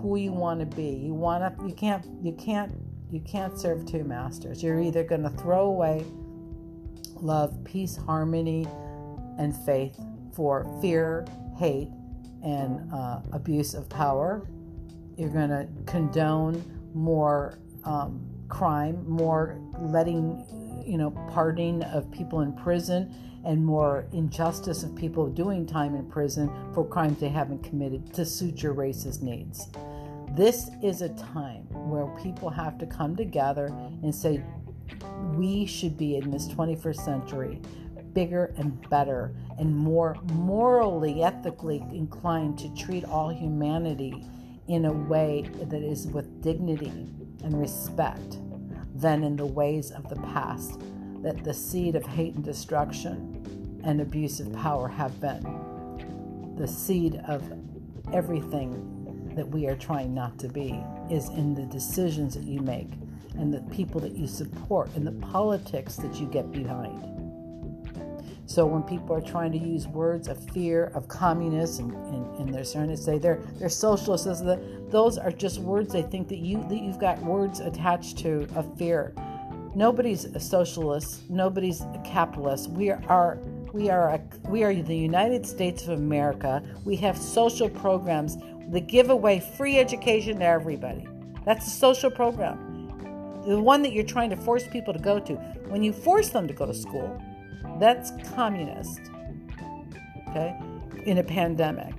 who 0.01 0.17
you 0.17 0.31
want 0.31 0.59
to 0.59 0.65
be. 0.65 0.89
You 0.89 1.13
want 1.13 1.57
to 1.57 1.67
you 1.67 1.73
can't 1.73 2.05
you 2.23 2.33
can't 2.33 2.73
you 3.11 3.19
can't 3.21 3.59
serve 3.59 3.85
two 3.85 4.03
masters. 4.03 4.61
You're 4.61 4.79
either 4.79 5.03
going 5.03 5.23
to 5.23 5.29
throw 5.29 5.65
away 5.65 6.05
love, 7.21 7.63
peace, 7.63 7.95
harmony, 7.95 8.67
and 9.37 9.55
faith 9.65 9.99
for 10.33 10.65
fear, 10.81 11.25
hate, 11.57 11.89
and 12.47 12.91
uh, 12.93 13.19
abuse 13.33 13.73
of 13.73 13.89
power. 13.89 14.47
You're 15.17 15.29
going 15.29 15.49
to 15.49 15.67
condone 15.85 16.63
more 16.93 17.59
um, 17.83 18.25
crime, 18.47 19.03
more 19.07 19.59
letting, 19.79 20.83
you 20.85 20.97
know, 20.97 21.11
pardoning 21.29 21.83
of 21.83 22.09
people 22.09 22.41
in 22.41 22.53
prison, 22.53 23.13
and 23.45 23.63
more 23.65 24.05
injustice 24.13 24.83
of 24.83 24.95
people 24.95 25.27
doing 25.27 25.65
time 25.65 25.95
in 25.95 26.05
prison 26.09 26.49
for 26.73 26.85
crimes 26.85 27.19
they 27.19 27.29
haven't 27.29 27.63
committed 27.63 28.13
to 28.13 28.25
suit 28.25 28.61
your 28.63 28.73
racist 28.73 29.21
needs. 29.21 29.67
This 30.31 30.69
is 30.83 31.01
a 31.01 31.09
time 31.09 31.63
where 31.89 32.07
people 32.21 32.49
have 32.49 32.77
to 32.79 32.85
come 32.85 33.15
together 33.15 33.67
and 34.03 34.13
say, 34.13 34.43
we 35.35 35.65
should 35.65 35.97
be 35.97 36.15
in 36.15 36.31
this 36.31 36.47
21st 36.47 37.03
century 37.03 37.61
bigger 38.17 38.51
and 38.57 38.89
better 38.89 39.31
and 39.59 39.77
more 39.77 40.17
morally, 40.33 41.21
ethically 41.21 41.85
inclined 41.91 42.57
to 42.57 42.67
treat 42.73 43.05
all 43.05 43.29
humanity 43.29 44.25
in 44.67 44.85
a 44.85 44.91
way 44.91 45.47
that 45.65 45.83
is 45.83 46.07
with 46.07 46.41
dignity 46.41 46.87
and 47.43 47.61
respect 47.61 48.39
than 48.95 49.23
in 49.23 49.35
the 49.35 49.45
ways 49.45 49.91
of 49.91 50.09
the 50.09 50.15
past 50.33 50.79
that 51.21 51.43
the 51.43 51.53
seed 51.53 51.93
of 51.93 52.03
hate 52.07 52.33
and 52.33 52.43
destruction 52.43 53.79
and 53.83 54.01
abuse 54.01 54.39
of 54.39 54.51
power 54.51 54.87
have 54.87 55.21
been. 55.21 56.55
The 56.57 56.67
seed 56.67 57.21
of 57.27 57.43
everything 58.11 59.31
that 59.35 59.47
we 59.47 59.67
are 59.67 59.75
trying 59.75 60.15
not 60.15 60.39
to 60.39 60.47
be 60.47 60.83
is 61.11 61.29
in 61.29 61.53
the 61.53 61.67
decisions 61.67 62.33
that 62.33 62.45
you 62.45 62.61
make 62.61 62.89
and 63.37 63.53
the 63.53 63.61
people 63.75 64.01
that 64.01 64.17
you 64.17 64.25
support 64.25 64.89
and 64.95 65.05
the 65.05 65.27
politics 65.27 65.97
that 65.97 66.15
you 66.15 66.25
get 66.25 66.51
behind. 66.51 67.16
So 68.47 68.65
when 68.65 68.81
people 68.83 69.13
are 69.13 69.21
trying 69.21 69.51
to 69.51 69.57
use 69.57 69.89
words 69.89 70.29
of 70.29 70.41
fear, 70.51 70.85
of 70.95 71.09
communists, 71.09 71.79
and, 71.79 71.91
and, 71.91 72.39
and 72.39 72.53
they're 72.53 72.63
starting 72.63 72.95
to 72.95 72.97
say 73.01 73.17
they're 73.17 73.41
they're 73.59 73.67
socialists, 73.67 74.41
those 74.89 75.17
are 75.17 75.31
just 75.31 75.59
words 75.59 75.91
they 75.91 76.01
think 76.01 76.29
that 76.29 76.37
you 76.37 76.65
that 76.69 76.77
you've 76.77 76.97
got 76.97 77.21
words 77.21 77.59
attached 77.59 78.17
to 78.19 78.47
of 78.55 78.77
fear. 78.77 79.13
Nobody's 79.75 80.23
a 80.23 80.39
socialist. 80.39 81.29
Nobody's 81.29 81.81
a 81.81 82.01
capitalist. 82.05 82.69
We 82.69 82.89
are 82.89 83.37
we 83.73 83.89
are 83.89 84.11
a, 84.11 84.21
we 84.49 84.63
are 84.63 84.73
the 84.73 84.95
United 84.95 85.45
States 85.45 85.83
of 85.83 85.89
America. 85.89 86.63
We 86.85 86.95
have 86.95 87.17
social 87.17 87.69
programs 87.69 88.37
that 88.69 88.87
give 88.87 89.09
away 89.09 89.41
free 89.41 89.77
education 89.77 90.39
to 90.39 90.45
everybody. 90.45 91.05
That's 91.43 91.67
a 91.67 91.69
social 91.69 92.09
program. 92.09 93.43
The 93.45 93.61
one 93.61 93.81
that 93.81 93.91
you're 93.91 94.05
trying 94.05 94.29
to 94.29 94.37
force 94.37 94.65
people 94.69 94.93
to 94.93 94.99
go 94.99 95.19
to. 95.19 95.33
When 95.67 95.83
you 95.83 95.91
force 95.91 96.29
them 96.29 96.47
to 96.47 96.53
go 96.53 96.65
to 96.65 96.73
school, 96.73 97.21
that's 97.79 98.11
communist. 98.33 99.01
Okay? 100.29 100.59
In 101.05 101.19
a 101.19 101.23
pandemic. 101.23 101.93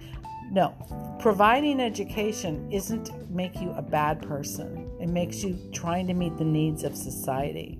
No. 0.51 0.75
Providing 1.21 1.81
education 1.81 2.71
isn't 2.71 3.31
make 3.31 3.61
you 3.61 3.71
a 3.73 3.83
bad 3.83 4.23
person. 4.23 4.91
It 5.01 5.09
makes 5.09 5.43
you 5.43 5.59
trying 5.73 6.07
to 6.07 6.15
meet 6.15 6.37
the 6.39 6.45
needs 6.45 6.85
of 6.85 6.97
society. 6.97 7.79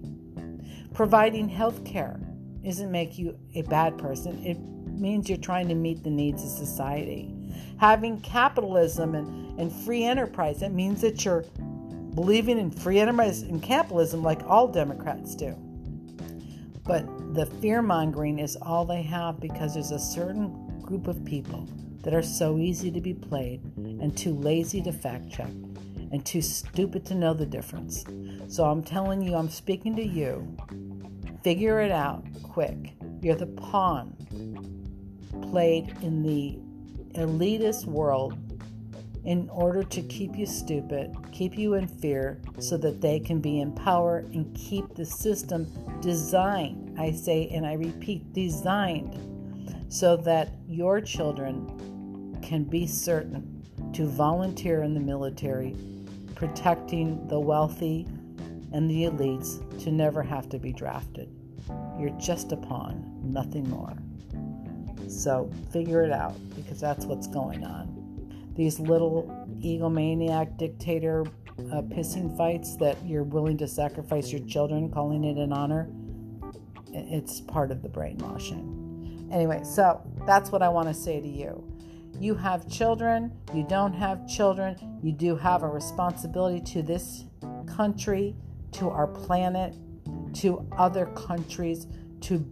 Providing 0.93 1.49
health 1.49 1.85
care 1.85 2.21
isn't 2.65 2.91
make 2.91 3.19
you 3.19 3.39
a 3.55 3.63
bad 3.63 3.97
person. 3.97 4.45
It 4.45 4.59
means 5.01 5.29
you're 5.29 5.39
trying 5.39 5.69
to 5.69 5.75
meet 5.75 6.03
the 6.03 6.11
needs 6.11 6.43
of 6.43 6.51
society. 6.51 7.35
Having 7.79 8.21
capitalism 8.21 9.15
and, 9.15 9.59
and 9.59 9.73
free 9.73 10.05
enterprise, 10.05 10.61
that 10.61 10.73
means 10.73 11.01
that 11.01 11.25
you're 11.25 11.45
believing 12.15 12.59
in 12.59 12.71
free 12.71 12.99
enterprise 12.99 13.43
and 13.43 13.63
capitalism 13.63 14.23
like 14.23 14.43
all 14.47 14.67
Democrats 14.67 15.35
do. 15.37 15.55
But 16.85 17.07
the 17.33 17.47
fear 17.61 17.83
mongering 17.83 18.39
is 18.39 18.57
all 18.63 18.85
they 18.85 19.03
have 19.03 19.41
because 19.41 19.75
there's 19.75 19.91
a 19.91 19.99
certain 19.99 20.81
group 20.81 21.07
of 21.07 21.25
people 21.25 21.69
that 22.03 22.15
are 22.15 22.23
so 22.23 22.59
easy 22.59 22.91
to 22.91 23.01
be 23.01 23.13
played 23.13 23.61
and 23.77 24.17
too 24.17 24.35
lazy 24.35 24.81
to 24.83 24.93
fact 24.93 25.31
check 25.31 25.51
and 26.11 26.25
too 26.25 26.41
stupid 26.41 27.05
to 27.05 27.15
know 27.15 27.35
the 27.35 27.45
difference. 27.45 28.05
So 28.49 28.65
I'm 28.65 28.83
telling 28.83 29.21
you, 29.21 29.35
I'm 29.35 29.51
speaking 29.51 29.95
to 29.97 30.05
you. 30.05 30.57
Figure 31.43 31.81
it 31.81 31.91
out 31.91 32.25
quick. 32.43 32.95
You're 33.21 33.37
the 33.37 33.47
pawn 33.47 34.17
played 35.51 35.95
in 36.03 36.23
the 36.23 36.59
elitist 37.19 37.85
world 37.85 38.39
in 39.29 39.47
order 39.51 39.83
to 39.83 40.01
keep 40.01 40.39
you 40.39 40.47
stupid, 40.47 41.15
keep 41.33 41.59
you 41.59 41.75
in 41.75 41.87
fear, 41.87 42.41
so 42.59 42.79
that 42.79 43.03
they 43.03 43.21
can 43.21 43.41
be 43.41 43.61
in 43.61 43.71
power 43.71 44.25
and 44.33 44.57
keep 44.57 44.95
the 44.95 45.05
system 45.05 45.71
designed. 46.01 46.99
I 46.99 47.13
say 47.13 47.47
and 47.49 47.67
I 47.67 47.75
repeat, 47.75 48.33
designed 48.33 49.85
so 49.91 50.17
that 50.17 50.55
your 50.67 51.03
children 51.03 52.39
can 52.41 52.65
be 52.65 52.87
certain 52.87 53.63
to 53.93 54.07
volunteer 54.07 54.83
in 54.83 54.95
the 54.95 55.01
military, 55.01 55.77
protecting 56.35 57.29
the 57.29 57.39
wealthy 57.39 58.07
and 58.73 58.91
the 58.91 59.05
elites 59.05 59.59
to 59.85 59.93
never 59.93 60.23
have 60.23 60.49
to 60.49 60.59
be 60.59 60.73
drafted. 60.73 61.29
You're 62.01 62.17
just 62.19 62.53
a 62.53 62.57
pawn, 62.57 63.05
nothing 63.23 63.69
more. 63.69 63.95
So 65.07 65.51
figure 65.71 66.03
it 66.03 66.13
out 66.13 66.35
because 66.57 66.81
that's 66.81 67.05
what's 67.05 67.27
going 67.27 67.63
on. 67.63 67.98
These 68.59 68.81
little 68.81 69.23
egomaniac 69.61 70.59
dictator 70.59 71.25
uh, 71.73 71.83
pissing 71.83 72.37
fights 72.37 72.77
that 72.79 72.97
you're 73.07 73.23
willing 73.23 73.57
to 73.59 73.69
sacrifice 73.69 74.33
your 74.33 74.45
children, 74.47 74.91
calling 74.91 75.23
it 75.23 75.37
an 75.37 75.53
honor, 75.53 75.89
it's 76.93 77.41
part 77.41 77.71
of 77.71 77.83
the 77.83 77.89
brainwashing. 77.89 79.29
Anyway, 79.33 79.63
so 79.63 80.03
that's 80.27 80.51
what 80.51 80.61
I 80.61 80.69
want 80.69 80.89
to 80.89 80.95
say 80.95 81.21
to 81.21 81.29
you. 81.29 81.63
You 82.19 82.35
have 82.35 82.69
children, 82.69 83.31
you 83.55 83.63
don't 83.63 83.93
have 83.93 84.27
children, 84.27 84.99
you 85.05 85.13
do 85.13 85.37
have 85.37 85.63
a 85.63 85.69
responsibility 85.69 86.61
to 86.73 86.83
this 86.83 87.27
country, 87.77 88.35
to 88.73 88.89
our 88.89 89.07
planet, 89.07 89.77
to 90.35 90.67
other 90.77 91.07
countries, 91.07 91.87
to 92.23 92.45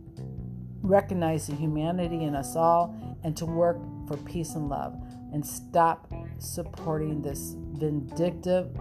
recognize 0.82 1.48
the 1.48 1.56
humanity 1.56 2.22
in 2.22 2.36
us 2.36 2.54
all, 2.54 2.94
and 3.24 3.36
to 3.36 3.44
work 3.44 3.78
for 4.06 4.16
peace 4.18 4.54
and 4.54 4.68
love. 4.68 4.96
And 5.36 5.44
stop 5.44 6.10
supporting 6.38 7.20
this 7.20 7.56
vindictive, 7.74 8.74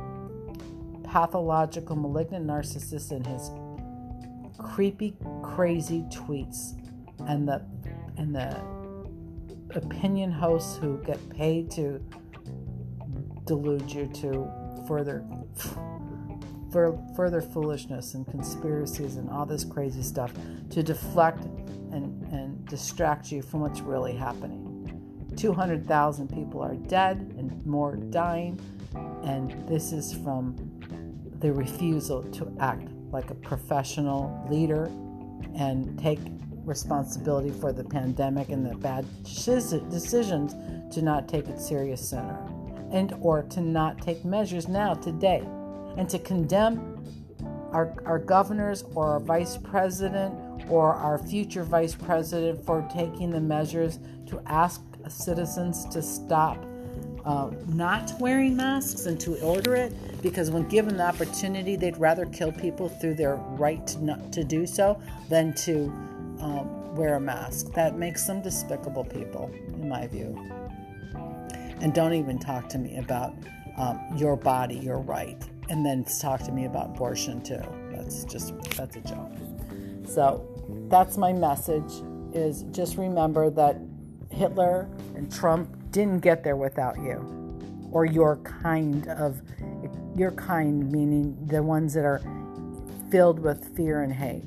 pathological, 1.04 1.98
malignant 1.98 2.48
narcissist 2.48 3.12
and 3.12 3.28
his 3.28 3.52
creepy, 4.58 5.18
crazy 5.44 6.04
tweets 6.04 6.80
and 7.28 7.46
the 7.46 7.62
and 8.16 8.34
the 8.34 8.58
opinion 9.78 10.32
hosts 10.32 10.78
who 10.78 11.04
get 11.04 11.20
paid 11.30 11.70
to 11.72 12.02
delude 13.44 13.92
you 13.92 14.08
to 14.22 14.50
further 14.88 15.26
for 16.72 16.98
further 17.18 17.42
foolishness 17.42 18.14
and 18.14 18.26
conspiracies 18.28 19.18
and 19.18 19.30
all 19.30 19.46
this 19.46 19.66
crazy 19.66 20.02
stuff 20.02 20.32
to 20.70 20.82
deflect 20.82 21.44
and, 21.92 22.24
and 22.32 22.66
distract 22.66 23.30
you 23.30 23.42
from 23.42 23.60
what's 23.60 23.82
really 23.82 24.16
happening. 24.16 24.65
200,000 25.36 26.28
people 26.28 26.62
are 26.62 26.76
dead 26.76 27.34
and 27.38 27.66
more 27.66 27.96
dying, 27.96 28.60
and 29.24 29.52
this 29.68 29.92
is 29.92 30.14
from 30.14 30.56
the 31.40 31.52
refusal 31.52 32.24
to 32.24 32.56
act 32.60 32.90
like 33.12 33.30
a 33.30 33.36
professional 33.36 34.46
leader 34.50 34.86
and 35.56 35.98
take 36.00 36.20
responsibility 36.64 37.52
for 37.52 37.72
the 37.72 37.84
pandemic 37.84 38.50
and 38.50 38.66
the 38.66 38.76
bad 38.76 39.06
decisions 39.24 40.56
to 40.94 41.02
not 41.02 41.28
take 41.28 41.48
it 41.48 41.60
serious 41.60 42.10
sooner 42.10 42.40
and 42.92 43.14
or 43.22 43.44
to 43.44 43.62
not 43.62 44.02
take 44.02 44.24
measures 44.24 44.68
now 44.68 44.94
today. 44.94 45.44
And 45.98 46.10
to 46.10 46.20
condemn 46.20 47.04
our, 47.72 47.94
our 48.06 48.20
governors 48.20 48.84
or 48.94 49.12
our 49.12 49.20
vice 49.20 49.58
president 49.58 50.34
or 50.70 50.94
our 50.94 51.18
future 51.18 51.64
vice 51.64 51.96
president 51.96 52.66
for 52.66 52.88
taking 52.92 53.32
the 53.32 53.40
measures 53.40 54.00
to 54.28 54.42
ask 54.46 54.82
citizens 55.10 55.86
to 55.86 56.02
stop 56.02 56.64
uh, 57.26 57.50
not 57.70 58.12
wearing 58.20 58.56
masks 58.56 59.08
and 59.08 59.20
to 59.20 59.36
order 59.42 59.76
it 59.76 59.92
because 60.22 60.52
when 60.52 60.68
given 60.68 60.98
the 60.98 61.04
opportunity 61.04 61.76
they'd 61.76 61.98
rather 61.98 62.28
kill 62.28 62.52
people 62.52 62.88
through 62.88 63.16
their 63.16 63.36
right 63.36 63.86
to, 63.88 64.04
not, 64.04 64.32
to 64.32 64.44
do 64.44 64.68
so 64.68 65.02
than 65.28 65.54
to 65.54 65.86
um, 66.40 66.96
wear 66.96 67.16
a 67.16 67.20
mask. 67.20 67.74
That 67.74 67.98
makes 67.98 68.26
them 68.26 68.42
despicable 68.42 69.04
people, 69.04 69.52
in 69.68 69.90
my 69.90 70.08
view. 70.08 70.38
And 71.82 71.94
don't 71.94 72.14
even 72.14 72.40
talk 72.40 72.70
to 72.70 72.78
me 72.78 72.98
about 72.98 73.36
um, 73.78 74.00
your 74.16 74.36
body, 74.36 74.76
your 74.76 75.00
right, 75.00 75.38
and 75.70 75.86
then 75.86 76.06
talk 76.06 76.42
to 76.44 76.52
me 76.52 76.66
about 76.66 76.92
abortion 76.92 77.42
too. 77.42 77.62
That's 77.92 78.24
just 78.24 78.54
that's 78.78 78.96
a 78.96 79.02
joke. 79.02 79.32
So 80.08 80.48
that's 80.90 81.18
my 81.18 81.34
message. 81.34 81.92
Is 82.34 82.64
just 82.72 82.98
remember 82.98 83.50
that 83.52 83.78
Hitler 84.36 84.90
and 85.16 85.32
Trump 85.32 85.70
didn't 85.92 86.20
get 86.20 86.44
there 86.44 86.58
without 86.58 86.98
you, 86.98 87.58
or 87.92 88.06
your 88.06 88.38
kind 88.38 89.08
of 89.08 89.42
your 90.16 90.32
kind, 90.32 90.92
meaning 90.92 91.38
the 91.48 91.64
ones 91.64 91.94
that 91.94 92.06
are 92.06 92.22
filled 93.10 93.40
with 93.40 93.76
fear 93.76 94.02
and 94.02 94.12
hate. 94.12 94.44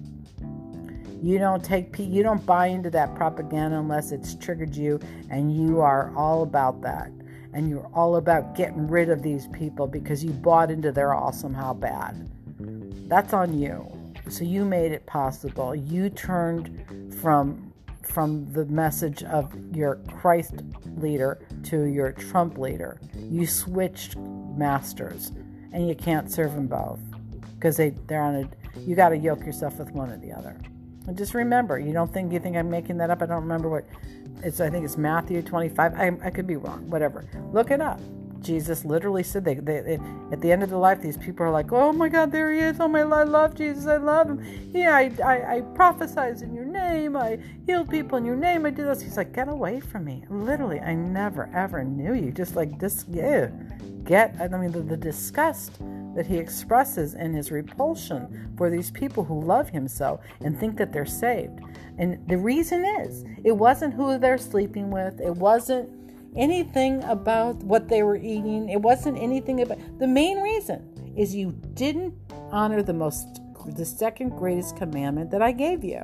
You 1.23 1.39
don't 1.39 1.65
take 1.65 1.99
you 1.99 2.23
don't 2.23 2.45
buy 2.45 2.67
into 2.67 2.91
that 2.91 3.15
propaganda 3.15 3.79
unless 3.79 4.13
it's 4.13 4.35
triggered 4.35 4.77
you 4.77 5.01
and 5.31 5.57
you 5.57 5.81
are 5.81 6.15
all 6.15 6.43
about 6.43 6.83
that. 6.83 7.11
And 7.55 7.69
you're 7.71 7.91
all 7.95 8.17
about 8.17 8.55
getting 8.55 8.87
rid 8.87 9.09
of 9.09 9.23
these 9.23 9.49
people 9.49 9.87
because 9.87 10.23
you 10.23 10.33
bought 10.33 10.71
into 10.71 10.93
they're 10.93 11.15
all 11.15 11.33
somehow 11.33 11.73
bad. 11.73 12.29
That's 13.09 13.33
on 13.33 13.59
you. 13.59 13.91
So 14.29 14.45
you 14.45 14.67
made 14.67 14.93
it 14.93 15.07
possible. 15.07 15.75
You 15.75 16.11
turned 16.11 16.85
from 17.21 17.68
from 18.09 18.53
the 18.53 18.65
message 18.67 19.23
of 19.25 19.55
your 19.75 19.97
Christ 20.19 20.55
leader 20.97 21.47
to 21.65 21.85
your 21.85 22.13
Trump 22.13 22.59
leader. 22.59 23.01
You 23.17 23.47
switched 23.47 24.17
masters 24.17 25.33
and 25.73 25.89
you 25.89 25.95
can't 25.95 26.31
serve 26.31 26.55
them 26.55 26.67
both 26.67 27.01
because 27.55 27.77
they, 27.77 27.91
they're 28.07 28.23
on 28.23 28.35
a 28.37 28.49
you 28.87 28.95
got 28.95 29.11
to 29.11 29.17
yoke 29.17 29.45
yourself 29.45 29.79
with 29.79 29.91
one 29.91 30.11
or 30.11 30.19
the 30.19 30.33
other. 30.33 30.57
And 31.07 31.17
just 31.17 31.35
remember, 31.35 31.79
you 31.79 31.93
don't 31.93 32.13
think 32.13 32.33
you 32.33 32.39
think 32.39 32.57
I'm 32.57 32.71
making 32.71 32.99
that 32.99 33.11
up. 33.11 33.23
I 33.23 33.27
don't 33.27 33.43
remember 33.43 33.69
what 33.69 33.85
it's. 34.43 34.61
I 34.61 34.71
think 34.71 34.85
it's 34.85 34.97
Matthew 34.97 35.43
25. 35.43 35.95
I, 35.95 36.17
I 36.23 36.31
could 36.31 36.47
be 36.47 36.57
wrong. 36.57 36.89
Whatever. 36.89 37.25
Look 37.53 37.71
it 37.71 37.81
up. 37.81 38.01
Jesus 38.41 38.85
literally 38.85 39.23
said 39.23 39.45
they, 39.45 39.55
they, 39.55 39.81
they, 39.81 40.01
at 40.33 40.41
the 40.41 40.53
end 40.53 40.63
of 40.63 40.71
the 40.71 40.79
life, 40.79 41.01
these 41.01 41.17
people 41.17 41.45
are 41.45 41.51
like, 41.51 41.73
oh 41.73 41.93
my 41.93 42.09
God, 42.09 42.33
there 42.33 42.53
he 42.53 42.61
is. 42.61 42.79
Oh 42.81 42.89
my, 42.89 43.01
I 43.01 43.25
love 43.25 43.55
Jesus. 43.55 43.87
I 43.87 43.97
love 43.97 44.29
him. 44.29 44.71
Yeah, 44.73 44.95
I, 44.95 45.13
I, 45.25 45.57
I 45.57 45.61
prophesied 45.75 46.41
in 46.43 46.55
your 46.55 46.65
name. 46.65 47.17
I 47.17 47.39
healed 47.67 47.91
people 47.91 48.19
in 48.19 48.25
your 48.25 48.37
name. 48.37 48.67
I 48.67 48.71
did 48.71 48.87
this. 48.87 49.01
He's 49.01 49.17
like, 49.17 49.33
get 49.33 49.49
away 49.49 49.81
from 49.81 50.05
me. 50.05 50.25
Literally, 50.29 50.81
I 50.81 50.95
never 50.95 51.51
ever 51.55 51.85
knew 51.85 52.15
you. 52.15 52.31
Just 52.31 52.57
like 52.57 52.79
this. 52.79 53.05
Get, 54.05 54.35
I 54.41 54.49
mean, 54.49 54.73
the, 54.73 54.81
the 54.81 54.97
disgust 54.97 55.79
that 56.15 56.27
he 56.27 56.39
expresses 56.39 57.15
in 57.15 57.35
his 57.35 57.51
repulsion 57.51 58.55
for 58.57 58.71
these 58.71 58.91
people 58.91 59.23
who 59.23 59.41
love 59.41 59.69
him 59.69 59.87
so 59.87 60.21
and 60.41 60.59
think 60.59 60.77
that 60.79 60.93
they're 60.93 61.05
saved. 61.05 61.61
And 61.99 62.27
the 62.27 62.39
reason 62.39 62.85
is, 62.85 63.25
it 63.45 63.53
wasn't 63.53 63.93
who 63.93 64.19
they're 64.19 64.39
sleeping 64.39 64.91
with, 64.91 65.21
it 65.21 65.35
wasn't 65.35 65.91
anything 66.37 67.03
about 67.05 67.57
what 67.57 67.89
they 67.89 68.03
were 68.03 68.17
eating, 68.17 68.69
it 68.69 68.81
wasn't 68.81 69.19
anything 69.19 69.61
about 69.61 69.79
the 69.99 70.07
main 70.07 70.39
reason 70.41 71.15
is 71.17 71.35
you 71.35 71.53
didn't 71.75 72.15
honor 72.51 72.83
the 72.83 72.93
most 72.93 73.41
the 73.77 73.85
second 73.85 74.31
greatest 74.31 74.77
commandment 74.77 75.31
that 75.31 75.43
I 75.43 75.53
gave 75.53 75.85
you. 75.85 76.01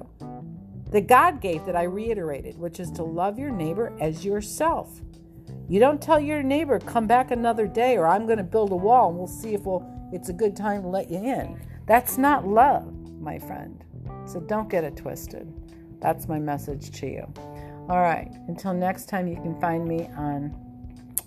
That 0.91 1.07
God 1.07 1.41
gave 1.41 1.65
that 1.65 1.75
I 1.75 1.85
reiterated, 1.85 2.59
which 2.59 2.79
is 2.79 2.91
to 2.93 3.03
love 3.03 3.39
your 3.39 3.51
neighbor 3.51 3.97
as 4.01 4.25
yourself. 4.25 5.01
You 5.69 5.81
don't 5.81 6.01
tell 6.01 6.21
your 6.21 6.43
neighbor, 6.43 6.79
come 6.79 7.07
back 7.07 7.31
another 7.31 7.67
day, 7.67 7.97
or 7.97 8.07
I'm 8.07 8.27
going 8.27 8.39
to 8.39 8.45
build 8.45 8.71
a 8.71 8.77
wall 8.77 9.09
and 9.09 9.19
we'll 9.19 9.27
see 9.27 9.55
if 9.55 9.63
we'll 9.63 9.85
it's 10.13 10.29
a 10.29 10.33
good 10.33 10.55
time 10.55 10.83
to 10.83 10.89
let 10.89 11.11
you 11.11 11.19
in. 11.19 11.59
That's 11.87 12.19
not 12.19 12.47
love, 12.47 12.93
my 13.21 13.39
friend. 13.39 13.83
So 14.27 14.41
don't 14.41 14.69
get 14.69 14.85
it 14.85 14.97
twisted. 14.97 15.53
That's 16.01 16.29
my 16.29 16.39
message 16.39 16.91
to 17.01 17.07
you. 17.07 17.35
All 17.89 18.01
right. 18.01 18.31
Until 18.49 18.73
next 18.73 19.09
time, 19.09 19.29
you 19.29 19.37
can 19.37 19.61
find 19.61 19.87
me 19.87 20.09
on 20.17 20.55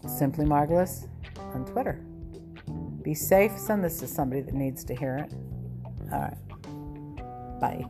Simply 0.08 0.46
Marvelous 0.46 1.08
on 1.54 1.66
Twitter. 1.66 2.04
Be 3.04 3.14
safe. 3.14 3.58
Send 3.58 3.84
this 3.84 4.00
to 4.00 4.08
somebody 4.08 4.42
that 4.42 4.54
needs 4.54 4.84
to 4.86 4.96
hear 4.96 5.18
it. 5.18 5.34
All 6.12 6.20
right. 6.20 6.38
Bye. 7.60 7.86